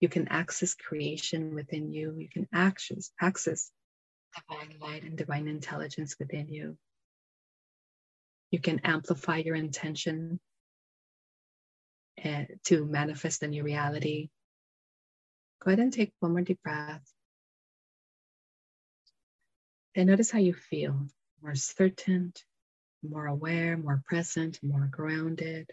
You 0.00 0.08
can 0.08 0.28
access 0.28 0.74
creation 0.74 1.54
within 1.54 1.92
you. 1.92 2.14
You 2.18 2.28
can 2.28 2.48
access, 2.52 3.10
access 3.20 3.70
divine 4.36 4.76
light 4.80 5.02
and 5.02 5.16
divine 5.16 5.48
intelligence 5.48 6.16
within 6.18 6.48
you. 6.48 6.76
You 8.50 8.60
can 8.60 8.80
amplify 8.84 9.38
your 9.38 9.56
intention 9.56 10.38
uh, 12.24 12.44
to 12.64 12.84
manifest 12.84 13.42
a 13.42 13.48
new 13.48 13.62
reality. 13.62 14.28
Go 15.62 15.70
ahead 15.70 15.80
and 15.80 15.92
take 15.92 16.12
one 16.20 16.32
more 16.32 16.42
deep 16.42 16.62
breath. 16.62 17.02
And 19.94 20.08
notice 20.08 20.30
how 20.30 20.38
you 20.38 20.54
feel 20.54 21.06
more 21.42 21.54
certain, 21.54 22.32
more 23.02 23.26
aware, 23.26 23.76
more 23.76 24.02
present, 24.06 24.58
more 24.62 24.88
grounded, 24.90 25.70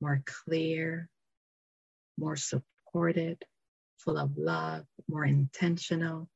more 0.00 0.22
clear, 0.24 1.08
more 2.18 2.36
supported, 2.36 3.42
full 3.98 4.18
of 4.18 4.36
love, 4.36 4.84
more 5.08 5.24
intentional, 5.24 6.28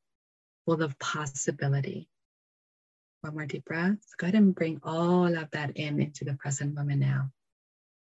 full 0.67 0.83
of 0.83 0.99
possibility. 0.99 2.09
One 3.21 3.35
more 3.35 3.47
deep 3.47 3.65
breath. 3.65 3.99
Go 4.19 4.27
ahead 4.27 4.35
and 4.35 4.55
bring 4.55 4.81
all 4.83 5.37
of 5.37 5.51
that 5.53 5.77
in 5.77 6.01
into 6.01 6.25
the 6.25 6.35
present 6.35 6.75
moment 6.75 7.01
now. 7.01 7.31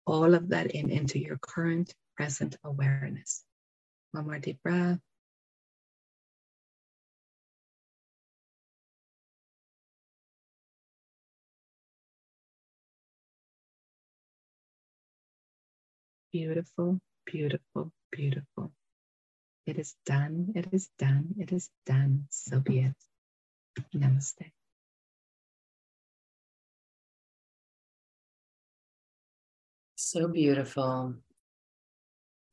All 0.07 0.35
of 0.35 0.49
that 0.49 0.73
in 0.73 0.91
into 0.91 1.19
your 1.19 1.39
current 1.39 1.95
present 2.17 2.57
awareness. 2.65 3.45
One 4.13 4.27
more 4.27 4.39
deep 4.39 4.63
breath. 4.63 4.99
Beautiful, 16.33 17.01
beautiful, 17.25 17.93
beautiful. 18.13 18.73
It 19.67 19.79
is 19.79 19.95
done. 20.07 20.53
It 20.55 20.69
is 20.73 20.89
done. 20.99 21.35
It 21.39 21.53
is 21.53 21.71
done. 21.85 22.27
So 22.31 22.61
be 22.61 22.81
it. 22.81 22.95
Namaste. 23.95 24.53
So 29.97 30.29
beautiful 30.29 31.17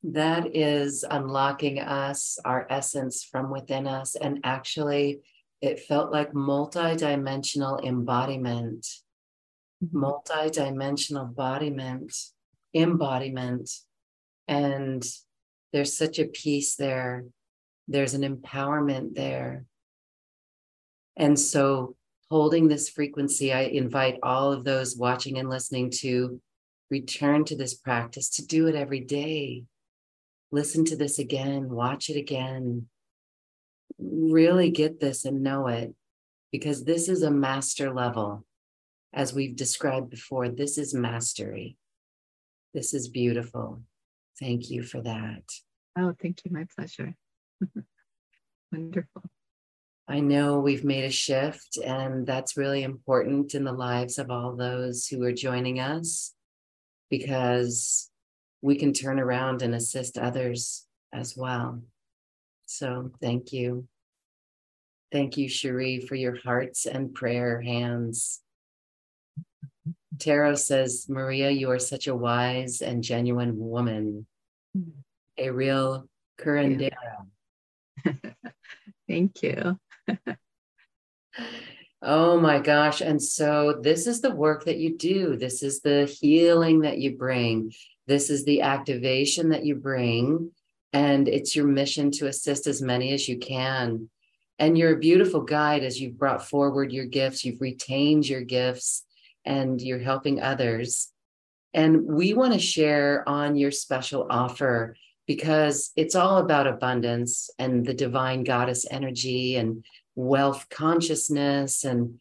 that 0.02 0.54
is 0.54 1.04
unlocking 1.08 1.78
us, 1.78 2.38
our 2.44 2.66
essence 2.68 3.24
from 3.24 3.50
within 3.50 3.86
us. 3.86 4.16
And 4.16 4.40
actually, 4.44 5.22
it 5.62 5.80
felt 5.80 6.12
like 6.12 6.34
multi-dimensional 6.34 7.78
embodiment 7.78 8.86
mm-hmm. 9.84 9.98
multi-dimensional 9.98 11.26
embodiment, 11.26 12.14
embodiment. 12.74 13.70
And 14.46 15.04
there's 15.74 15.98
such 15.98 16.20
a 16.20 16.26
peace 16.26 16.76
there. 16.76 17.24
There's 17.88 18.14
an 18.14 18.22
empowerment 18.22 19.16
there. 19.16 19.64
And 21.16 21.36
so 21.36 21.96
holding 22.30 22.68
this 22.68 22.88
frequency, 22.88 23.52
I 23.52 23.62
invite 23.62 24.20
all 24.22 24.52
of 24.52 24.62
those 24.62 24.96
watching 24.96 25.36
and 25.36 25.50
listening 25.50 25.90
to 25.96 26.40
return 26.92 27.44
to 27.46 27.56
this 27.56 27.74
practice, 27.74 28.30
to 28.36 28.46
do 28.46 28.68
it 28.68 28.76
every 28.76 29.00
day. 29.00 29.64
Listen 30.52 30.84
to 30.84 30.96
this 30.96 31.18
again, 31.18 31.68
watch 31.68 32.08
it 32.08 32.16
again. 32.16 32.86
Really 33.98 34.70
get 34.70 35.00
this 35.00 35.24
and 35.24 35.42
know 35.42 35.66
it 35.66 35.92
because 36.52 36.84
this 36.84 37.08
is 37.08 37.24
a 37.24 37.32
master 37.32 37.92
level. 37.92 38.46
As 39.12 39.34
we've 39.34 39.56
described 39.56 40.08
before, 40.08 40.48
this 40.48 40.78
is 40.78 40.94
mastery. 40.94 41.76
This 42.72 42.94
is 42.94 43.08
beautiful. 43.08 43.82
Thank 44.40 44.70
you 44.70 44.82
for 44.82 45.00
that. 45.02 45.42
Oh, 45.96 46.14
thank 46.20 46.44
you. 46.44 46.50
My 46.50 46.66
pleasure. 46.76 47.14
Wonderful. 48.72 49.22
I 50.06 50.20
know 50.20 50.58
we've 50.58 50.84
made 50.84 51.04
a 51.04 51.10
shift, 51.10 51.78
and 51.78 52.26
that's 52.26 52.56
really 52.56 52.82
important 52.82 53.54
in 53.54 53.64
the 53.64 53.72
lives 53.72 54.18
of 54.18 54.30
all 54.30 54.54
those 54.54 55.06
who 55.06 55.22
are 55.22 55.32
joining 55.32 55.80
us 55.80 56.34
because 57.08 58.10
we 58.60 58.76
can 58.76 58.92
turn 58.92 59.18
around 59.18 59.62
and 59.62 59.74
assist 59.74 60.18
others 60.18 60.86
as 61.12 61.36
well. 61.36 61.82
So, 62.66 63.12
thank 63.22 63.52
you. 63.52 63.86
Thank 65.10 65.36
you, 65.36 65.48
Cherie, 65.48 66.00
for 66.00 66.16
your 66.16 66.36
hearts 66.36 66.86
and 66.86 67.14
prayer 67.14 67.60
hands. 67.60 68.40
Tarot 70.18 70.56
says, 70.56 71.06
Maria, 71.08 71.50
you 71.50 71.70
are 71.70 71.78
such 71.78 72.06
a 72.06 72.14
wise 72.14 72.80
and 72.80 73.02
genuine 73.02 73.58
woman, 73.58 74.26
mm-hmm. 74.76 74.90
a 75.38 75.50
real 75.50 76.08
curandera. 76.38 76.92
Thank 79.08 79.42
you. 79.42 79.78
oh 82.02 82.40
my 82.40 82.58
gosh. 82.58 83.00
And 83.00 83.22
so 83.22 83.80
this 83.82 84.06
is 84.06 84.20
the 84.20 84.34
work 84.34 84.64
that 84.64 84.78
you 84.78 84.96
do. 84.96 85.36
This 85.36 85.62
is 85.62 85.80
the 85.80 86.06
healing 86.06 86.80
that 86.80 86.98
you 86.98 87.16
bring. 87.16 87.72
This 88.06 88.30
is 88.30 88.44
the 88.44 88.62
activation 88.62 89.50
that 89.50 89.64
you 89.64 89.74
bring. 89.74 90.50
And 90.92 91.28
it's 91.28 91.56
your 91.56 91.66
mission 91.66 92.10
to 92.12 92.28
assist 92.28 92.66
as 92.66 92.80
many 92.80 93.12
as 93.12 93.28
you 93.28 93.38
can. 93.38 94.08
And 94.58 94.78
you're 94.78 94.94
a 94.94 94.98
beautiful 94.98 95.40
guide 95.40 95.82
as 95.82 96.00
you've 96.00 96.18
brought 96.18 96.48
forward 96.48 96.92
your 96.92 97.06
gifts, 97.06 97.44
you've 97.44 97.60
retained 97.60 98.28
your 98.28 98.42
gifts, 98.42 99.04
and 99.44 99.80
you're 99.80 99.98
helping 99.98 100.40
others. 100.40 101.10
And 101.72 102.04
we 102.06 102.34
want 102.34 102.52
to 102.52 102.58
share 102.58 103.28
on 103.28 103.56
your 103.56 103.70
special 103.70 104.26
offer 104.30 104.96
because 105.26 105.90
it's 105.96 106.14
all 106.14 106.38
about 106.38 106.66
abundance 106.66 107.50
and 107.58 107.84
the 107.84 107.94
divine 107.94 108.44
goddess 108.44 108.86
energy 108.90 109.56
and 109.56 109.84
wealth 110.14 110.66
consciousness 110.70 111.84
and 111.84 112.20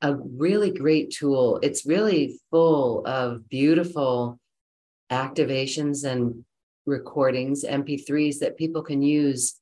a 0.00 0.14
really 0.14 0.70
great 0.70 1.10
tool. 1.10 1.58
It's 1.62 1.86
really 1.86 2.38
full 2.50 3.06
of 3.06 3.48
beautiful 3.48 4.38
activations 5.10 6.04
and 6.04 6.44
recordings, 6.86 7.64
MP3s 7.64 8.38
that 8.40 8.56
people 8.56 8.82
can 8.82 9.02
use 9.02 9.60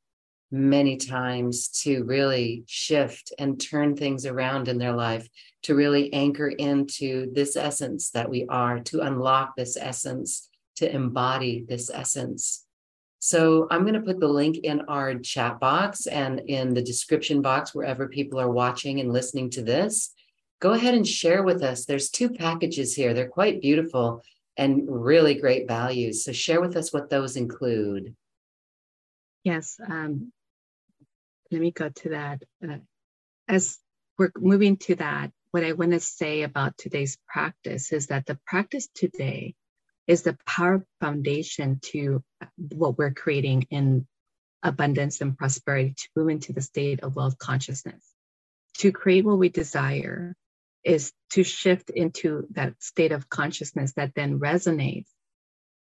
many 0.53 0.97
times 0.99 1.69
to 1.69 2.05
really 2.05 2.63
shift 2.67 3.33
and 3.39 3.59
turn 3.59 3.97
things 3.97 4.27
around 4.27 4.69
in 4.69 4.79
their 4.79 4.93
life, 4.93 5.27
to 5.63 5.75
really 5.75 6.13
anchor 6.13 6.49
into 6.49 7.33
this 7.33 7.57
essence 7.57 8.11
that 8.11 8.29
we 8.29 8.47
are, 8.49 8.81
to 8.81 9.01
unlock 9.01 9.57
this 9.57 9.77
essence, 9.77 10.51
to 10.77 10.95
embody 10.95 11.65
this 11.67 11.91
essence. 11.91 12.67
So 13.19 13.67
I'm 13.71 13.83
going 13.83 13.95
to 13.95 14.01
put 14.01 14.21
the 14.21 14.29
link 14.29 14.59
in 14.59 14.83
our 14.89 15.15
chat 15.15 15.59
box 15.59 16.07
and 16.07 16.41
in 16.41 16.75
the 16.75 16.83
description 16.83 17.41
box 17.41 17.75
wherever 17.75 18.09
people 18.09 18.39
are 18.39 18.51
watching 18.51 19.01
and 19.01 19.13
listening 19.13 19.49
to 19.51 19.63
this. 19.63 20.13
Go 20.61 20.73
ahead 20.73 20.95
and 20.95 21.07
share 21.07 21.43
with 21.43 21.63
us. 21.63 21.85
There's 21.85 22.11
two 22.11 22.31
packages 22.31 22.95
here. 22.95 23.15
They're 23.15 23.29
quite 23.29 23.63
beautiful 23.63 24.23
and 24.57 24.83
really 24.87 25.35
great 25.35 25.67
values. 25.67 26.25
So 26.25 26.33
share 26.33 26.61
with 26.61 26.77
us 26.77 26.93
what 26.93 27.11
those 27.11 27.37
include. 27.37 28.15
Yes. 29.45 29.81
Um, 29.85 30.33
let 31.53 31.61
me 31.61 31.71
go 31.71 31.91
to 31.91 32.09
that. 32.11 32.43
Uh, 32.67 32.79
as 33.49 33.79
we're 34.19 34.33
moving 34.37 34.79
to 34.79 34.95
that, 34.97 35.31
what 35.51 35.65
I 35.65 35.73
want 35.73 35.93
to 35.93 36.01
say 36.01 36.43
about 36.43 36.79
today's 36.79 37.19
practice 37.29 37.93
is 37.93 38.07
that 38.07 38.27
the 38.27 38.39
practice 38.47 38.89
today 38.95 39.55
is 40.07 40.23
the 40.23 40.37
power 40.47 40.85
foundation 41.01 41.79
to 41.93 42.25
what 42.57 42.97
we're 42.99 43.13
creating 43.13 43.67
in 43.71 44.07
abundance 44.63 45.21
and 45.21 45.37
prosperity 45.37 45.95
to 45.97 46.09
move 46.17 46.31
into 46.31 46.53
the 46.53 46.63
state 46.63 47.01
of 47.01 47.17
wealth 47.17 47.39
consciousness. 47.39 48.03
To 48.79 48.93
create 48.93 49.25
what 49.25 49.39
we 49.39 49.51
desire 49.51 50.35
is 50.85 51.13
to 51.31 51.45
shift 51.45 51.91
into 51.91 52.47
that 52.53 52.75
state 52.83 53.13
of 53.13 53.29
consciousness 53.29 53.93
that 53.93 54.15
then 54.15 54.41
resonates, 54.41 55.09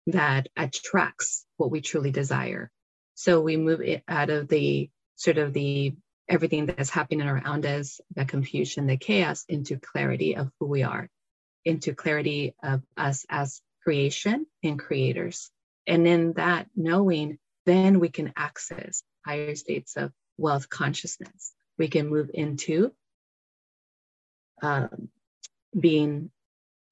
that 0.07 0.47
attracts 0.57 1.45
what 1.57 1.71
we 1.71 1.81
truly 1.81 2.11
desire. 2.11 2.69
So 3.15 3.41
we 3.41 3.55
move 3.55 3.81
it 3.81 4.03
out 4.07 4.29
of 4.29 4.47
the 4.47 4.89
sort 5.21 5.37
of 5.37 5.53
the 5.53 5.93
everything 6.27 6.65
that's 6.65 6.89
happening 6.89 7.27
around 7.27 7.63
us, 7.63 8.01
the 8.15 8.25
confusion, 8.25 8.87
the 8.87 8.97
chaos, 8.97 9.45
into 9.47 9.77
clarity 9.77 10.35
of 10.35 10.49
who 10.59 10.65
we 10.65 10.81
are, 10.81 11.07
into 11.63 11.93
clarity 11.93 12.55
of 12.63 12.81
us 12.97 13.23
as 13.29 13.61
creation 13.83 14.47
and 14.63 14.79
creators. 14.79 15.51
And 15.85 16.07
in 16.07 16.33
that 16.33 16.67
knowing, 16.75 17.37
then 17.67 17.99
we 17.99 18.09
can 18.09 18.33
access 18.35 19.03
higher 19.23 19.53
states 19.53 19.95
of 19.95 20.11
wealth 20.37 20.69
consciousness. 20.69 21.53
We 21.77 21.87
can 21.87 22.07
move 22.07 22.31
into 22.33 22.91
um, 24.63 25.09
being 25.79 26.31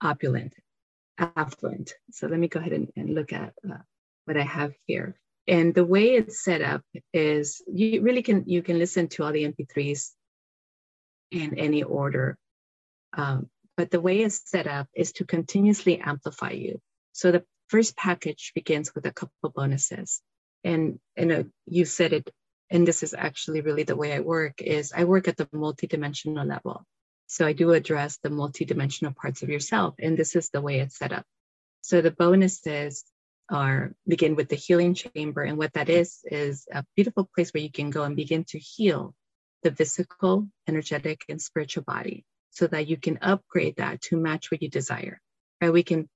opulent, 0.02 0.54
affluent. 1.18 1.94
So 2.12 2.28
let 2.28 2.40
me 2.40 2.48
go 2.48 2.60
ahead 2.60 2.74
and, 2.74 2.92
and 2.96 3.16
look 3.16 3.34
at 3.34 3.54
uh, 3.68 3.78
what 4.26 4.38
I 4.38 4.44
have 4.44 4.74
here. 4.86 5.20
And 5.50 5.74
the 5.74 5.84
way 5.84 6.14
it's 6.14 6.44
set 6.44 6.62
up 6.62 6.84
is 7.12 7.62
you 7.68 8.02
really 8.02 8.22
can 8.22 8.44
you 8.46 8.62
can 8.62 8.78
listen 8.78 9.08
to 9.10 9.24
all 9.24 9.32
the 9.32 9.52
MP3s 9.52 10.12
in 11.32 11.58
any 11.58 11.82
order. 11.82 12.38
Um, 13.14 13.50
but 13.76 13.90
the 13.90 14.00
way 14.00 14.20
it's 14.20 14.48
set 14.50 14.68
up 14.68 14.88
is 14.94 15.12
to 15.14 15.26
continuously 15.26 16.00
amplify 16.00 16.52
you. 16.52 16.80
So 17.14 17.32
the 17.32 17.44
first 17.70 17.98
package 17.98 18.52
begins 18.54 18.94
with 18.94 19.06
a 19.08 19.12
couple 19.12 19.34
of 19.44 19.54
bonuses. 19.54 20.22
And, 20.64 21.00
and 21.18 21.32
uh, 21.32 21.44
you 21.66 21.86
said 21.86 22.14
it, 22.14 22.30
and 22.70 22.88
this 22.88 23.02
is 23.02 23.16
actually 23.18 23.62
really 23.62 23.84
the 23.84 23.96
way 23.96 24.14
I 24.14 24.20
work, 24.20 24.62
is 24.62 24.94
I 24.96 25.06
work 25.06 25.28
at 25.28 25.38
the 25.38 25.46
multidimensional 25.48 26.48
level. 26.48 26.84
So 27.28 27.46
I 27.46 27.54
do 27.54 27.72
address 27.72 28.18
the 28.22 28.30
multidimensional 28.30 29.16
parts 29.16 29.44
of 29.44 29.50
yourself, 29.50 29.96
and 30.00 30.18
this 30.18 30.36
is 30.36 30.50
the 30.50 30.62
way 30.62 30.80
it's 30.80 30.98
set 30.98 31.14
up. 31.14 31.26
So 31.82 32.02
the 32.02 32.12
bonuses 32.12 33.06
are 33.50 33.94
begin 34.08 34.36
with 34.36 34.50
the 34.50 34.56
healing 34.56 34.94
chamber, 34.94 35.42
and 35.44 35.58
what 35.58 35.74
that 35.74 35.90
is 35.90 36.20
is 36.26 36.68
a 36.72 36.84
beautiful 36.96 37.30
place 37.36 37.52
where 37.52 37.64
you 37.64 37.72
can 37.72 37.90
go 37.90 38.04
and 38.04 38.16
begin 38.16 38.44
to 38.46 38.60
heal 38.60 39.14
the 39.64 39.72
physical, 39.72 40.48
energetic, 40.68 41.22
and 41.30 41.42
spiritual 41.42 41.84
body 41.84 42.26
so 42.52 42.68
that 42.68 42.88
you 42.88 42.98
can 42.98 43.20
upgrade 43.22 43.78
that 43.78 44.02
to 44.02 44.18
match 44.18 44.52
what 44.52 44.62
you 44.62 44.70
desire. 44.70 45.20
Right? 45.62 45.74
We 45.74 45.84
can, 45.84 46.10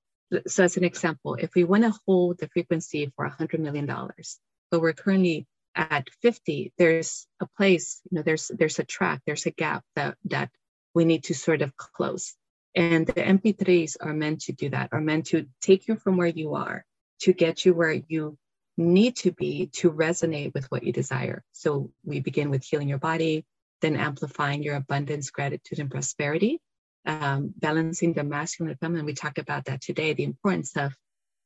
so 0.47 0.63
as 0.63 0.77
an 0.77 0.83
example, 0.83 1.35
if 1.35 1.53
we 1.55 1.63
want 1.63 1.83
to 1.83 1.93
hold 2.07 2.39
the 2.39 2.47
frequency 2.47 3.11
for 3.15 3.29
$100 3.29 3.59
million, 3.59 3.85
but 3.85 4.81
we're 4.81 4.93
currently 4.93 5.45
at 5.75 6.07
50, 6.21 6.73
there's 6.77 7.27
a 7.41 7.47
place, 7.57 8.01
you 8.09 8.17
know, 8.17 8.23
there's 8.23 8.51
there's 8.53 8.79
a 8.79 8.83
track, 8.83 9.21
there's 9.25 9.45
a 9.45 9.51
gap 9.51 9.83
that 9.95 10.17
that 10.25 10.49
we 10.93 11.05
need 11.05 11.25
to 11.25 11.33
sort 11.33 11.61
of 11.61 11.75
close. 11.75 12.35
And 12.75 13.05
the 13.05 13.13
MP3s 13.13 13.97
are 14.01 14.13
meant 14.13 14.41
to 14.41 14.53
do 14.53 14.69
that, 14.69 14.89
are 14.91 15.01
meant 15.01 15.27
to 15.27 15.47
take 15.61 15.87
you 15.87 15.95
from 15.95 16.17
where 16.17 16.27
you 16.27 16.55
are 16.55 16.85
to 17.23 17.33
get 17.33 17.65
you 17.65 17.73
where 17.73 18.01
you 18.07 18.37
need 18.77 19.15
to 19.15 19.31
be 19.31 19.67
to 19.67 19.91
resonate 19.91 20.53
with 20.53 20.65
what 20.65 20.83
you 20.83 20.91
desire. 20.91 21.43
So 21.51 21.91
we 22.03 22.19
begin 22.19 22.49
with 22.49 22.63
healing 22.63 22.89
your 22.89 22.97
body, 22.97 23.45
then 23.81 23.95
amplifying 23.95 24.63
your 24.63 24.75
abundance, 24.75 25.29
gratitude, 25.29 25.79
and 25.79 25.89
prosperity, 25.89 26.59
um, 27.05 27.53
balancing 27.57 28.13
the 28.13 28.23
masculine 28.23 28.71
and 28.71 28.79
feminine. 28.79 29.05
We 29.05 29.13
talked 29.13 29.39
about 29.39 29.65
that 29.65 29.81
today, 29.81 30.13
the 30.13 30.23
importance 30.23 30.75
of, 30.75 30.95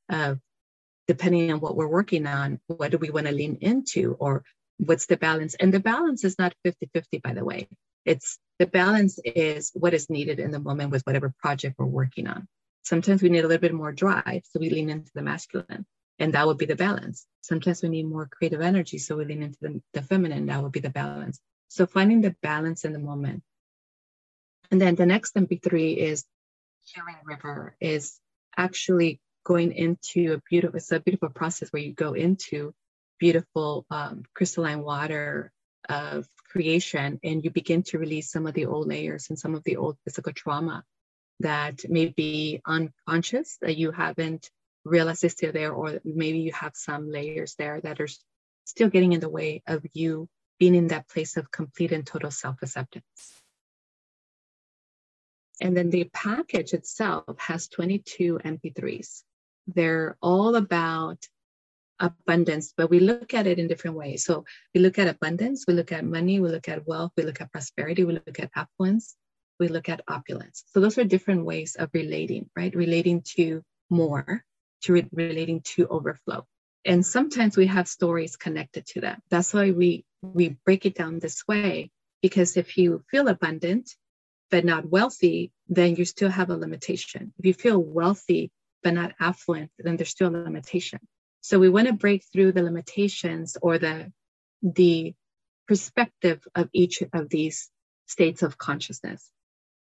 of 0.10 0.40
depending 1.08 1.52
on 1.52 1.60
what 1.60 1.76
we're 1.76 1.88
working 1.88 2.26
on, 2.26 2.60
what 2.68 2.92
do 2.92 2.98
we 2.98 3.12
want 3.12 3.28
to 3.28 3.34
lean 3.34 3.58
into 3.62 4.16
or 4.20 4.44
what's 4.78 5.06
the 5.06 5.18
balance? 5.18 5.56
And 5.56 5.74
the 5.74 5.80
balance 5.80 6.24
is 6.24 6.40
not 6.40 6.56
50 6.64 6.90
50, 6.94 7.20
by 7.20 7.34
the 7.34 7.46
way. 7.46 7.68
It's 8.06 8.40
the 8.58 8.68
balance 8.68 9.20
is 9.24 9.72
what 9.74 9.94
is 9.94 10.10
needed 10.10 10.40
in 10.40 10.52
the 10.52 10.60
moment 10.60 10.92
with 10.92 11.04
whatever 11.04 11.34
project 11.40 11.76
we're 11.78 11.86
working 11.86 12.28
on. 12.28 12.48
Sometimes 12.88 13.22
we 13.22 13.28
need 13.28 13.44
a 13.44 13.48
little 13.50 13.60
bit 13.60 13.74
more 13.74 13.92
drive, 13.92 14.44
so 14.46 14.62
we 14.62 14.70
lean 14.70 14.90
into 14.90 15.12
the 15.14 15.22
masculine, 15.22 15.86
and 16.20 16.34
that 16.34 16.48
would 16.48 16.58
be 16.58 16.68
the 16.68 16.78
balance. 16.78 17.26
Sometimes 17.42 17.84
we 17.84 17.90
need 17.90 18.08
more 18.08 18.30
creative 18.32 18.62
energy, 18.62 18.98
so 18.98 19.18
we 19.18 19.26
lean 19.26 19.44
into 19.44 19.58
the, 19.60 19.82
the 19.94 20.02
feminine, 20.02 20.46
that 20.46 20.64
would 20.64 20.72
be 20.72 20.80
the 20.80 20.90
balance. 20.90 21.38
So 21.68 21.86
finding 21.86 22.22
the 22.22 22.34
balance 22.42 22.86
in 22.86 22.94
the 22.94 23.00
moment. 23.00 23.44
And 24.72 24.80
then 24.80 24.96
the 24.96 25.06
next 25.06 25.36
MP3 25.36 25.98
is 25.98 26.24
healing 26.86 27.18
river 27.26 27.76
is 27.82 28.22
actually 28.56 29.20
going 29.44 29.74
into 29.74 30.36
a 30.36 30.42
beautiful, 30.50 30.78
it's 30.78 30.94
a 30.94 31.02
beautiful 31.02 31.30
process 31.30 31.68
where 31.74 31.82
you 31.82 31.94
go 31.94 32.14
into 32.14 32.74
beautiful 33.20 33.86
um, 33.92 34.24
crystalline 34.34 34.82
water 34.82 35.52
of 35.90 36.26
creation 36.50 37.20
and 37.22 37.44
you 37.44 37.52
begin 37.52 37.84
to 37.84 38.00
release 38.00 38.32
some 38.32 38.48
of 38.48 38.54
the 38.54 38.66
old 38.66 38.88
layers 38.88 39.28
and 39.28 39.38
some 39.38 39.56
of 39.56 39.64
the 39.66 39.76
old 39.76 39.98
physical 40.06 40.32
trauma 40.32 40.86
that 41.40 41.88
may 41.90 42.08
be 42.08 42.62
unconscious 42.66 43.58
that 43.62 43.78
you 43.78 43.92
haven't 43.92 44.50
realized 44.84 45.24
is 45.24 45.34
still 45.34 45.52
there 45.52 45.74
or 45.74 46.00
maybe 46.04 46.40
you 46.40 46.52
have 46.54 46.76
some 46.76 47.12
layers 47.12 47.56
there 47.56 47.82
that 47.82 48.00
are 48.00 48.08
still 48.66 48.90
getting 48.90 49.14
in 49.14 49.20
the 49.20 49.30
way 49.30 49.62
of 49.68 49.86
you 49.94 50.28
being 50.60 50.76
in 50.76 50.88
that 50.88 51.08
place 51.08 51.38
of 51.38 51.52
complete 51.52 51.92
and 51.92 52.06
total 52.06 52.32
self-acceptance. 52.32 53.06
And 55.62 55.76
then 55.76 55.90
the 55.90 56.10
package 56.14 56.74
itself 56.74 57.40
has 57.40 57.68
22 57.68 58.40
mp3s 58.44 59.24
they're 59.68 60.18
all 60.22 60.56
about 60.56 61.18
abundance, 62.00 62.74
but 62.76 62.90
we 62.90 63.00
look 63.00 63.34
at 63.34 63.48
it 63.48 63.60
in 63.60 63.68
different 63.68 63.98
ways. 63.98 64.24
So 64.24 64.46
we 64.74 64.82
look 64.82 64.98
at 64.98 65.08
abundance, 65.08 65.66
we 65.68 65.74
look 65.74 65.92
at 65.92 66.06
money, 66.06 66.40
we 66.40 66.50
look 66.50 66.70
at 66.70 66.88
wealth, 66.88 67.12
we 67.18 67.24
look 67.24 67.42
at 67.42 67.52
prosperity, 67.52 68.04
we 68.04 68.14
look 68.14 68.40
at 68.40 68.52
affluence, 68.56 69.16
we 69.60 69.68
look 69.68 69.90
at 69.90 70.02
opulence. 70.08 70.64
So 70.68 70.80
those 70.80 70.98
are 70.98 71.04
different 71.04 71.46
ways 71.46 71.76
of 71.76 71.90
relating, 71.94 72.50
right? 72.56 72.76
Relating 72.76 73.22
to 73.36 73.64
more, 73.90 74.44
to 74.84 74.94
re- 74.94 75.10
relating 75.12 75.62
to 75.76 75.88
overflow. 75.88 76.46
And 76.86 77.06
sometimes 77.06 77.58
we 77.58 77.68
have 77.68 77.88
stories 77.88 78.36
connected 78.36 78.86
to 78.88 79.02
that. 79.02 79.22
That's 79.30 79.54
why 79.54 79.72
we 79.72 80.06
we 80.22 80.58
break 80.66 80.86
it 80.86 80.96
down 80.96 81.20
this 81.20 81.48
way 81.48 81.92
because 82.22 82.58
if 82.58 82.78
you 82.78 83.04
feel 83.12 83.28
abundant 83.28 83.96
but 84.50 84.64
not 84.64 84.90
wealthy, 84.90 85.52
then 85.68 85.96
you 85.96 86.06
still 86.06 86.30
have 86.30 86.50
a 86.50 86.56
limitation. 86.56 87.34
If 87.38 87.46
you 87.46 87.54
feel 87.54 87.78
wealthy 87.78 88.52
but 88.84 88.94
not 88.94 89.14
affluent, 89.20 89.72
then 89.78 89.98
there's 89.98 90.10
still 90.10 90.30
a 90.30 90.38
limitation. 90.38 91.00
So 91.42 91.60
we 91.60 91.70
want 91.70 91.88
to 91.88 91.94
break 91.94 92.24
through 92.32 92.54
the 92.54 92.64
limitations 92.64 93.58
or 93.62 93.78
the 93.78 94.12
the 94.62 95.14
perspective 95.68 96.42
of 96.56 96.70
each 96.74 97.04
of 97.14 97.30
these 97.30 97.70
states 98.08 98.42
of 98.42 98.58
consciousness. 98.58 99.30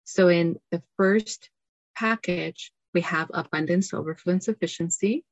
So 0.05 0.29
in 0.29 0.59
the 0.71 0.83
first 0.97 1.51
package, 1.97 2.73
we 2.95 3.03
have 3.03 3.31
abundance, 3.33 3.95
overflow, 3.95 4.35
and 4.35 4.43
sufficiency, 4.43 5.25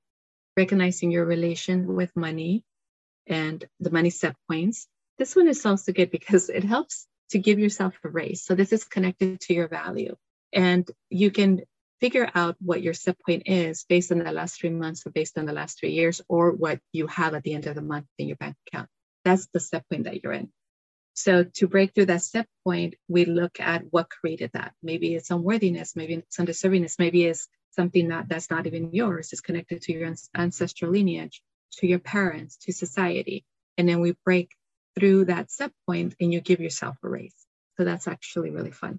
recognizing 0.56 1.10
your 1.10 1.24
relation 1.24 1.94
with 1.94 2.16
money 2.16 2.64
and 3.26 3.64
the 3.80 3.90
money 3.90 4.10
set 4.10 4.36
points. 4.48 4.86
This 5.18 5.36
one 5.36 5.48
is 5.48 5.64
also 5.66 5.92
good 5.92 6.10
because 6.10 6.48
it 6.48 6.64
helps 6.64 7.06
to 7.30 7.38
give 7.38 7.58
yourself 7.58 7.94
a 8.04 8.08
raise. 8.08 8.42
So 8.42 8.54
this 8.54 8.72
is 8.72 8.84
connected 8.84 9.40
to 9.42 9.54
your 9.54 9.68
value. 9.68 10.16
And 10.52 10.90
you 11.10 11.30
can 11.30 11.62
figure 12.00 12.28
out 12.34 12.56
what 12.60 12.82
your 12.82 12.94
set 12.94 13.18
point 13.20 13.42
is 13.46 13.84
based 13.88 14.10
on 14.10 14.18
the 14.18 14.32
last 14.32 14.58
three 14.58 14.70
months 14.70 15.06
or 15.06 15.10
based 15.10 15.38
on 15.38 15.44
the 15.44 15.52
last 15.52 15.78
three 15.78 15.92
years 15.92 16.22
or 16.28 16.52
what 16.52 16.80
you 16.92 17.06
have 17.06 17.34
at 17.34 17.42
the 17.42 17.54
end 17.54 17.66
of 17.66 17.74
the 17.74 17.82
month 17.82 18.06
in 18.18 18.26
your 18.26 18.36
bank 18.36 18.56
account. 18.66 18.88
That's 19.24 19.46
the 19.52 19.60
set 19.60 19.88
point 19.88 20.04
that 20.04 20.22
you're 20.22 20.32
in. 20.32 20.50
So 21.14 21.44
to 21.44 21.68
break 21.68 21.94
through 21.94 22.06
that 22.06 22.22
set 22.22 22.46
point, 22.64 22.94
we 23.08 23.24
look 23.24 23.60
at 23.60 23.84
what 23.90 24.10
created 24.10 24.50
that. 24.54 24.72
Maybe 24.82 25.14
it's 25.14 25.30
unworthiness, 25.30 25.96
maybe 25.96 26.14
it's 26.14 26.38
undeservingness, 26.38 26.98
maybe 26.98 27.24
it's 27.24 27.48
something 27.72 28.08
that 28.08 28.28
that's 28.28 28.50
not 28.50 28.66
even 28.66 28.92
yours. 28.92 29.30
It's 29.32 29.40
connected 29.40 29.82
to 29.82 29.92
your 29.92 30.12
ancestral 30.34 30.92
lineage, 30.92 31.42
to 31.78 31.86
your 31.86 31.98
parents, 31.98 32.56
to 32.62 32.72
society. 32.72 33.44
And 33.76 33.88
then 33.88 34.00
we 34.00 34.14
break 34.24 34.50
through 34.98 35.26
that 35.26 35.50
set 35.50 35.72
point 35.86 36.14
and 36.20 36.32
you 36.32 36.40
give 36.40 36.60
yourself 36.60 36.96
a 37.02 37.08
raise. 37.08 37.34
So 37.76 37.84
that's 37.84 38.08
actually 38.08 38.50
really 38.50 38.72
fun. 38.72 38.98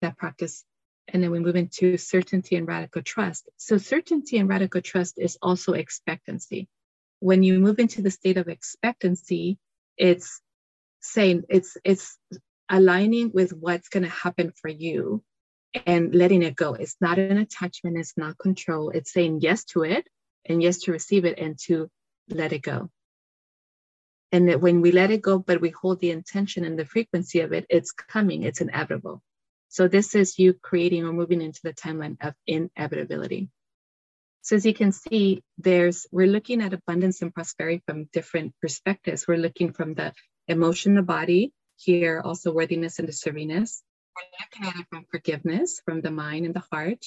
That 0.00 0.16
practice 0.16 0.64
and 1.08 1.22
then 1.22 1.30
we 1.30 1.40
move 1.40 1.56
into 1.56 1.96
certainty 1.98 2.56
and 2.56 2.66
radical 2.66 3.02
trust. 3.02 3.48
So, 3.56 3.78
certainty 3.78 4.38
and 4.38 4.48
radical 4.48 4.80
trust 4.80 5.18
is 5.18 5.36
also 5.42 5.72
expectancy. 5.72 6.68
When 7.20 7.42
you 7.42 7.58
move 7.58 7.78
into 7.78 8.02
the 8.02 8.10
state 8.10 8.36
of 8.36 8.48
expectancy, 8.48 9.58
it's 9.96 10.40
saying 11.02 11.44
it's 11.48 11.76
it's 11.84 12.16
aligning 12.68 13.30
with 13.32 13.52
what's 13.52 13.88
going 13.88 14.04
to 14.04 14.08
happen 14.08 14.52
for 14.60 14.68
you 14.68 15.22
and 15.86 16.14
letting 16.14 16.42
it 16.42 16.56
go. 16.56 16.74
It's 16.74 16.96
not 17.00 17.18
an 17.18 17.38
attachment, 17.38 17.98
it's 17.98 18.16
not 18.16 18.38
control. 18.38 18.90
It's 18.90 19.12
saying 19.12 19.40
yes 19.40 19.64
to 19.66 19.82
it 19.82 20.06
and 20.46 20.62
yes 20.62 20.80
to 20.80 20.92
receive 20.92 21.24
it 21.24 21.38
and 21.38 21.58
to 21.66 21.88
let 22.28 22.52
it 22.52 22.62
go. 22.62 22.90
And 24.30 24.48
that 24.48 24.60
when 24.60 24.80
we 24.80 24.92
let 24.92 25.10
it 25.10 25.20
go, 25.20 25.38
but 25.38 25.60
we 25.60 25.70
hold 25.70 26.00
the 26.00 26.10
intention 26.10 26.64
and 26.64 26.78
the 26.78 26.86
frequency 26.86 27.40
of 27.40 27.52
it, 27.52 27.66
it's 27.68 27.92
coming, 27.92 28.44
it's 28.44 28.62
inevitable. 28.62 29.22
So 29.68 29.88
this 29.88 30.14
is 30.14 30.38
you 30.38 30.54
creating 30.54 31.04
or 31.04 31.12
moving 31.12 31.42
into 31.42 31.60
the 31.62 31.74
timeline 31.74 32.16
of 32.20 32.34
inevitability. 32.46 33.50
So 34.42 34.56
as 34.56 34.66
you 34.66 34.74
can 34.74 34.92
see, 34.92 35.42
there's 35.58 36.06
we're 36.10 36.26
looking 36.26 36.62
at 36.62 36.72
abundance 36.72 37.22
and 37.22 37.32
prosperity 37.32 37.82
from 37.86 38.08
different 38.12 38.54
perspectives. 38.60 39.26
We're 39.26 39.36
looking 39.36 39.72
from 39.72 39.94
the 39.94 40.12
emotion, 40.52 40.94
the 40.94 41.02
body, 41.02 41.52
here 41.76 42.22
also 42.24 42.52
worthiness 42.52 42.98
and 42.98 43.08
deservingness. 43.08 43.82
We're 44.14 44.32
looking 44.40 44.68
at 44.68 44.80
it 44.80 44.86
from 44.90 45.06
forgiveness, 45.10 45.80
from 45.84 46.00
the 46.00 46.10
mind 46.10 46.46
and 46.46 46.54
the 46.54 46.64
heart. 46.70 47.04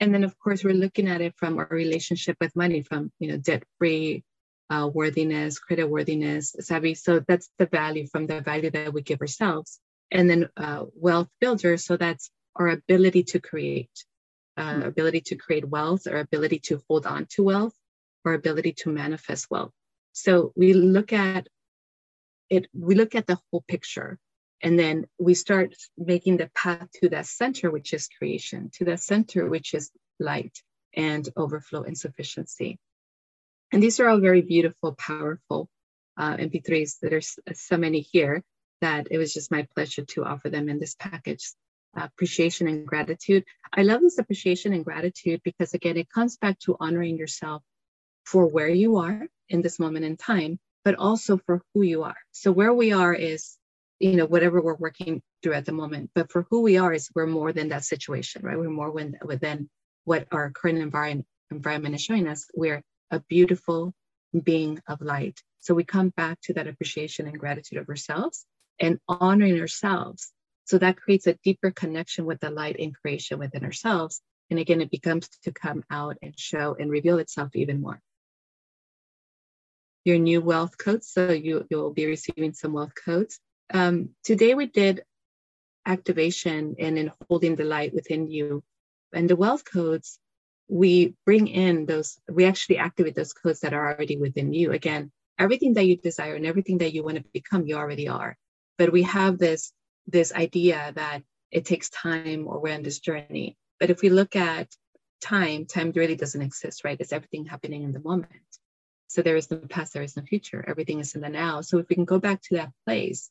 And 0.00 0.12
then 0.12 0.24
of 0.24 0.38
course 0.38 0.62
we're 0.62 0.74
looking 0.74 1.08
at 1.08 1.20
it 1.20 1.34
from 1.36 1.58
our 1.58 1.68
relationship 1.70 2.36
with 2.40 2.54
money, 2.54 2.82
from 2.82 3.10
you 3.18 3.30
know, 3.30 3.36
debt-free, 3.38 4.24
uh, 4.70 4.88
worthiness, 4.92 5.58
credit 5.58 5.88
worthiness, 5.88 6.54
savvy. 6.60 6.94
So 6.94 7.20
that's 7.26 7.48
the 7.58 7.66
value 7.66 8.06
from 8.06 8.26
the 8.26 8.40
value 8.40 8.70
that 8.70 8.92
we 8.92 9.02
give 9.02 9.20
ourselves 9.20 9.80
and 10.10 10.28
then 10.28 10.48
uh, 10.56 10.84
wealth 10.94 11.28
builder. 11.40 11.76
So 11.76 11.96
that's 11.96 12.30
our 12.56 12.68
ability 12.68 13.24
to 13.24 13.40
create, 13.40 13.90
uh, 14.56 14.62
mm-hmm. 14.62 14.82
ability 14.82 15.20
to 15.22 15.36
create 15.36 15.68
wealth, 15.68 16.06
our 16.06 16.18
ability 16.18 16.60
to 16.68 16.82
hold 16.88 17.06
on 17.06 17.26
to 17.30 17.42
wealth, 17.42 17.74
our 18.24 18.34
ability 18.34 18.72
to 18.72 18.90
manifest 18.90 19.50
wealth. 19.50 19.72
So 20.12 20.52
we 20.56 20.74
look 20.74 21.12
at 21.12 21.48
it, 22.50 22.66
we 22.72 22.94
look 22.94 23.14
at 23.14 23.26
the 23.26 23.38
whole 23.50 23.64
picture. 23.66 24.18
And 24.60 24.78
then 24.78 25.06
we 25.18 25.34
start 25.34 25.74
making 25.96 26.38
the 26.38 26.50
path 26.54 26.88
to 27.00 27.08
that 27.10 27.26
center, 27.26 27.70
which 27.70 27.92
is 27.92 28.08
creation, 28.08 28.70
to 28.74 28.84
that 28.86 29.00
center, 29.00 29.48
which 29.48 29.72
is 29.72 29.90
light 30.18 30.58
and 30.94 31.28
overflow 31.36 31.82
and 31.82 31.96
sufficiency. 31.96 32.78
And 33.70 33.82
these 33.82 34.00
are 34.00 34.08
all 34.08 34.18
very 34.20 34.42
beautiful, 34.42 34.94
powerful 34.94 35.68
uh, 36.16 36.36
MP3s. 36.36 36.96
There's 37.00 37.38
so 37.54 37.76
many 37.76 38.00
here 38.00 38.42
that 38.80 39.08
it 39.10 39.18
was 39.18 39.32
just 39.32 39.50
my 39.50 39.66
pleasure 39.74 40.04
to 40.04 40.24
offer 40.24 40.50
them 40.50 40.68
in 40.68 40.78
this 40.78 40.94
package. 40.94 41.52
Appreciation 41.94 42.68
and 42.68 42.86
gratitude. 42.86 43.44
I 43.72 43.82
love 43.82 44.00
this 44.00 44.18
appreciation 44.18 44.72
and 44.72 44.84
gratitude 44.84 45.40
because, 45.44 45.74
again, 45.74 45.96
it 45.96 46.08
comes 46.10 46.36
back 46.36 46.58
to 46.60 46.76
honoring 46.78 47.16
yourself 47.16 47.62
for 48.24 48.46
where 48.46 48.68
you 48.68 48.98
are 48.98 49.26
in 49.48 49.62
this 49.62 49.78
moment 49.78 50.04
in 50.04 50.16
time, 50.16 50.58
but 50.84 50.94
also 50.94 51.38
for 51.38 51.62
who 51.74 51.82
you 51.82 52.02
are. 52.02 52.16
So, 52.32 52.52
where 52.52 52.72
we 52.72 52.92
are 52.92 53.14
is, 53.14 53.56
you 53.98 54.16
know, 54.16 54.26
whatever 54.26 54.60
we're 54.60 54.74
working 54.76 55.22
through 55.42 55.54
at 55.54 55.66
the 55.66 55.72
moment, 55.72 56.10
but 56.14 56.30
for 56.30 56.46
who 56.50 56.62
we 56.62 56.78
are 56.78 56.92
is 56.92 57.10
we're 57.14 57.26
more 57.26 57.52
than 57.52 57.68
that 57.68 57.84
situation, 57.84 58.42
right? 58.42 58.58
We're 58.58 58.70
more 58.70 58.90
within 58.90 59.68
what 60.04 60.26
our 60.32 60.50
current 60.50 60.78
environment 60.78 61.26
environment 61.50 61.94
is 61.94 62.02
showing 62.02 62.28
us. 62.28 62.46
We're 62.54 62.82
a 63.10 63.20
beautiful 63.20 63.94
being 64.42 64.80
of 64.86 65.00
light. 65.00 65.40
So 65.60 65.74
we 65.74 65.84
come 65.84 66.10
back 66.10 66.40
to 66.42 66.54
that 66.54 66.68
appreciation 66.68 67.26
and 67.26 67.38
gratitude 67.38 67.78
of 67.78 67.88
ourselves 67.88 68.44
and 68.78 68.98
honoring 69.08 69.60
ourselves. 69.60 70.32
So 70.64 70.78
that 70.78 70.96
creates 70.96 71.26
a 71.26 71.38
deeper 71.42 71.70
connection 71.70 72.26
with 72.26 72.40
the 72.40 72.50
light 72.50 72.76
in 72.76 72.92
creation 72.92 73.38
within 73.38 73.64
ourselves. 73.64 74.20
And 74.50 74.58
again, 74.58 74.80
it 74.80 74.90
becomes 74.90 75.28
to 75.44 75.52
come 75.52 75.84
out 75.90 76.16
and 76.22 76.38
show 76.38 76.76
and 76.78 76.90
reveal 76.90 77.18
itself 77.18 77.54
even 77.54 77.80
more. 77.80 78.00
Your 80.08 80.18
new 80.18 80.40
wealth 80.40 80.76
codes. 80.78 81.08
So 81.14 81.30
you, 81.46 81.66
you'll 81.70 81.92
be 81.92 82.06
receiving 82.06 82.52
some 82.54 82.72
wealth 82.72 82.94
codes. 83.04 83.38
Um, 83.80 84.10
today 84.24 84.54
we 84.54 84.66
did 84.66 85.02
activation 85.84 86.76
and 86.78 86.98
in 86.98 87.12
holding 87.28 87.56
the 87.56 87.64
light 87.64 87.92
within 87.94 88.22
you. 88.36 88.62
And 89.12 89.28
the 89.28 89.36
wealth 89.36 89.64
codes, 89.64 90.18
we 90.68 91.14
bring 91.26 91.46
in 91.46 91.86
those, 91.86 92.18
we 92.28 92.44
actually 92.44 92.78
activate 92.78 93.14
those 93.14 93.32
codes 93.32 93.60
that 93.60 93.74
are 93.74 93.86
already 93.92 94.16
within 94.16 94.52
you. 94.52 94.72
Again, 94.72 95.12
everything 95.38 95.74
that 95.74 95.86
you 95.86 95.96
desire 95.96 96.34
and 96.34 96.46
everything 96.46 96.78
that 96.78 96.94
you 96.94 97.02
want 97.04 97.16
to 97.16 97.24
become, 97.32 97.66
you 97.66 97.76
already 97.76 98.08
are 98.08 98.36
but 98.78 98.92
we 98.92 99.02
have 99.02 99.38
this 99.38 99.72
this 100.06 100.32
idea 100.32 100.92
that 100.94 101.22
it 101.50 101.66
takes 101.66 101.90
time 101.90 102.46
or 102.46 102.60
we're 102.60 102.74
on 102.74 102.82
this 102.82 103.00
journey 103.00 103.56
but 103.78 103.90
if 103.90 104.00
we 104.00 104.08
look 104.08 104.36
at 104.36 104.68
time 105.20 105.66
time 105.66 105.92
really 105.94 106.16
doesn't 106.16 106.42
exist 106.42 106.84
right 106.84 107.00
it's 107.00 107.12
everything 107.12 107.44
happening 107.44 107.82
in 107.82 107.92
the 107.92 108.00
moment 108.00 108.47
so 109.08 109.22
there 109.22 109.36
is 109.36 109.50
no 109.50 109.58
past 109.58 109.92
there 109.92 110.02
is 110.02 110.16
no 110.16 110.22
future. 110.22 110.64
Everything 110.66 111.00
is 111.00 111.14
in 111.14 111.20
the 111.20 111.28
now. 111.28 111.60
So 111.62 111.78
if 111.78 111.88
we 111.88 111.96
can 111.96 112.04
go 112.04 112.18
back 112.18 112.40
to 112.42 112.56
that 112.56 112.70
place 112.86 113.30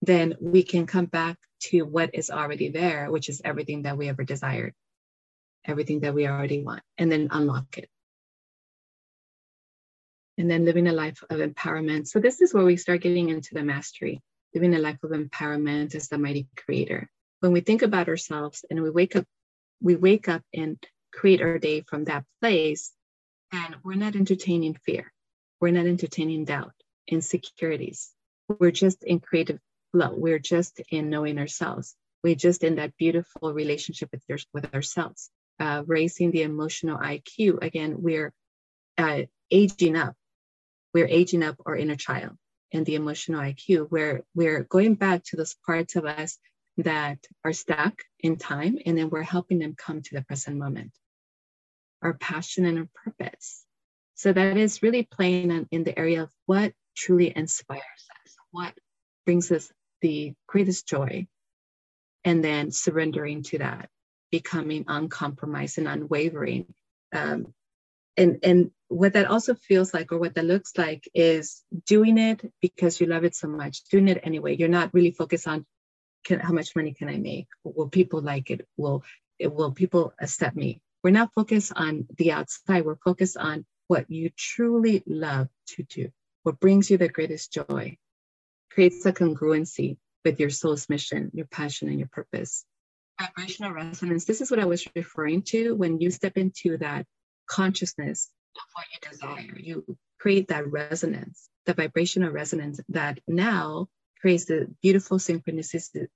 then 0.00 0.36
we 0.40 0.62
can 0.62 0.86
come 0.86 1.06
back 1.06 1.36
to 1.58 1.82
what 1.82 2.14
is 2.14 2.30
already 2.30 2.68
there 2.68 3.10
which 3.10 3.28
is 3.28 3.42
everything 3.44 3.82
that 3.82 3.98
we 3.98 4.08
ever 4.08 4.22
desired 4.22 4.72
everything 5.68 6.00
that 6.00 6.14
we 6.14 6.26
already 6.26 6.62
want 6.62 6.82
and 6.96 7.12
then 7.12 7.28
unlock 7.30 7.78
it. 7.78 7.88
And 10.38 10.50
then 10.50 10.64
living 10.64 10.86
a 10.86 10.92
life 10.92 11.22
of 11.30 11.40
empowerment. 11.40 12.06
So 12.06 12.20
this 12.20 12.40
is 12.40 12.54
where 12.54 12.64
we 12.64 12.76
start 12.76 13.02
getting 13.02 13.28
into 13.28 13.54
the 13.54 13.62
mastery. 13.62 14.22
Living 14.54 14.74
a 14.74 14.78
life 14.78 15.02
of 15.02 15.10
empowerment 15.10 15.94
as 15.94 16.08
the 16.08 16.16
mighty 16.16 16.48
creator. 16.56 17.10
When 17.40 17.52
we 17.52 17.60
think 17.60 17.82
about 17.82 18.08
ourselves 18.08 18.64
and 18.70 18.82
we 18.82 18.90
wake 18.90 19.14
up 19.14 19.24
we 19.80 19.94
wake 19.94 20.28
up 20.28 20.42
and 20.52 20.76
create 21.12 21.40
our 21.40 21.58
day 21.58 21.82
from 21.82 22.04
that 22.04 22.24
place, 22.40 22.92
and 23.52 23.76
we're 23.82 23.94
not 23.94 24.16
entertaining 24.16 24.74
fear, 24.74 25.12
we're 25.60 25.72
not 25.72 25.86
entertaining 25.86 26.44
doubt, 26.44 26.74
insecurities. 27.06 28.12
We're 28.48 28.70
just 28.70 29.02
in 29.04 29.20
creative 29.20 29.60
flow. 29.92 30.14
We're 30.14 30.38
just 30.38 30.80
in 30.90 31.10
knowing 31.10 31.38
ourselves. 31.38 31.94
We're 32.22 32.34
just 32.34 32.64
in 32.64 32.76
that 32.76 32.96
beautiful 32.96 33.52
relationship 33.52 34.10
with, 34.12 34.22
your, 34.28 34.38
with 34.52 34.74
ourselves. 34.74 35.30
Uh, 35.60 35.82
raising 35.86 36.30
the 36.30 36.42
emotional 36.42 36.96
IQ. 36.98 37.60
Again, 37.62 37.96
we're 37.98 38.32
uh, 38.96 39.22
aging 39.50 39.96
up. 39.96 40.14
We're 40.94 41.08
aging 41.08 41.42
up 41.42 41.56
our 41.66 41.74
inner 41.74 41.96
child 41.96 42.36
and 42.72 42.86
the 42.86 42.94
emotional 42.94 43.40
IQ, 43.40 43.90
where 43.90 44.22
we're 44.36 44.62
going 44.62 44.94
back 44.94 45.24
to 45.24 45.36
those 45.36 45.56
parts 45.66 45.96
of 45.96 46.04
us 46.04 46.38
that 46.76 47.18
are 47.44 47.52
stuck 47.52 47.94
in 48.20 48.36
time, 48.36 48.78
and 48.86 48.96
then 48.96 49.10
we're 49.10 49.22
helping 49.22 49.58
them 49.58 49.74
come 49.76 50.00
to 50.00 50.14
the 50.14 50.22
present 50.22 50.56
moment. 50.56 50.92
Our 52.02 52.14
passion 52.14 52.64
and 52.64 52.78
our 52.78 52.88
purpose. 53.04 53.64
So 54.14 54.32
that 54.32 54.56
is 54.56 54.82
really 54.82 55.04
playing 55.04 55.50
in, 55.50 55.68
in 55.70 55.84
the 55.84 55.98
area 55.98 56.22
of 56.22 56.32
what 56.46 56.72
truly 56.96 57.32
inspires 57.36 57.82
us, 58.26 58.36
what 58.50 58.74
brings 59.24 59.50
us 59.52 59.72
the 60.00 60.34
greatest 60.46 60.88
joy, 60.88 61.26
and 62.24 62.44
then 62.44 62.70
surrendering 62.70 63.42
to 63.44 63.58
that, 63.58 63.88
becoming 64.30 64.84
uncompromised 64.88 65.78
and 65.78 65.88
unwavering. 65.88 66.66
Um, 67.12 67.54
and, 68.16 68.38
and 68.42 68.70
what 68.88 69.12
that 69.12 69.26
also 69.26 69.54
feels 69.54 69.94
like, 69.94 70.10
or 70.10 70.18
what 70.18 70.34
that 70.34 70.44
looks 70.44 70.76
like, 70.76 71.08
is 71.14 71.62
doing 71.86 72.18
it 72.18 72.52
because 72.60 73.00
you 73.00 73.06
love 73.06 73.24
it 73.24 73.36
so 73.36 73.46
much, 73.48 73.84
doing 73.84 74.08
it 74.08 74.20
anyway. 74.24 74.56
You're 74.56 74.68
not 74.68 74.92
really 74.92 75.12
focused 75.12 75.46
on 75.46 75.64
can, 76.24 76.40
how 76.40 76.52
much 76.52 76.74
money 76.74 76.92
can 76.92 77.08
I 77.08 77.18
make? 77.18 77.46
Will 77.62 77.88
people 77.88 78.20
like 78.20 78.50
it? 78.50 78.66
Will 78.76 79.04
it, 79.38 79.54
will 79.54 79.72
people 79.72 80.12
accept 80.20 80.56
me? 80.56 80.80
We're 81.02 81.10
not 81.10 81.32
focused 81.34 81.72
on 81.74 82.06
the 82.16 82.32
outside. 82.32 82.84
We're 82.84 82.96
focused 82.96 83.36
on 83.36 83.64
what 83.86 84.10
you 84.10 84.30
truly 84.36 85.02
love 85.06 85.48
to 85.68 85.82
do, 85.84 86.10
what 86.42 86.60
brings 86.60 86.90
you 86.90 86.98
the 86.98 87.08
greatest 87.08 87.52
joy, 87.52 87.96
creates 88.70 89.04
a 89.06 89.12
congruency 89.12 89.96
with 90.24 90.40
your 90.40 90.50
soul's 90.50 90.88
mission, 90.88 91.30
your 91.34 91.46
passion, 91.46 91.88
and 91.88 91.98
your 91.98 92.08
purpose. 92.08 92.64
Vibrational 93.20 93.72
resonance. 93.72 94.24
This 94.24 94.40
is 94.40 94.50
what 94.50 94.60
I 94.60 94.66
was 94.66 94.86
referring 94.94 95.42
to 95.42 95.74
when 95.74 96.00
you 96.00 96.10
step 96.10 96.36
into 96.36 96.76
that 96.78 97.06
consciousness 97.48 98.30
of 98.56 98.62
what 98.74 98.86
you 98.92 99.10
desire. 99.10 99.58
You 99.58 99.96
create 100.20 100.48
that 100.48 100.70
resonance, 100.70 101.48
the 101.66 101.74
vibrational 101.74 102.30
resonance 102.30 102.80
that 102.90 103.20
now 103.26 103.88
creates 104.20 104.46
the 104.46 104.68
beautiful 104.82 105.18
synchronicities, 105.18 106.08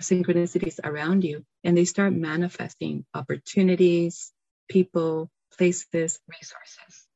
synchronicities 0.00 0.80
around 0.82 1.24
you, 1.24 1.44
and 1.64 1.76
they 1.76 1.84
start 1.84 2.12
manifesting 2.12 3.04
opportunities, 3.14 4.32
people, 4.68 5.30
places, 5.56 6.20
resources. 6.28 7.06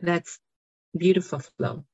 That's 0.00 0.38
beautiful 0.96 1.40
flow. 1.40 1.84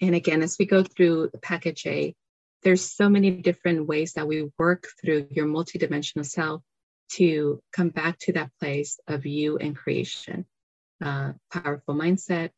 And 0.00 0.14
again, 0.14 0.42
as 0.42 0.56
we 0.58 0.66
go 0.66 0.82
through 0.82 1.30
the 1.32 1.38
package 1.38 1.86
A, 1.86 2.14
there's 2.62 2.84
so 2.84 3.08
many 3.08 3.30
different 3.30 3.86
ways 3.86 4.14
that 4.14 4.26
we 4.26 4.50
work 4.58 4.88
through 5.00 5.28
your 5.30 5.46
multidimensional 5.46 6.26
self 6.26 6.62
to 7.12 7.62
come 7.72 7.88
back 7.88 8.18
to 8.18 8.32
that 8.34 8.50
place 8.60 8.98
of 9.06 9.24
you 9.24 9.56
and 9.58 9.76
creation. 9.76 10.44
Uh, 11.02 11.32
powerful 11.50 11.94
mindset, 11.94 12.50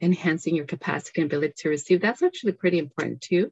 Enhancing 0.00 0.54
your 0.54 0.66
capacity 0.66 1.22
and 1.22 1.30
ability 1.30 1.54
to 1.58 1.68
receive. 1.68 2.00
That's 2.00 2.22
actually 2.22 2.52
pretty 2.52 2.78
important 2.78 3.22
too. 3.22 3.50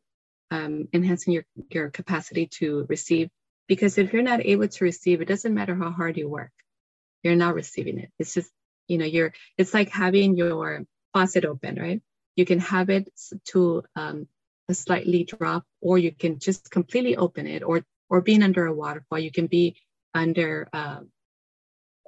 Um, 0.50 0.88
enhancing 0.92 1.32
your, 1.32 1.44
your 1.70 1.90
capacity 1.90 2.46
to 2.58 2.86
receive. 2.88 3.30
Because 3.66 3.96
if 3.96 4.12
you're 4.12 4.22
not 4.22 4.44
able 4.44 4.68
to 4.68 4.84
receive, 4.84 5.22
it 5.22 5.28
doesn't 5.28 5.54
matter 5.54 5.74
how 5.74 5.90
hard 5.90 6.18
you 6.18 6.28
work. 6.28 6.52
You're 7.22 7.34
not 7.34 7.54
receiving 7.54 7.98
it. 7.98 8.10
It's 8.18 8.34
just, 8.34 8.50
you 8.88 8.98
know, 8.98 9.06
you're 9.06 9.32
it's 9.56 9.72
like 9.72 9.88
having 9.88 10.36
your 10.36 10.84
faucet 11.14 11.46
open, 11.46 11.76
right? 11.76 12.02
You 12.36 12.44
can 12.44 12.58
have 12.58 12.90
it 12.90 13.08
to 13.46 13.84
um, 13.96 14.28
a 14.68 14.74
slightly 14.74 15.24
drop, 15.24 15.64
or 15.80 15.96
you 15.96 16.12
can 16.12 16.38
just 16.38 16.70
completely 16.70 17.16
open 17.16 17.46
it, 17.46 17.62
or 17.62 17.82
or 18.10 18.20
being 18.20 18.42
under 18.42 18.66
a 18.66 18.74
waterfall. 18.74 19.18
You 19.18 19.32
can 19.32 19.46
be 19.46 19.76
under 20.12 20.68
uh, 20.72 21.00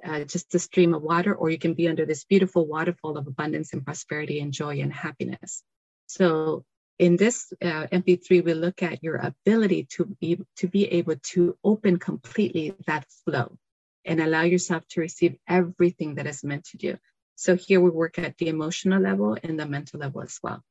uh, 0.07 0.23
just 0.23 0.55
a 0.55 0.59
stream 0.59 0.93
of 0.93 1.03
water, 1.03 1.35
or 1.35 1.49
you 1.49 1.57
can 1.57 1.73
be 1.73 1.87
under 1.87 2.05
this 2.05 2.23
beautiful 2.23 2.65
waterfall 2.65 3.17
of 3.17 3.27
abundance 3.27 3.73
and 3.73 3.85
prosperity 3.85 4.39
and 4.39 4.53
joy 4.53 4.79
and 4.79 4.93
happiness. 4.93 5.63
So 6.07 6.63
in 6.97 7.17
this 7.17 7.51
uh, 7.61 7.87
MP3, 7.91 8.43
we 8.43 8.53
look 8.53 8.81
at 8.81 9.03
your 9.03 9.17
ability 9.17 9.87
to 9.91 10.05
be 10.19 10.39
to 10.57 10.67
be 10.67 10.85
able 10.85 11.15
to 11.33 11.57
open 11.63 11.97
completely 11.99 12.73
that 12.87 13.05
flow 13.25 13.57
and 14.05 14.21
allow 14.21 14.43
yourself 14.43 14.87
to 14.89 15.01
receive 15.01 15.35
everything 15.47 16.15
that 16.15 16.25
is 16.25 16.43
meant 16.43 16.65
to 16.65 16.77
do. 16.77 16.97
So 17.35 17.55
here 17.55 17.81
we 17.81 17.89
work 17.89 18.17
at 18.17 18.37
the 18.37 18.47
emotional 18.47 19.01
level 19.01 19.37
and 19.43 19.59
the 19.59 19.67
mental 19.67 19.99
level 19.99 20.21
as 20.21 20.39
well. 20.41 20.63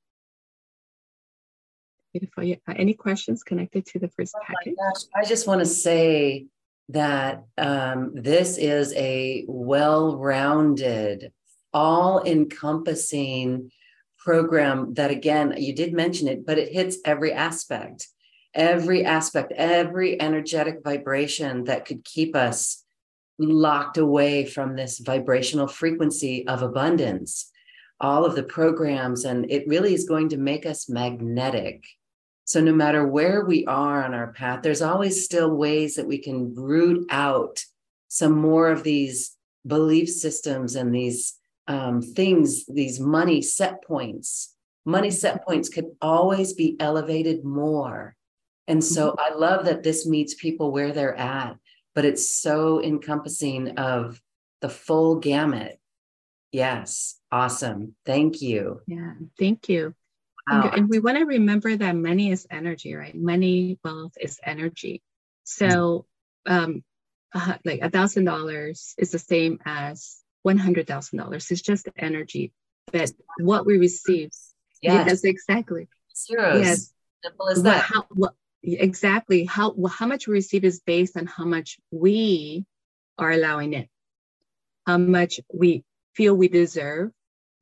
Beautiful. 2.13 2.51
Uh, 2.51 2.75
any 2.75 2.95
questions 2.95 3.43
connected 3.43 3.85
to 3.87 3.99
the 3.99 4.09
first 4.09 4.35
oh 4.37 4.41
package? 4.45 4.75
I 5.15 5.25
just 5.25 5.47
want 5.47 5.61
to 5.61 5.67
say 5.67 6.47
that 6.89 7.45
um, 7.59 8.13
this 8.15 8.59
is 8.59 8.93
a 8.95 9.45
well 9.49 10.17
rounded, 10.17 11.33
all 11.73 12.23
encompassing 12.25 13.71
program 14.19 14.95
that, 14.95 15.11
again, 15.11 15.55
you 15.57 15.75
did 15.75 15.93
mention 15.93 16.29
it, 16.29 16.47
but 16.47 16.59
it 16.59 16.73
hits 16.73 16.99
every 17.05 17.33
aspect, 17.33 18.09
every 18.55 19.05
aspect, 19.05 19.53
every 19.57 20.21
energetic 20.21 20.79
vibration 20.85 21.65
that 21.65 21.85
could 21.85 22.05
keep 22.05 22.35
us 22.37 22.85
locked 23.39 23.99
away 23.99 24.47
from 24.47 24.75
this 24.75 24.99
vibrational 24.99 25.69
frequency 25.69 26.47
of 26.49 26.63
abundance. 26.63 27.51
All 28.01 28.25
of 28.25 28.35
the 28.35 28.43
programs, 28.43 29.25
and 29.25 29.51
it 29.51 29.67
really 29.67 29.95
is 29.95 30.09
going 30.09 30.29
to 30.31 30.37
make 30.37 30.67
us 30.67 30.89
magnetic 30.89 31.85
so, 32.47 32.61
no 32.61 32.73
matter 32.73 33.05
where 33.05 33.45
we 33.45 33.67
are 33.67 34.05
on 34.05 34.15
our 34.15 34.33
path, 34.33 34.63
there's 34.63 34.81
always 34.81 35.25
still 35.25 35.51
ways 35.51 35.97
that 35.97 36.07
we 36.07 36.19
can 36.19 36.55
root 36.55 37.05
out 37.11 37.65
some 38.07 38.39
more 38.39 38.71
of 38.71 38.85
these 38.85 39.37
belief 39.67 40.09
systems 40.09 40.77
and 40.77 40.95
these 40.95 41.35
um, 41.67 42.01
things, 42.01 42.65
these 42.67 43.01
money 43.01 43.43
set 43.43 43.83
points. 43.83 44.55
Money 44.85 45.11
set 45.11 45.45
points 45.45 45.69
could 45.69 45.87
always 46.01 46.53
be 46.53 46.77
elevated 46.79 47.45
more. 47.45 48.15
And 48.69 48.83
so 48.83 49.11
mm-hmm. 49.11 49.35
I 49.35 49.37
love 49.37 49.65
that 49.65 49.83
this 49.83 50.07
meets 50.07 50.35
people 50.35 50.71
where 50.71 50.93
they're 50.93 51.17
at, 51.17 51.57
but 51.97 52.05
it's 52.05 52.29
so 52.29 52.81
encompassing 52.81 53.77
of 53.77 54.23
the 54.61 54.69
full 54.69 55.17
gamut. 55.17 55.81
Yes, 56.53 57.19
awesome. 57.33 57.97
Thank 58.07 58.41
you. 58.41 58.83
Yeah, 58.87 59.15
thank 59.37 59.69
you. 59.69 59.97
Wow. 60.49 60.71
And 60.75 60.89
we 60.89 61.01
want 61.01 61.19
to 61.19 61.25
remember 61.25 61.77
that 61.77 61.97
money 61.97 62.31
is 62.31 62.47
energy, 62.51 62.95
right? 62.95 63.15
Money, 63.15 63.79
wealth 63.83 64.13
is 64.21 64.39
energy. 64.45 65.03
So, 65.45 66.07
um, 66.47 66.85
uh, 67.35 67.55
like 67.65 67.81
a 67.83 67.91
thousand 67.91 68.25
dollars 68.25 68.95
is 68.97 69.11
the 69.11 69.19
same 69.19 69.59
as 69.67 70.21
one 70.43 70.59
hundred 70.59 70.87
thousand 70.87 71.19
dollars. 71.19 71.51
It's 71.51 71.63
just 71.63 71.89
energy, 71.99 72.53
but 72.93 73.11
what 73.41 73.67
we 73.67 73.79
receive, 73.79 74.31
yes, 74.81 75.07
yes 75.09 75.25
exactly. 75.25 75.89
Zeros. 76.17 76.61
Yes, 76.61 76.93
simple 77.25 77.49
as 77.49 77.63
that. 77.65 77.83
How, 77.83 78.07
what, 78.11 78.35
exactly 78.63 79.45
how 79.45 79.75
how 79.89 80.07
much 80.07 80.27
we 80.27 80.35
receive 80.35 80.65
is 80.65 80.81
based 80.81 81.17
on 81.17 81.27
how 81.27 81.45
much 81.45 81.79
we 81.91 82.65
are 83.19 83.33
allowing 83.33 83.73
it, 83.73 83.89
how 84.87 84.99
much 84.99 85.41
we 85.53 85.85
feel 86.15 86.35
we 86.35 86.49
deserve, 86.49 87.11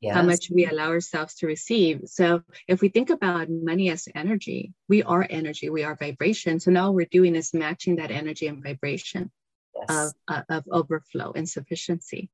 yes. 0.00 0.14
how 0.14 0.22
much 0.22 0.50
we 0.50 0.66
allow 0.66 0.88
ourselves 0.88 1.34
to 1.36 1.46
receive. 1.46 2.02
So 2.06 2.42
if 2.68 2.80
we 2.80 2.88
think 2.88 3.10
about 3.10 3.48
money 3.50 3.90
as 3.90 4.08
energy, 4.14 4.72
we 4.88 5.02
are 5.02 5.26
energy, 5.28 5.70
we 5.70 5.84
are 5.84 5.96
vibration. 5.96 6.60
So 6.60 6.70
now 6.70 6.92
we're 6.92 7.06
doing 7.10 7.36
is 7.36 7.54
matching 7.54 7.96
that 7.96 8.10
energy 8.10 8.46
and 8.46 8.62
vibration 8.62 9.30
yes. 9.74 9.86
of, 9.90 10.12
uh, 10.28 10.42
of 10.48 10.64
overflow 10.70 11.32
and 11.32 11.48
sufficiency. 11.48 12.30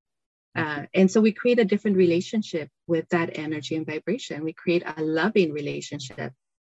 Uh, 0.57 0.83
and 0.95 1.11
so 1.11 1.21
we 1.21 1.33
create 1.33 1.61
a 1.61 1.65
different 1.65 1.97
relationship 1.97 2.69
with 2.89 3.09
that 3.11 3.39
energy 3.39 3.77
and 3.77 3.87
vibration. 3.87 4.45
We 4.45 4.53
create 4.53 4.83
a 4.85 5.03
loving 5.03 5.53
relationship 5.53 6.33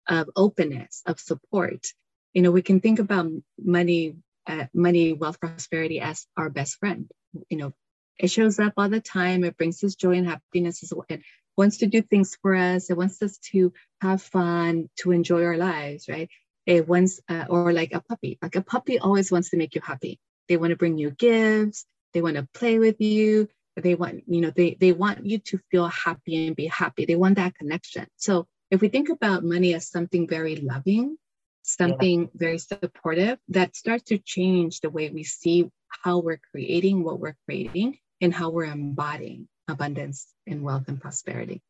of 0.08 0.30
openness, 0.36 1.02
of 1.06 1.20
support. 1.20 1.88
You 2.34 2.44
know, 2.44 2.52
we 2.52 2.62
can 2.62 2.82
think 2.82 3.00
about 3.00 3.32
money, 3.58 4.16
uh, 4.46 4.66
money, 4.74 5.14
wealth, 5.14 5.40
prosperity 5.40 6.00
as 6.00 6.28
our 6.38 6.50
best 6.50 6.76
friend. 6.76 7.10
You 7.50 7.58
know, 7.58 7.74
it 8.18 8.30
shows 8.30 8.60
up 8.60 8.74
all 8.78 8.90
the 8.90 9.02
time. 9.02 9.44
It 9.44 9.58
brings 9.58 9.84
us 9.84 9.96
joy 9.96 10.14
and 10.14 10.28
happiness. 10.28 10.84
It 10.84 11.22
wants 11.58 11.78
to 11.78 11.88
do 11.88 12.02
things 12.02 12.38
for 12.42 12.56
us. 12.56 12.90
It 12.90 12.98
wants 12.98 13.22
us 13.22 13.38
to 13.52 13.74
have 14.02 14.22
fun, 14.22 14.90
to 14.98 15.12
enjoy 15.12 15.44
our 15.44 15.58
lives, 15.58 16.08
right? 16.08 16.30
It 16.66 16.88
wants, 16.88 17.20
uh, 17.28 17.46
or 17.50 17.74
like 17.74 17.94
a 17.94 18.02
puppy. 18.02 18.38
Like 18.42 18.56
a 18.56 18.62
puppy 18.62 19.00
always 19.00 19.32
wants 19.32 19.50
to 19.50 19.58
make 19.58 19.76
you 19.76 19.82
happy. 19.84 20.20
They 20.48 20.58
want 20.58 20.72
to 20.72 20.78
bring 20.78 20.98
you 20.98 21.12
gifts. 21.12 21.86
They 22.14 22.22
want 22.22 22.38
to 22.38 22.48
play 22.54 22.80
with 22.80 23.02
you. 23.02 23.50
They 23.76 23.96
want, 23.96 24.24
you 24.28 24.42
know, 24.42 24.52
they 24.56 24.78
they 24.80 24.92
want 24.92 25.26
you 25.26 25.40
to 25.40 25.60
feel 25.72 25.88
happy 25.88 26.48
and 26.48 26.56
be 26.56 26.68
happy. 26.68 27.06
They 27.06 27.16
want 27.16 27.36
that 27.36 27.56
connection. 27.56 28.06
So 28.18 28.46
if 28.70 28.82
we 28.82 28.88
think 28.88 29.10
about 29.10 29.44
money 29.44 29.74
as 29.74 29.90
something 29.90 30.28
very 30.28 30.58
loving, 30.58 31.18
something 31.64 32.22
yeah. 32.22 32.28
very 32.36 32.60
supportive, 32.60 33.40
that 33.50 33.76
starts 33.76 34.04
to 34.06 34.20
change 34.20 34.82
the 34.82 34.92
way 34.92 35.10
we 35.10 35.24
see 35.24 35.72
how 36.04 36.20
we're 36.20 36.42
creating 36.52 37.04
what 37.04 37.20
we're 37.20 37.38
creating 37.46 37.98
and 38.24 38.34
how 38.34 38.50
we're 38.50 38.64
embodying 38.66 39.48
abundance 39.68 40.28
and 40.48 40.64
wealth 40.64 40.86
and 40.88 41.00
prosperity. 41.00 41.62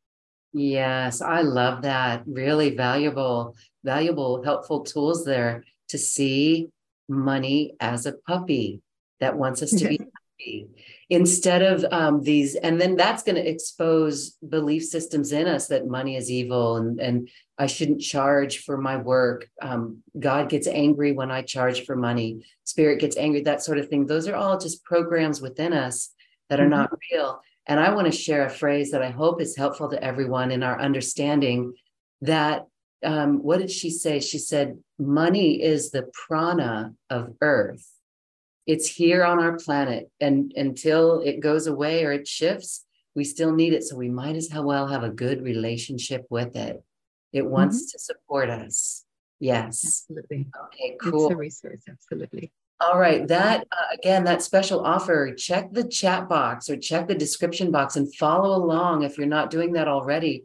Yes, 0.54 1.22
I 1.22 1.42
love 1.42 1.82
that. 1.82 2.24
Really 2.28 2.76
valuable, 2.76 3.56
valuable, 3.84 4.44
helpful 4.44 4.82
tools 4.82 5.26
there 5.26 5.64
to 5.90 5.98
see 5.98 6.70
money 7.10 7.74
as 7.80 8.06
a 8.06 8.14
puppy 8.14 8.82
that 9.20 9.36
wants 9.36 9.64
us 9.64 9.72
to 9.72 9.88
be 9.88 10.00
happy 10.40 10.68
instead 11.10 11.64
of 11.64 11.86
um, 11.92 12.22
these. 12.22 12.56
And 12.56 12.80
then 12.80 12.96
that's 12.96 13.24
going 13.24 13.36
to 13.36 13.50
expose 13.50 14.32
belief 14.48 14.84
systems 14.84 15.32
in 15.32 15.48
us 15.48 15.68
that 15.68 15.88
money 15.88 16.18
is 16.18 16.30
evil 16.30 16.78
and, 16.78 17.00
and 17.00 17.30
I 17.58 17.66
shouldn't 17.66 18.02
charge 18.02 18.60
for 18.60 18.78
my 18.78 18.98
work. 18.98 19.48
Um, 19.62 20.04
God 20.20 20.50
gets 20.50 20.68
angry 20.68 21.14
when 21.14 21.32
I 21.32 21.42
charge 21.42 21.84
for 21.86 21.96
money. 21.96 22.46
Spirit 22.64 23.00
gets 23.00 23.18
angry, 23.18 23.42
that 23.42 23.64
sort 23.64 23.80
of 23.80 23.90
thing. 23.90 24.06
Those 24.06 24.28
are 24.28 24.36
all 24.36 24.60
just 24.60 24.84
programs 24.84 25.42
within 25.42 25.74
us 25.74 26.13
that 26.50 26.60
are 26.60 26.64
mm-hmm. 26.64 26.72
not 26.72 26.92
real. 27.12 27.42
And 27.66 27.80
I 27.80 27.94
want 27.94 28.12
to 28.12 28.18
share 28.18 28.46
a 28.46 28.50
phrase 28.50 28.92
that 28.92 29.02
I 29.02 29.10
hope 29.10 29.42
is 29.42 29.56
helpful 29.56 29.90
to 29.90 30.04
everyone 30.04 30.52
in 30.52 30.64
our 30.64 30.80
understanding 30.80 31.74
that 32.22 32.66
um, 33.04 33.44
what 33.44 33.60
did 33.60 33.72
she 33.72 33.90
say? 33.90 34.20
She 34.20 34.38
said, 34.38 34.78
money 34.98 35.62
is 35.62 35.92
the 35.92 36.10
prana 36.14 36.94
of 37.10 37.34
earth. 37.42 37.90
It's 38.66 38.88
here 38.88 39.26
on 39.26 39.40
our 39.40 39.58
planet. 39.58 40.10
And 40.22 40.54
until 40.56 41.20
it 41.20 41.42
goes 41.42 41.68
away 41.68 42.06
or 42.06 42.12
it 42.12 42.28
shifts, 42.28 42.86
we 43.16 43.24
still 43.24 43.54
need 43.54 43.74
it. 43.74 43.84
So 43.84 43.96
we 43.96 44.10
might 44.10 44.36
as 44.36 44.50
well 44.54 44.88
have 44.88 45.04
a 45.04 45.10
good 45.10 45.44
relationship 45.44 46.26
with 46.30 46.56
it. 46.56 46.82
It 47.34 47.46
wants 47.46 47.78
mm-hmm. 47.78 47.92
to 47.92 48.00
support 48.00 48.50
us. 48.50 49.06
Yes. 49.40 50.06
Absolutely. 50.10 50.48
Okay, 50.66 50.98
cool. 51.02 51.26
It's 51.26 51.34
a 51.34 51.38
resource. 51.38 51.84
Absolutely. 51.90 52.52
All 52.80 53.00
right. 53.00 53.28
That 53.28 53.68
uh, 53.72 53.86
again, 53.94 54.24
that 54.26 54.42
special 54.42 54.86
offer, 54.86 55.34
check 55.34 55.72
the 55.72 55.88
chat 55.88 56.28
box 56.28 56.70
or 56.70 56.78
check 56.78 57.08
the 57.08 57.16
description 57.16 57.72
box 57.72 57.96
and 57.96 58.14
follow 58.16 58.56
along 58.58 59.04
if 59.04 59.18
you're 59.18 59.28
not 59.28 59.50
doing 59.50 59.74
that 59.74 59.88
already. 59.88 60.44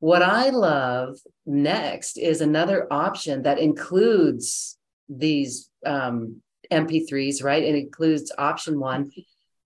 What 0.00 0.22
I 0.22 0.50
love 0.50 1.18
next 1.46 2.18
is 2.18 2.40
another 2.40 2.86
option 2.92 3.42
that 3.42 3.58
includes 3.58 4.76
these 5.08 5.70
um, 5.84 6.42
MP3s, 6.70 7.42
right? 7.42 7.62
It 7.62 7.74
includes 7.74 8.32
option 8.36 8.78
one, 8.78 9.10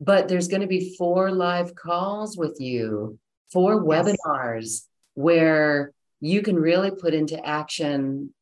but 0.00 0.28
there's 0.28 0.48
going 0.48 0.62
to 0.62 0.66
be 0.66 0.94
four 0.96 1.30
live 1.32 1.74
calls 1.74 2.36
with 2.36 2.58
you, 2.60 3.18
four 3.52 3.74
yes. 3.74 4.16
webinars 4.26 4.86
where 5.14 5.92
you 6.20 6.40
can 6.40 6.56
really 6.56 6.90
put 6.90 7.14
into 7.14 7.44
action 7.44 8.32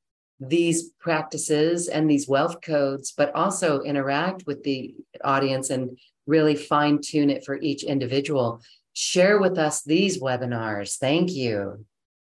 these 0.41 0.91
practices 0.99 1.89
and 1.89 2.11
these 2.11 2.27
wealth 2.27 2.63
codes, 2.63 3.13
but 3.17 3.35
also 3.35 3.83
interact 3.83 4.47
with 4.47 4.65
the 4.65 4.95
audience 5.23 5.69
and 5.69 5.99
really 6.27 6.57
fine 6.57 7.01
tune 7.01 7.29
it 7.29 7.45
for 7.45 7.61
each 7.61 7.85
individual. 7.85 8.63
Share 8.95 9.39
with 9.39 9.59
us 9.59 9.83
these 9.83 10.21
webinars. 10.21 10.97
Thank 10.97 11.31
you. 11.31 11.85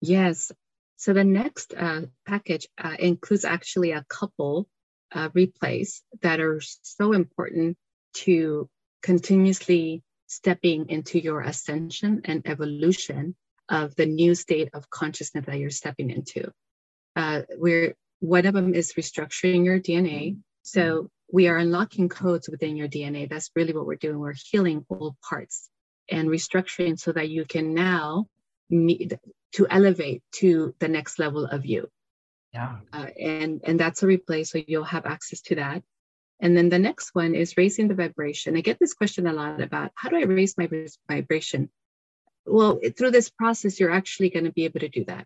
Yes. 0.01 0.51
So 0.97 1.13
the 1.13 1.23
next 1.23 1.73
uh, 1.75 2.01
package 2.27 2.67
uh, 2.77 2.95
includes 2.99 3.43
actually 3.43 3.91
a 3.91 4.05
couple 4.07 4.67
uh, 5.11 5.29
replays 5.29 6.01
that 6.21 6.39
are 6.39 6.61
so 6.61 7.13
important 7.13 7.77
to 8.13 8.69
continuously 9.01 10.03
stepping 10.27 10.89
into 10.89 11.19
your 11.19 11.41
ascension 11.41 12.21
and 12.25 12.47
evolution 12.47 13.35
of 13.69 13.95
the 13.95 14.05
new 14.05 14.35
state 14.35 14.69
of 14.73 14.89
consciousness 14.89 15.45
that 15.45 15.57
you're 15.57 15.69
stepping 15.69 16.09
into 16.09 16.51
uh, 17.15 17.41
we're 17.57 17.95
one 18.19 18.45
of 18.45 18.53
them 18.53 18.73
is 18.73 18.93
restructuring 18.93 19.65
your 19.65 19.79
DNA. 19.79 20.37
So 20.63 21.09
we 21.31 21.47
are 21.47 21.57
unlocking 21.57 22.09
codes 22.09 22.49
within 22.49 22.75
your 22.75 22.87
DNA. 22.87 23.29
That's 23.29 23.51
really 23.55 23.73
what 23.73 23.85
we're 23.85 23.95
doing. 23.95 24.19
We're 24.19 24.33
healing 24.51 24.85
old 24.89 25.15
parts 25.27 25.69
and 26.09 26.29
restructuring 26.29 26.99
so 26.99 27.11
that 27.11 27.29
you 27.29 27.45
can 27.45 27.73
now 27.73 28.27
meet 28.69 29.13
to 29.53 29.67
elevate 29.69 30.23
to 30.33 30.75
the 30.79 30.87
next 30.87 31.19
level 31.19 31.45
of 31.45 31.65
you. 31.65 31.89
Yeah. 32.53 32.77
Uh, 32.93 33.07
and 33.19 33.61
and 33.63 33.79
that's 33.79 34.01
a 34.03 34.05
replay, 34.05 34.47
so 34.47 34.61
you'll 34.65 34.85
have 34.85 35.05
access 35.05 35.41
to 35.41 35.55
that. 35.55 35.83
And 36.39 36.55
then 36.55 36.69
the 36.69 36.79
next 36.79 37.13
one 37.13 37.35
is 37.35 37.57
raising 37.57 37.87
the 37.87 37.95
vibration. 37.95 38.57
I 38.57 38.61
get 38.61 38.79
this 38.79 38.93
question 38.93 39.25
a 39.27 39.33
lot 39.33 39.61
about 39.61 39.91
how 39.95 40.09
do 40.09 40.17
I 40.17 40.23
raise 40.23 40.57
my 40.57 40.69
vibration? 41.09 41.69
Well, 42.45 42.79
through 42.97 43.11
this 43.11 43.29
process, 43.29 43.79
you're 43.79 43.91
actually 43.91 44.29
going 44.29 44.45
to 44.45 44.51
be 44.51 44.65
able 44.65 44.81
to 44.81 44.89
do 44.89 45.05
that 45.05 45.25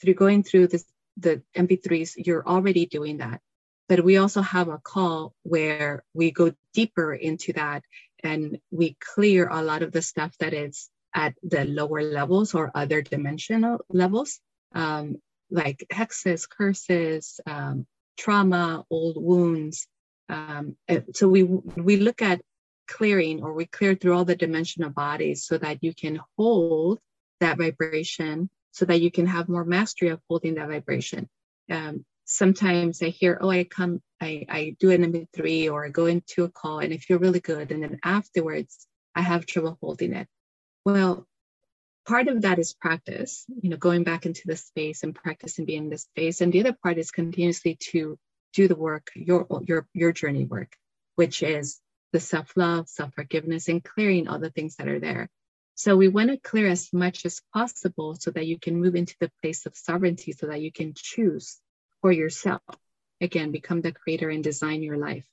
through 0.00 0.14
going 0.14 0.42
through 0.42 0.66
this 0.68 0.84
the 1.16 1.42
MP3s, 1.56 2.12
you're 2.16 2.46
already 2.46 2.86
doing 2.86 3.18
that. 3.18 3.40
But 3.88 4.04
we 4.04 4.16
also 4.16 4.42
have 4.42 4.68
a 4.68 4.78
call 4.78 5.34
where 5.42 6.04
we 6.12 6.30
go 6.32 6.52
deeper 6.74 7.14
into 7.14 7.52
that 7.52 7.82
and 8.22 8.58
we 8.70 8.96
clear 9.00 9.48
a 9.48 9.62
lot 9.62 9.82
of 9.82 9.92
the 9.92 10.02
stuff 10.02 10.36
that 10.38 10.52
is 10.52 10.90
at 11.14 11.34
the 11.42 11.64
lower 11.64 12.02
levels 12.02 12.54
or 12.54 12.70
other 12.74 13.00
dimensional 13.00 13.78
levels, 13.88 14.40
um, 14.74 15.16
like 15.50 15.86
hexes, 15.92 16.48
curses, 16.48 17.40
um, 17.46 17.86
trauma, 18.18 18.84
old 18.90 19.16
wounds. 19.16 19.86
Um, 20.28 20.76
so 21.14 21.28
we 21.28 21.44
we 21.44 21.96
look 21.98 22.20
at 22.20 22.40
clearing 22.88 23.42
or 23.42 23.52
we 23.52 23.66
clear 23.66 23.94
through 23.94 24.14
all 24.14 24.24
the 24.24 24.36
dimensional 24.36 24.90
bodies 24.90 25.44
so 25.44 25.58
that 25.58 25.78
you 25.82 25.94
can 25.94 26.20
hold 26.36 26.98
that 27.40 27.58
vibration 27.58 28.50
so 28.76 28.84
that 28.84 29.00
you 29.00 29.10
can 29.10 29.26
have 29.26 29.48
more 29.48 29.64
mastery 29.64 30.10
of 30.10 30.20
holding 30.28 30.56
that 30.56 30.68
vibration. 30.68 31.26
Um, 31.70 32.04
sometimes 32.26 33.02
I 33.02 33.08
hear, 33.08 33.38
oh, 33.40 33.50
I 33.50 33.64
come, 33.64 34.02
I, 34.20 34.44
I 34.50 34.76
do 34.78 34.90
an 34.90 35.02
MP3 35.10 35.72
or 35.72 35.86
I 35.86 35.88
go 35.88 36.04
into 36.04 36.44
a 36.44 36.50
call 36.50 36.80
and 36.80 36.92
I 36.92 36.98
feel 36.98 37.18
really 37.18 37.40
good. 37.40 37.72
And 37.72 37.82
then 37.82 37.98
afterwards, 38.04 38.86
I 39.14 39.22
have 39.22 39.46
trouble 39.46 39.78
holding 39.80 40.12
it. 40.12 40.28
Well, 40.84 41.26
part 42.06 42.28
of 42.28 42.42
that 42.42 42.58
is 42.58 42.74
practice, 42.74 43.46
you 43.62 43.70
know, 43.70 43.78
going 43.78 44.04
back 44.04 44.26
into 44.26 44.42
the 44.44 44.56
space 44.56 45.02
and 45.02 45.14
practice 45.14 45.56
and 45.56 45.66
being 45.66 45.84
in 45.84 45.90
the 45.90 45.96
space. 45.96 46.42
And 46.42 46.52
the 46.52 46.60
other 46.60 46.76
part 46.82 46.98
is 46.98 47.10
continuously 47.10 47.78
to 47.92 48.18
do 48.52 48.68
the 48.68 48.76
work, 48.76 49.10
your 49.14 49.46
your 49.64 49.88
your 49.94 50.12
journey 50.12 50.44
work, 50.44 50.76
which 51.14 51.42
is 51.42 51.80
the 52.12 52.20
self-love, 52.20 52.90
self-forgiveness, 52.90 53.68
and 53.68 53.82
clearing 53.82 54.28
all 54.28 54.38
the 54.38 54.50
things 54.50 54.76
that 54.76 54.88
are 54.88 55.00
there. 55.00 55.30
So 55.76 55.94
we 55.94 56.08
want 56.08 56.30
to 56.30 56.38
clear 56.38 56.68
as 56.68 56.90
much 56.90 57.26
as 57.26 57.42
possible 57.52 58.14
so 58.14 58.30
that 58.30 58.46
you 58.46 58.58
can 58.58 58.80
move 58.80 58.96
into 58.96 59.14
the 59.20 59.30
place 59.42 59.66
of 59.66 59.76
sovereignty 59.76 60.32
so 60.32 60.46
that 60.46 60.62
you 60.62 60.72
can 60.72 60.94
choose 60.96 61.60
for 62.00 62.10
yourself. 62.10 62.62
Again, 63.20 63.52
become 63.52 63.82
the 63.82 63.92
creator 63.92 64.30
and 64.30 64.42
design 64.42 64.82
your 64.82 64.96
life. 64.96 65.26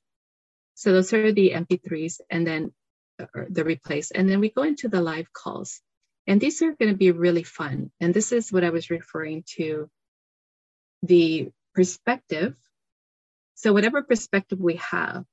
So 0.75 0.91
those 0.91 1.13
are 1.13 1.31
the 1.31 1.51
MP3s 1.51 2.19
and 2.29 2.45
then 2.45 2.73
uh, 3.19 3.25
the 3.49 3.63
replays. 3.63 4.11
And 4.13 4.29
then 4.29 4.41
we 4.41 4.49
go 4.49 4.63
into 4.63 4.89
the 4.89 5.01
live 5.01 5.31
calls. 5.31 5.79
And 6.27 6.41
these 6.41 6.61
are 6.61 6.73
going 6.73 6.91
to 6.91 6.97
be 6.97 7.11
really 7.11 7.43
fun. 7.43 7.89
And 8.01 8.13
this 8.13 8.33
is 8.33 8.51
what 8.51 8.65
I 8.65 8.69
was 8.71 8.89
referring 8.89 9.45
to 9.55 9.89
the 11.03 11.51
perspective. 11.73 12.55
So, 13.55 13.71
whatever 13.71 14.03
perspective 14.03 14.59
we 14.59 14.75
have, 14.91 15.23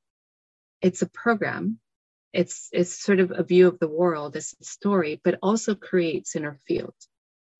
it's 0.83 1.03
a 1.03 1.09
program 1.09 1.81
it's 2.33 2.69
it's 2.73 3.03
sort 3.03 3.21
of 3.21 3.33
a 3.35 3.43
view 3.43 3.69
of 3.69 3.79
the 3.79 3.89
world 3.89 4.37
as 4.37 4.55
a 4.61 4.65
story 4.65 5.21
but 5.23 5.39
also 5.43 5.75
creates 5.75 6.37
inner 6.37 6.59
field. 6.67 6.95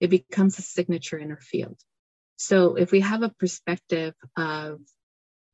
It 0.01 0.11
becomes 0.11 0.59
a 0.59 0.63
signature 0.63 1.19
inner 1.19 1.41
field. 1.41 1.79
So 2.37 2.77
if 2.77 2.91
we 2.91 3.01
have 3.01 3.23
a 3.23 3.31
perspective 3.31 4.15
of 4.37 4.81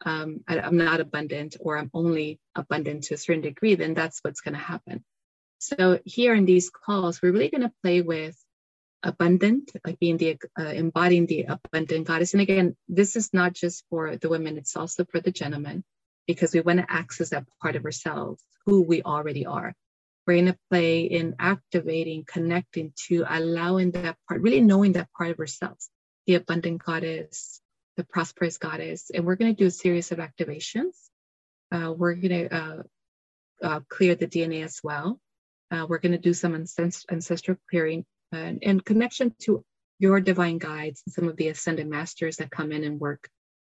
um, 0.04 0.44
I, 0.46 0.60
i'm 0.60 0.76
not 0.76 1.00
abundant 1.00 1.56
or 1.58 1.78
i'm 1.78 1.90
only 1.94 2.38
abundant 2.54 3.04
to 3.04 3.14
a 3.14 3.18
certain 3.18 3.40
degree 3.42 3.76
then 3.76 3.94
that's 3.94 4.20
what's 4.22 4.42
going 4.42 4.54
to 4.54 4.60
happen. 4.60 5.04
So 5.58 5.98
here 6.04 6.34
in 6.34 6.44
these 6.44 6.70
calls 6.70 7.22
we're 7.22 7.32
really 7.32 7.48
going 7.48 7.62
to 7.62 7.72
play 7.82 8.02
with 8.02 8.36
abundant 9.02 9.70
like 9.86 9.98
being 9.98 10.18
the 10.18 10.36
uh, 10.58 10.64
embodying 10.64 11.26
the 11.26 11.46
abundant 11.48 12.06
goddess. 12.06 12.34
And 12.34 12.42
again 12.42 12.76
this 12.88 13.16
is 13.16 13.32
not 13.32 13.54
just 13.54 13.84
for 13.88 14.16
the 14.16 14.28
women 14.28 14.58
it's 14.58 14.76
also 14.76 15.06
for 15.06 15.20
the 15.20 15.30
gentlemen 15.30 15.82
because 16.26 16.52
we 16.52 16.60
want 16.60 16.80
to 16.80 16.90
access 16.90 17.30
that 17.30 17.44
part 17.62 17.76
of 17.76 17.84
ourselves, 17.84 18.42
who 18.64 18.82
we 18.82 19.02
already 19.02 19.46
are. 19.46 19.74
We're 20.26 20.34
going 20.34 20.46
to 20.46 20.58
play 20.70 21.02
in 21.02 21.36
activating, 21.38 22.24
connecting 22.26 22.92
to 23.08 23.24
allowing 23.28 23.92
that 23.92 24.16
part, 24.28 24.40
really 24.40 24.60
knowing 24.60 24.92
that 24.92 25.08
part 25.16 25.30
of 25.30 25.38
ourselves, 25.38 25.88
the 26.26 26.34
abundant 26.34 26.84
goddess, 26.84 27.60
the 27.96 28.04
prosperous 28.04 28.58
goddess. 28.58 29.10
And 29.14 29.24
we're 29.24 29.36
going 29.36 29.54
to 29.54 29.58
do 29.58 29.66
a 29.66 29.70
series 29.70 30.10
of 30.10 30.18
activations. 30.18 30.94
Uh, 31.70 31.92
we're 31.96 32.14
going 32.14 32.48
to 32.48 32.56
uh, 32.56 32.82
uh, 33.62 33.80
clear 33.88 34.16
the 34.16 34.26
DNA 34.26 34.64
as 34.64 34.80
well. 34.82 35.20
Uh, 35.70 35.86
we're 35.88 35.98
going 35.98 36.12
to 36.12 36.18
do 36.18 36.34
some 36.34 36.54
ancestral 36.54 37.56
clearing 37.70 38.04
and, 38.32 38.58
and, 38.62 38.84
connection 38.84 39.34
to 39.40 39.64
your 39.98 40.20
divine 40.20 40.58
guides 40.58 41.02
and 41.06 41.12
some 41.12 41.28
of 41.28 41.36
the 41.36 41.48
ascended 41.48 41.88
masters 41.88 42.36
that 42.36 42.50
come 42.50 42.70
in 42.70 42.84
and 42.84 43.00
work 43.00 43.28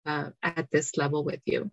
uh, 0.07 0.31
at 0.43 0.70
this 0.70 0.97
level 0.97 1.24
with 1.24 1.41
you. 1.45 1.70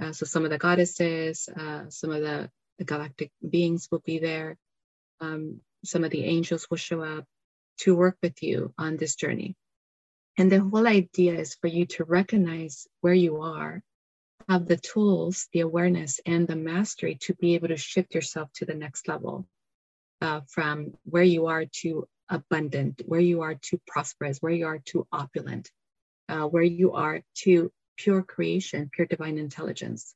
Uh, 0.00 0.12
so 0.12 0.26
some 0.26 0.44
of 0.44 0.50
the 0.50 0.58
goddesses, 0.58 1.48
uh, 1.48 1.88
some 1.88 2.10
of 2.10 2.20
the, 2.20 2.50
the, 2.78 2.84
galactic 2.84 3.30
beings 3.48 3.88
will 3.90 4.02
be 4.04 4.18
there. 4.18 4.56
Um, 5.20 5.60
some 5.84 6.04
of 6.04 6.10
the 6.10 6.24
angels 6.24 6.66
will 6.68 6.76
show 6.76 7.02
up 7.02 7.24
to 7.78 7.96
work 7.96 8.16
with 8.22 8.42
you 8.42 8.74
on 8.78 8.96
this 8.96 9.16
journey. 9.16 9.56
And 10.38 10.52
the 10.52 10.60
whole 10.60 10.86
idea 10.86 11.34
is 11.34 11.54
for 11.54 11.68
you 11.68 11.86
to 11.86 12.04
recognize 12.04 12.86
where 13.00 13.14
you 13.14 13.40
are, 13.40 13.82
have 14.48 14.66
the 14.66 14.76
tools, 14.76 15.48
the 15.52 15.60
awareness, 15.60 16.20
and 16.26 16.46
the 16.46 16.56
mastery 16.56 17.16
to 17.22 17.34
be 17.34 17.54
able 17.54 17.68
to 17.68 17.76
shift 17.76 18.14
yourself 18.14 18.50
to 18.54 18.66
the 18.66 18.74
next 18.74 19.08
level 19.08 19.46
uh, 20.20 20.40
from 20.48 20.92
where 21.04 21.22
you 21.22 21.46
are 21.46 21.64
to 21.80 22.06
abundant, 22.28 23.02
where 23.06 23.20
you 23.20 23.42
are 23.42 23.54
to 23.54 23.80
prosperous, 23.86 24.38
where 24.38 24.52
you 24.52 24.66
are 24.66 24.80
to 24.86 25.06
opulent, 25.12 25.70
uh, 26.28 26.42
where 26.46 26.62
you 26.62 26.92
are 26.92 27.22
to 27.34 27.72
pure 27.96 28.22
creation, 28.22 28.90
pure 28.92 29.06
divine 29.06 29.38
intelligence. 29.38 30.14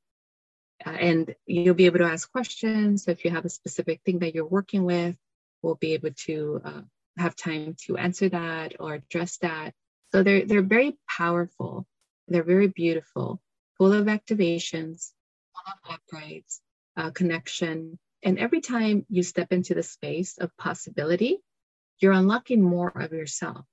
Uh, 0.84 0.90
and 0.90 1.34
you'll 1.46 1.74
be 1.74 1.86
able 1.86 1.98
to 1.98 2.04
ask 2.04 2.30
questions. 2.30 3.04
So 3.04 3.10
if 3.10 3.24
you 3.24 3.30
have 3.30 3.44
a 3.44 3.50
specific 3.50 4.00
thing 4.04 4.20
that 4.20 4.34
you're 4.34 4.46
working 4.46 4.84
with, 4.84 5.16
we'll 5.62 5.74
be 5.74 5.92
able 5.92 6.10
to 6.26 6.60
uh, 6.64 6.80
have 7.18 7.36
time 7.36 7.76
to 7.86 7.96
answer 7.96 8.28
that 8.30 8.76
or 8.80 8.94
address 8.94 9.36
that. 9.38 9.74
So 10.12 10.22
they're 10.22 10.46
they're 10.46 10.62
very 10.62 10.98
powerful. 11.08 11.86
They're 12.28 12.42
very 12.42 12.68
beautiful, 12.68 13.40
full 13.76 13.92
of 13.92 14.06
activations, 14.06 15.10
full 15.54 15.74
of 15.74 15.98
upgrades, 15.98 16.60
uh, 16.96 17.10
connection. 17.10 17.98
And 18.22 18.38
every 18.38 18.60
time 18.60 19.06
you 19.08 19.22
step 19.22 19.52
into 19.52 19.74
the 19.74 19.82
space 19.82 20.38
of 20.38 20.56
possibility, 20.56 21.38
you're 21.98 22.12
unlocking 22.12 22.62
more 22.62 22.92
of 22.94 23.12
yourself. 23.12 23.64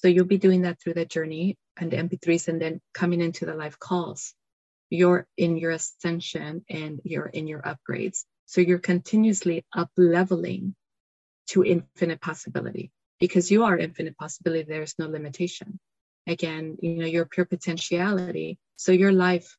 So 0.00 0.06
you'll 0.06 0.26
be 0.26 0.38
doing 0.38 0.62
that 0.62 0.80
through 0.80 0.94
the 0.94 1.04
journey 1.04 1.56
and 1.76 1.90
the 1.90 1.96
mm-hmm. 1.96 2.14
MP3s, 2.14 2.46
and 2.46 2.62
then 2.62 2.80
coming 2.94 3.20
into 3.20 3.46
the 3.46 3.54
live 3.54 3.80
calls. 3.80 4.32
You're 4.90 5.26
in 5.36 5.56
your 5.56 5.72
ascension 5.72 6.64
and 6.70 7.00
you're 7.02 7.26
in 7.26 7.48
your 7.48 7.62
upgrades. 7.62 8.24
So 8.46 8.60
you're 8.60 8.78
continuously 8.78 9.64
up 9.76 9.90
leveling 9.96 10.76
to 11.48 11.64
infinite 11.64 12.20
possibility 12.20 12.92
because 13.18 13.50
you 13.50 13.64
are 13.64 13.76
infinite 13.76 14.16
possibility. 14.16 14.62
There's 14.62 14.94
no 14.98 15.08
limitation. 15.08 15.80
Again, 16.28 16.76
you 16.80 16.94
know, 16.96 17.06
your 17.06 17.26
pure 17.26 17.46
potentiality. 17.46 18.58
So 18.76 18.92
your 18.92 19.12
life, 19.12 19.56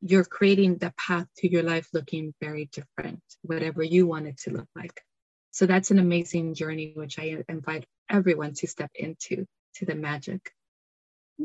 you're 0.00 0.24
creating 0.24 0.78
the 0.78 0.94
path 0.96 1.26
to 1.38 1.50
your 1.50 1.62
life 1.62 1.88
looking 1.92 2.32
very 2.40 2.70
different, 2.72 3.20
whatever 3.42 3.82
you 3.82 4.06
want 4.06 4.28
it 4.28 4.38
to 4.38 4.50
look 4.50 4.68
like. 4.74 5.02
So 5.50 5.66
that's 5.66 5.90
an 5.90 5.98
amazing 5.98 6.54
journey, 6.54 6.94
which 6.96 7.18
I 7.18 7.44
invite 7.48 7.84
everyone 8.08 8.54
to 8.54 8.66
step 8.66 8.90
into 8.94 9.46
to 9.76 9.86
the 9.86 9.94
magic. 9.94 10.50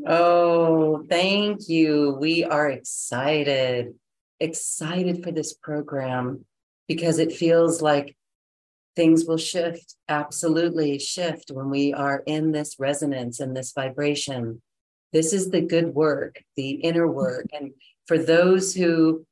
Oh, 0.05 1.05
thank 1.09 1.67
you. 1.67 2.17
We 2.19 2.43
are 2.43 2.69
excited, 2.69 3.95
excited 4.39 5.23
for 5.23 5.31
this 5.31 5.53
program 5.53 6.45
because 6.87 7.19
it 7.19 7.31
feels 7.31 7.81
like 7.81 8.15
things 8.95 9.25
will 9.25 9.37
shift, 9.37 9.95
absolutely 10.07 10.99
shift 10.99 11.51
when 11.51 11.69
we 11.69 11.93
are 11.93 12.23
in 12.25 12.51
this 12.51 12.75
resonance 12.79 13.39
and 13.39 13.55
this 13.55 13.71
vibration. 13.71 14.61
This 15.11 15.33
is 15.33 15.49
the 15.49 15.61
good 15.61 15.95
work, 15.95 16.43
the 16.55 16.71
inner 16.71 17.07
work. 17.11 17.47
And 17.53 17.71
for 18.07 18.17
those 18.17 18.73
who, 18.75 19.25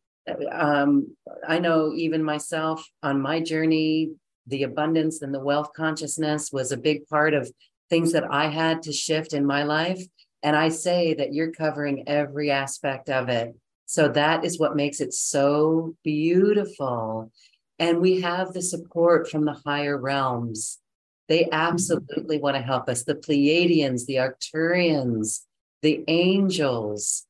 um, 0.52 1.16
I 1.48 1.60
know 1.60 1.94
even 1.94 2.24
myself 2.24 2.88
on 3.04 3.22
my 3.22 3.42
journey, 3.42 4.12
the 4.48 4.64
abundance 4.64 5.22
and 5.22 5.34
the 5.34 5.40
wealth 5.40 5.72
consciousness 5.76 6.52
was 6.52 6.72
a 6.72 6.78
big 6.78 7.08
part 7.08 7.34
of 7.34 7.52
things 7.90 8.12
that 8.14 8.26
I 8.30 8.48
had 8.48 8.84
to 8.84 8.94
shift 8.94 9.34
in 9.34 9.46
my 9.46 9.64
life. 9.64 10.02
And 10.44 10.56
I 10.56 10.70
say 10.70 11.14
that 11.16 11.34
you're 11.34 11.52
covering 11.52 12.08
every 12.08 12.52
aspect 12.52 13.10
of 13.10 13.30
it. 13.30 13.56
So 13.86 14.10
that 14.10 14.44
is 14.44 14.60
what 14.60 14.76
makes 14.76 15.00
it 15.00 15.14
so 15.14 15.96
beautiful. 16.04 17.32
And 17.80 18.00
we 18.00 18.22
have 18.22 18.54
the 18.54 18.62
support 18.62 19.30
from 19.30 19.46
the 19.46 19.60
higher 19.66 19.98
realms. 19.98 20.80
They 21.28 21.48
absolutely 21.52 22.40
want 22.40 22.56
to 22.56 22.62
help 22.62 22.90
us. 22.90 23.04
The 23.04 23.16
Pleiadians, 23.16 24.06
the 24.06 24.16
Arcturians, 24.16 25.42
the 25.82 26.04
angels. 26.08 27.26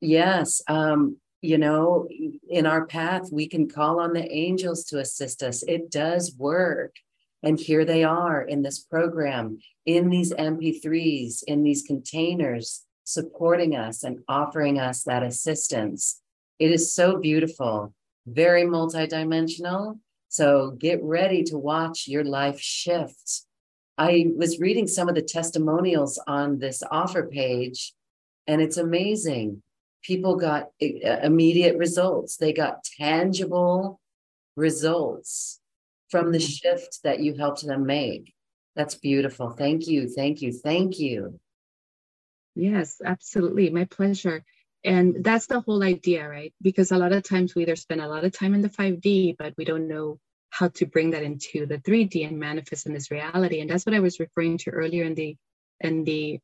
Yes, 0.00 0.62
um, 0.68 1.18
you 1.40 1.58
know, 1.58 2.08
in 2.48 2.66
our 2.66 2.86
path, 2.86 3.28
we 3.30 3.46
can 3.46 3.68
call 3.68 4.00
on 4.00 4.14
the 4.14 4.30
angels 4.32 4.84
to 4.84 4.98
assist 4.98 5.42
us. 5.42 5.62
It 5.62 5.90
does 5.90 6.34
work. 6.36 6.96
And 7.44 7.60
here 7.60 7.84
they 7.84 8.02
are 8.02 8.42
in 8.42 8.62
this 8.62 8.80
program, 8.80 9.58
in 9.84 10.08
these 10.08 10.32
MP3s, 10.32 11.44
in 11.46 11.62
these 11.62 11.82
containers, 11.82 12.84
supporting 13.04 13.76
us 13.76 14.02
and 14.02 14.20
offering 14.28 14.80
us 14.80 15.02
that 15.04 15.22
assistance. 15.22 16.22
It 16.58 16.72
is 16.72 16.94
so 16.94 17.18
beautiful 17.18 17.94
very 18.26 18.62
multidimensional. 18.62 19.98
So 20.28 20.72
get 20.72 21.02
ready 21.02 21.42
to 21.44 21.58
watch 21.58 22.08
your 22.08 22.24
life 22.24 22.58
shift. 22.58 23.42
I 23.96 24.26
was 24.36 24.58
reading 24.58 24.88
some 24.88 25.08
of 25.08 25.14
the 25.14 25.22
testimonials 25.22 26.18
on 26.26 26.58
this 26.58 26.82
offer 26.90 27.26
page, 27.26 27.92
and 28.46 28.60
it's 28.60 28.76
amazing. 28.76 29.62
People 30.02 30.36
got 30.36 30.70
uh, 30.82 31.20
immediate 31.22 31.76
results, 31.76 32.36
they 32.36 32.52
got 32.52 32.84
tangible 32.98 34.00
results 34.56 35.60
from 36.14 36.30
the 36.30 36.38
mm-hmm. 36.38 36.46
shift 36.46 37.02
that 37.02 37.18
you 37.18 37.34
helped 37.34 37.66
them 37.66 37.86
make. 37.86 38.32
That's 38.76 38.94
beautiful. 38.94 39.50
Thank 39.50 39.88
you. 39.88 40.08
Thank 40.08 40.42
you. 40.42 40.52
Thank 40.52 41.00
you. 41.00 41.40
Yes, 42.54 43.00
absolutely. 43.04 43.70
My 43.70 43.86
pleasure. 43.86 44.44
And 44.84 45.24
that's 45.24 45.48
the 45.48 45.58
whole 45.58 45.82
idea, 45.82 46.28
right? 46.28 46.54
Because 46.62 46.92
a 46.92 46.98
lot 46.98 47.12
of 47.12 47.24
times 47.24 47.56
we 47.56 47.62
either 47.62 47.74
spend 47.74 48.00
a 48.00 48.06
lot 48.06 48.22
of 48.22 48.30
time 48.30 48.54
in 48.54 48.62
the 48.62 48.68
5D, 48.68 49.34
but 49.36 49.54
we 49.58 49.64
don't 49.64 49.88
know 49.88 50.20
how 50.50 50.68
to 50.68 50.86
bring 50.86 51.10
that 51.10 51.24
into 51.24 51.66
the 51.66 51.78
3D 51.78 52.28
and 52.28 52.38
manifest 52.38 52.86
in 52.86 52.92
this 52.92 53.10
reality. 53.10 53.60
And 53.60 53.68
that's 53.68 53.84
what 53.84 53.96
I 53.96 54.00
was 54.00 54.20
referring 54.20 54.58
to 54.58 54.70
earlier 54.70 55.02
in 55.02 55.16
the 55.16 55.36
in 55.80 56.04
the 56.04 56.38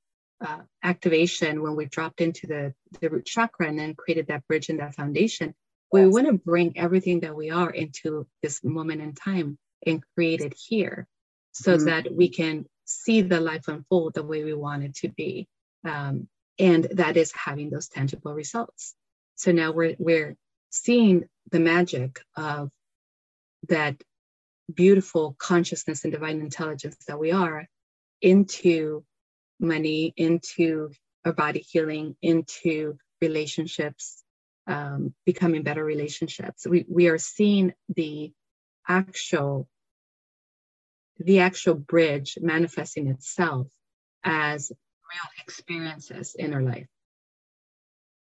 uh, 0.45 0.63
activation 0.83 1.63
when 1.63 1.77
we 1.77 1.85
dropped 1.85 2.21
into 2.21 2.49
the, 2.49 2.75
the 3.01 3.09
root 3.09 3.25
chakra 3.25 3.69
and 3.69 3.79
then 3.79 3.95
created 3.95 4.27
that 4.27 4.45
bridge 4.49 4.69
and 4.69 4.81
that 4.81 4.97
foundation. 4.97 5.55
We 5.93 6.07
want 6.07 6.27
to 6.27 6.35
bring 6.35 6.79
everything 6.79 7.21
that 7.21 7.35
we 7.35 7.51
are 7.51 7.71
into 7.71 8.27
this 8.43 8.62
moment 8.62 9.03
in 9.03 9.15
time 9.15 9.59
and 9.87 10.03
create 10.15 10.41
it 10.41 10.55
here 10.57 11.09
so 11.53 11.77
mm-hmm. 11.77 11.87
that 11.87 12.15
we 12.15 12.29
can 12.29 12.67
see 12.85 13.23
the 13.23 13.41
life 13.41 13.67
unfold 13.69 14.15
the 14.15 14.23
way 14.23 14.45
we 14.45 14.55
want 14.55 14.85
it 14.85 14.95
to 14.97 15.09
be. 15.09 15.49
Um, 15.85 16.29
and 16.59 16.85
that 16.93 17.17
is 17.17 17.33
having 17.33 17.71
those 17.71 17.89
tangible 17.89 18.35
results 18.35 18.95
so 19.41 19.53
now 19.53 19.73
we're 19.73 19.97
we're 19.99 20.37
seeing 20.69 21.25
the 21.51 21.61
magic 21.61 22.21
of 22.37 22.69
that 23.69 23.97
beautiful 24.73 25.35
consciousness 25.39 26.05
and 26.05 26.12
divine 26.12 26.41
intelligence 26.41 26.99
that 27.09 27.19
we 27.19 27.33
are 27.33 27.67
into 28.21 29.03
money 29.59 30.12
into 30.19 30.91
our 31.25 31.33
body 31.33 31.65
healing 31.71 32.15
into 32.21 32.99
relationships 33.23 34.23
um, 34.66 35.15
becoming 35.27 35.62
better 35.62 35.85
relationships 35.85 36.66
we, 36.66 36.85
we 36.89 37.09
are 37.09 37.19
seeing 37.19 37.73
the 37.89 38.32
actual 38.89 39.69
the 41.19 41.41
actual 41.41 41.74
bridge 41.74 42.39
manifesting 42.41 43.07
itself 43.09 43.69
as 44.24 44.70
real 44.70 45.45
experiences 45.45 46.35
in 46.39 46.55
our 46.55 46.62
life. 46.62 46.87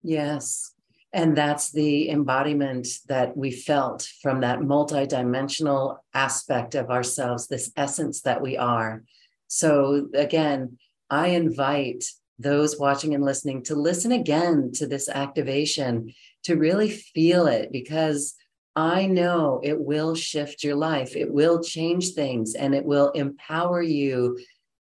Yes. 0.03 0.73
And 1.13 1.37
that's 1.37 1.71
the 1.71 2.11
embodiment 2.11 2.89
that 3.07 3.37
we 3.37 3.51
felt 3.51 4.09
from 4.23 4.41
that 4.41 4.61
multidimensional 4.61 5.99
aspect 6.15 6.75
of 6.75 6.91
ourselves, 6.91 7.47
this 7.47 7.71
essence 7.77 8.23
that 8.23 8.41
we 8.41 8.57
are. 8.57 9.05
So, 9.47 10.09
again, 10.15 10.79
I 11.11 11.29
invite 11.29 12.05
those 12.43 12.79
watching 12.79 13.15
and 13.15 13.25
listening 13.25 13.63
to 13.65 13.75
listen 13.75 14.13
again 14.13 14.71
to 14.75 14.87
this 14.87 15.09
activation, 15.09 16.13
to 16.45 16.57
really 16.57 16.91
feel 16.91 17.47
it, 17.47 17.71
because 17.73 18.35
I 18.75 19.07
know 19.07 19.61
it 19.63 19.79
will 19.79 20.15
shift 20.15 20.65
your 20.65 20.77
life. 20.77 21.15
It 21.15 21.33
will 21.33 21.63
change 21.63 22.13
things 22.13 22.55
and 22.55 22.75
it 22.75 22.85
will 22.85 23.11
empower 23.11 23.83
you 23.83 24.39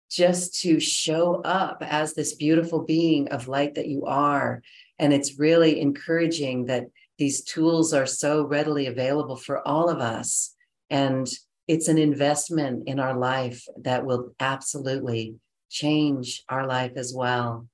just 0.10 0.62
to 0.62 0.80
show 0.80 1.42
up 1.42 1.84
as 1.86 2.14
this 2.14 2.36
beautiful 2.36 2.84
being 2.84 3.28
of 3.30 3.48
light 3.48 3.76
that 3.76 3.88
you 3.88 4.06
are. 4.06 4.62
And 5.00 5.12
it's 5.12 5.40
really 5.40 5.82
encouraging 5.82 6.66
that 6.68 6.86
these 7.18 7.44
tools 7.44 7.94
are 7.94 8.06
so 8.06 8.46
readily 8.46 8.88
available 8.88 9.36
for 9.36 9.68
all 9.68 9.90
of 9.90 10.00
us. 10.00 10.54
And 10.90 11.28
it's 11.68 11.88
an 11.88 11.98
investment 11.98 12.88
in 12.88 13.00
our 13.00 13.18
life 13.18 13.64
that 13.82 14.06
will 14.06 14.34
absolutely 14.40 15.36
change 15.74 16.44
our 16.48 16.68
life 16.68 16.94
as 16.96 17.14
well. 17.14 17.68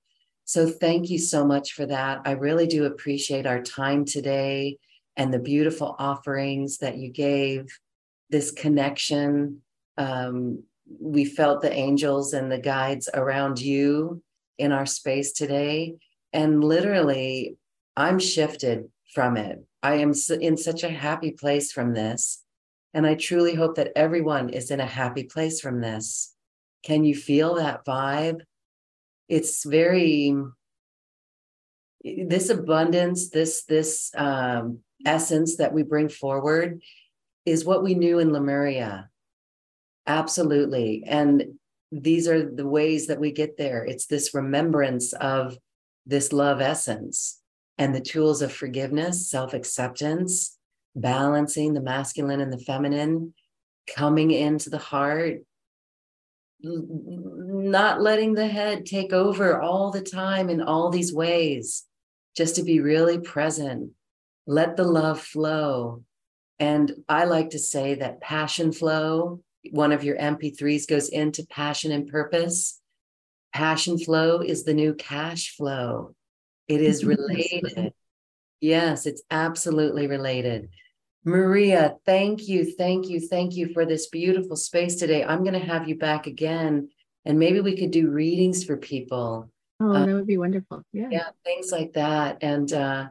So, 0.46 0.68
thank 0.68 1.10
you 1.10 1.20
so 1.20 1.46
much 1.46 1.74
for 1.74 1.86
that. 1.86 2.22
I 2.26 2.32
really 2.32 2.66
do 2.66 2.86
appreciate 2.86 3.46
our 3.46 3.62
time 3.62 4.06
today 4.06 4.78
and 5.16 5.34
the 5.34 5.40
beautiful 5.40 5.96
offerings 6.00 6.78
that 6.80 6.98
you 6.98 7.12
gave, 7.12 7.68
this 8.30 8.52
connection. 8.52 9.62
Um, 9.98 10.64
we 11.00 11.26
felt 11.26 11.62
the 11.62 11.72
angels 11.72 12.34
and 12.34 12.52
the 12.52 12.58
guides 12.58 13.10
around 13.14 13.60
you 13.60 14.24
in 14.58 14.72
our 14.72 14.86
space 14.86 15.34
today. 15.34 15.96
And 16.34 16.64
literally, 16.64 17.58
I'm 17.98 18.18
shifted 18.18 18.90
from 19.14 19.38
it. 19.38 19.64
I 19.84 19.96
am 19.96 20.14
in 20.40 20.58
such 20.58 20.84
a 20.84 20.90
happy 20.90 21.32
place 21.32 21.72
from 21.72 21.94
this. 21.94 22.44
And 22.94 23.06
I 23.06 23.16
truly 23.16 23.54
hope 23.54 23.76
that 23.76 23.92
everyone 23.96 24.50
is 24.50 24.72
in 24.72 24.80
a 24.80 24.86
happy 24.86 25.24
place 25.24 25.62
from 25.62 25.82
this. 25.82 26.34
Can 26.84 27.04
you 27.04 27.16
feel 27.16 27.56
that 27.56 27.86
vibe? 27.86 28.42
it's 29.30 29.64
very 29.64 30.36
this 32.04 32.50
abundance 32.50 33.30
this 33.30 33.64
this 33.66 34.12
um, 34.16 34.80
essence 35.06 35.58
that 35.58 35.74
we 35.74 35.84
bring 35.84 36.10
forward 36.10 36.82
is 37.46 37.64
what 37.64 37.84
we 37.84 37.94
knew 37.94 38.20
in 38.20 38.34
lemuria. 38.34 39.10
Absolutely. 40.06 41.04
And 41.06 41.44
these 41.92 42.28
are 42.28 42.50
the 42.50 42.68
ways 42.68 43.08
that 43.08 43.20
we 43.20 43.32
get 43.32 43.58
there. 43.58 43.84
It's 43.84 44.08
this 44.08 44.34
remembrance 44.34 45.14
of 45.14 45.58
this 46.06 46.34
love 46.34 46.62
essence 46.62 47.40
and 47.78 47.96
the 47.96 48.02
tools 48.02 48.42
of 48.42 48.52
forgiveness 48.52 49.30
self-acceptance 49.30 50.58
balancing 50.96 51.74
the 51.74 51.82
masculine 51.82 52.42
and 52.42 52.52
the 52.52 52.60
feminine 52.60 53.34
coming 53.88 54.32
into 54.32 54.70
the 54.70 54.78
heart 54.78 55.40
not 56.62 58.02
letting 58.02 58.34
the 58.34 58.48
head 58.48 58.86
take 58.86 59.14
over 59.14 59.62
all 59.62 59.92
the 59.92 60.02
time 60.02 60.50
in 60.50 60.62
all 60.62 60.90
these 60.90 61.14
ways, 61.14 61.86
just 62.36 62.56
to 62.56 62.64
be 62.64 62.80
really 62.80 63.20
present. 63.20 63.92
Let 64.46 64.76
the 64.76 64.84
love 64.84 65.22
flow. 65.22 66.04
And 66.60 66.92
I 67.08 67.26
like 67.26 67.52
to 67.52 67.60
say 67.60 67.96
that 67.96 68.20
passion 68.20 68.72
flow, 68.72 69.42
one 69.72 69.92
of 69.92 70.04
your 70.04 70.18
MP3s 70.18 70.88
goes 70.88 71.10
into 71.10 71.46
passion 71.46 71.92
and 71.92 72.08
purpose. 72.08 72.80
Passion 73.54 73.98
flow 73.98 74.42
is 74.42 74.64
the 74.64 74.74
new 74.74 74.94
cash 74.94 75.56
flow. 75.56 76.16
It 76.68 76.82
is 76.82 77.06
related. 77.06 77.94
Yes, 78.60 79.06
it's 79.06 79.24
absolutely 79.32 80.08
related. 80.08 80.70
Maria, 81.30 81.96
thank 82.06 82.48
you, 82.48 82.66
thank 82.76 83.08
you, 83.08 83.20
thank 83.20 83.56
you 83.56 83.72
for 83.74 83.86
this 83.86 84.08
beautiful 84.08 84.56
space 84.56 84.96
today. 84.96 85.24
I'm 85.24 85.44
going 85.44 85.60
to 85.60 85.66
have 85.66 85.88
you 85.88 85.96
back 85.96 86.28
again, 86.28 86.90
and 87.26 87.38
maybe 87.38 87.60
we 87.62 87.78
could 87.78 87.92
do 87.92 88.10
readings 88.10 88.64
for 88.64 88.78
people. 88.78 89.52
Oh, 89.80 89.94
uh, 89.94 90.06
that 90.06 90.14
would 90.14 90.28
be 90.28 90.38
wonderful. 90.38 90.84
Yeah, 90.92 91.10
yeah, 91.12 91.30
things 91.46 91.72
like 91.72 91.94
that, 91.94 92.40
and 92.42 92.72
uh, 92.74 93.08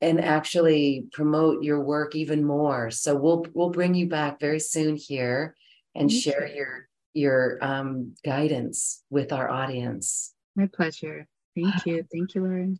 and 0.00 0.20
actually 0.22 1.06
promote 1.12 1.62
your 1.62 1.80
work 1.80 2.14
even 2.14 2.44
more. 2.44 2.90
So 2.90 3.16
we'll 3.16 3.46
we'll 3.54 3.70
bring 3.70 3.94
you 3.94 4.08
back 4.08 4.38
very 4.40 4.60
soon 4.60 4.96
here 4.96 5.56
and 5.94 6.10
thank 6.10 6.22
share 6.22 6.46
you. 6.46 6.54
your 6.54 6.88
your 7.14 7.58
um, 7.62 8.14
guidance 8.24 9.02
with 9.10 9.32
our 9.32 9.48
audience. 9.48 10.34
My 10.54 10.66
pleasure. 10.66 11.26
Thank 11.56 11.86
you. 11.86 12.04
Thank 12.12 12.34
you, 12.34 12.42
Lauren. 12.42 12.78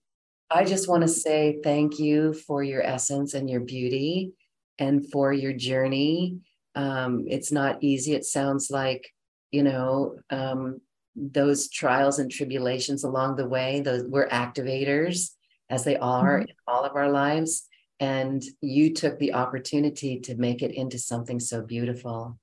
I 0.50 0.64
just 0.64 0.88
want 0.88 1.02
to 1.02 1.08
say 1.08 1.58
thank 1.62 1.98
you 1.98 2.32
for 2.32 2.62
your 2.62 2.82
essence 2.82 3.34
and 3.34 3.50
your 3.50 3.60
beauty 3.60 4.32
and 4.78 5.10
for 5.10 5.32
your 5.32 5.52
journey. 5.52 6.38
Um, 6.74 7.24
it's 7.28 7.50
not 7.50 7.82
easy. 7.82 8.14
It 8.14 8.24
sounds 8.24 8.70
like, 8.70 9.12
you 9.50 9.62
know, 9.62 10.16
um, 10.30 10.80
those 11.16 11.68
trials 11.68 12.18
and 12.18 12.30
tribulations 12.30 13.02
along 13.04 13.36
the 13.36 13.48
way, 13.48 13.80
those 13.80 14.04
we're 14.04 14.28
activators 14.28 15.30
as 15.68 15.84
they 15.84 15.96
are 15.96 16.40
mm-hmm. 16.40 16.50
in 16.50 16.54
all 16.66 16.84
of 16.84 16.94
our 16.94 17.10
lives. 17.10 17.66
And 18.00 18.42
you 18.60 18.94
took 18.94 19.18
the 19.18 19.34
opportunity 19.34 20.20
to 20.20 20.36
make 20.36 20.62
it 20.62 20.72
into 20.72 20.98
something 20.98 21.40
so 21.40 21.62
beautiful. 21.62 22.38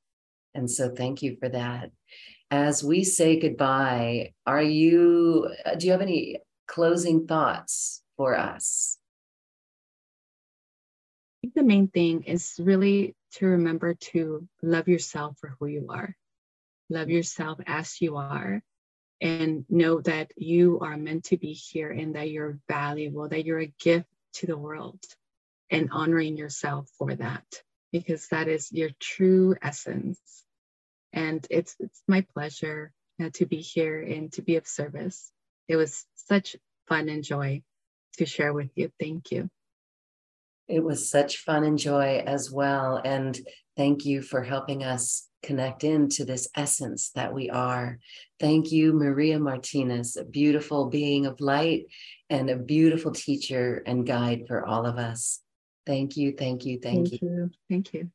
And 0.53 0.69
so 0.69 0.89
thank 0.89 1.21
you 1.21 1.37
for 1.39 1.47
that. 1.49 1.91
As 2.51 2.83
we 2.83 3.03
say 3.03 3.39
goodbye, 3.39 4.33
are 4.45 4.61
you, 4.61 5.49
do 5.77 5.85
you 5.85 5.91
have 5.93 6.01
any 6.01 6.39
closing 6.67 7.25
thoughts 7.25 8.03
for 8.17 8.37
us? 8.37 8.94
The 11.53 11.63
main 11.63 11.87
thing 11.87 12.23
is 12.23 12.59
really 12.59 13.15
to 13.33 13.45
remember 13.45 13.93
to 13.93 14.47
love 14.61 14.87
yourself 14.87 15.37
for 15.39 15.55
who 15.59 15.67
you 15.67 15.87
are, 15.89 16.15
love 16.89 17.09
yourself 17.09 17.59
as 17.65 18.01
you 18.01 18.15
are, 18.17 18.61
and 19.21 19.65
know 19.69 20.01
that 20.01 20.31
you 20.37 20.79
are 20.81 20.97
meant 20.97 21.25
to 21.25 21.37
be 21.37 21.53
here 21.53 21.91
and 21.91 22.15
that 22.15 22.29
you're 22.29 22.59
valuable, 22.67 23.27
that 23.27 23.45
you're 23.45 23.59
a 23.59 23.73
gift 23.79 24.07
to 24.33 24.47
the 24.47 24.57
world, 24.57 24.99
and 25.69 25.89
honoring 25.91 26.37
yourself 26.37 26.89
for 26.97 27.15
that 27.15 27.45
because 27.91 28.27
that 28.27 28.47
is 28.47 28.71
your 28.71 28.89
true 28.99 29.55
essence. 29.61 30.19
And 31.13 31.45
it's 31.49 31.75
it's 31.79 32.01
my 32.07 32.25
pleasure 32.33 32.91
uh, 33.23 33.29
to 33.35 33.45
be 33.45 33.61
here 33.61 34.01
and 34.01 34.31
to 34.33 34.41
be 34.41 34.57
of 34.57 34.67
service. 34.67 35.31
It 35.67 35.77
was 35.77 36.05
such 36.15 36.57
fun 36.87 37.09
and 37.09 37.23
joy 37.23 37.63
to 38.17 38.25
share 38.25 38.53
with 38.53 38.69
you. 38.75 38.91
Thank 38.99 39.31
you. 39.31 39.49
It 40.67 40.83
was 40.83 41.09
such 41.09 41.37
fun 41.37 41.63
and 41.63 41.77
joy 41.77 42.23
as 42.25 42.51
well. 42.51 43.01
And 43.03 43.39
thank 43.77 44.05
you 44.05 44.21
for 44.21 44.43
helping 44.43 44.83
us 44.83 45.27
connect 45.43 45.83
into 45.83 46.25
this 46.25 46.47
essence 46.55 47.11
that 47.13 47.33
we 47.33 47.49
are. 47.49 47.99
Thank 48.39 48.71
you, 48.71 48.93
Maria 48.93 49.39
Martinez, 49.39 50.17
a 50.17 50.25
beautiful 50.25 50.89
being 50.89 51.27
of 51.27 51.39
light 51.39 51.85
and 52.29 52.49
a 52.49 52.57
beautiful 52.57 53.11
teacher 53.11 53.83
and 53.85 54.07
guide 54.07 54.45
for 54.47 54.65
all 54.65 54.85
of 54.85 54.97
us. 54.97 55.41
Thank 55.85 56.17
you, 56.17 56.33
thank 56.37 56.65
you, 56.65 56.79
thank, 56.81 57.09
thank 57.09 57.21
you. 57.21 57.27
you. 57.27 57.51
Thank 57.69 57.93
you. 57.93 58.09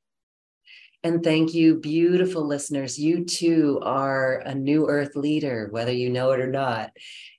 And 1.03 1.25
thank 1.25 1.55
you, 1.55 1.77
beautiful 1.77 2.47
listeners. 2.47 2.99
You 2.99 3.25
too 3.25 3.81
are 3.83 4.41
a 4.41 4.55
new 4.55 4.87
earth 4.87 5.17
leader, 5.17 5.69
whether 5.71 5.93
you 5.93 6.11
know 6.11 6.33
it 6.33 6.41
or 6.41 6.51
not. 6.51 6.91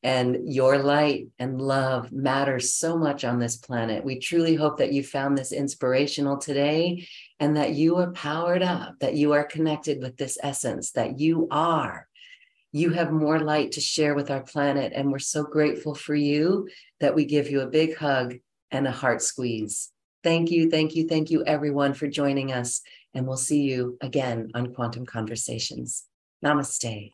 And 0.02 0.52
your 0.52 0.80
light 0.80 1.28
and 1.38 1.62
love 1.62 2.12
matters 2.12 2.74
so 2.74 2.98
much 2.98 3.24
on 3.24 3.38
this 3.38 3.58
planet. 3.58 4.04
We 4.04 4.18
truly 4.18 4.56
hope 4.56 4.78
that 4.78 4.94
you 4.94 5.04
found 5.04 5.38
this 5.38 5.52
inspirational 5.52 6.38
today 6.38 7.08
and 7.40 7.56
that 7.56 7.76
you 7.76 7.98
are 7.98 8.12
powered 8.14 8.64
up, 8.64 8.96
that 9.00 9.14
you 9.14 9.34
are 9.34 9.44
connected 9.44 10.02
with 10.02 10.18
this 10.18 10.40
essence, 10.42 10.94
that 10.94 11.20
you 11.20 11.48
are. 11.52 12.08
You 12.72 12.90
have 12.92 13.12
more 13.12 13.40
light 13.40 13.74
to 13.74 13.82
share 13.82 14.16
with 14.16 14.32
our 14.32 14.42
planet. 14.42 14.92
And 14.96 15.12
we're 15.12 15.20
so 15.20 15.44
grateful 15.44 15.94
for 15.94 16.16
you 16.16 16.68
that 17.00 17.14
we 17.14 17.26
give 17.26 17.52
you 17.52 17.62
a 17.62 17.68
big 17.68 17.96
hug 17.96 18.38
and 18.72 18.88
a 18.88 18.92
heart 18.92 19.22
squeeze. 19.22 19.92
Thank 20.24 20.52
you, 20.52 20.70
thank 20.70 20.96
you, 20.96 21.08
thank 21.08 21.32
you, 21.32 21.44
everyone, 21.46 21.94
for 21.94 22.08
joining 22.08 22.52
us 22.52 22.82
and 23.14 23.28
we'll 23.28 23.38
see 23.38 23.62
you 23.62 23.98
again 24.02 24.50
on 24.54 24.74
Quantum 24.74 25.06
Conversations. 25.06 26.06
Namaste. 26.44 27.14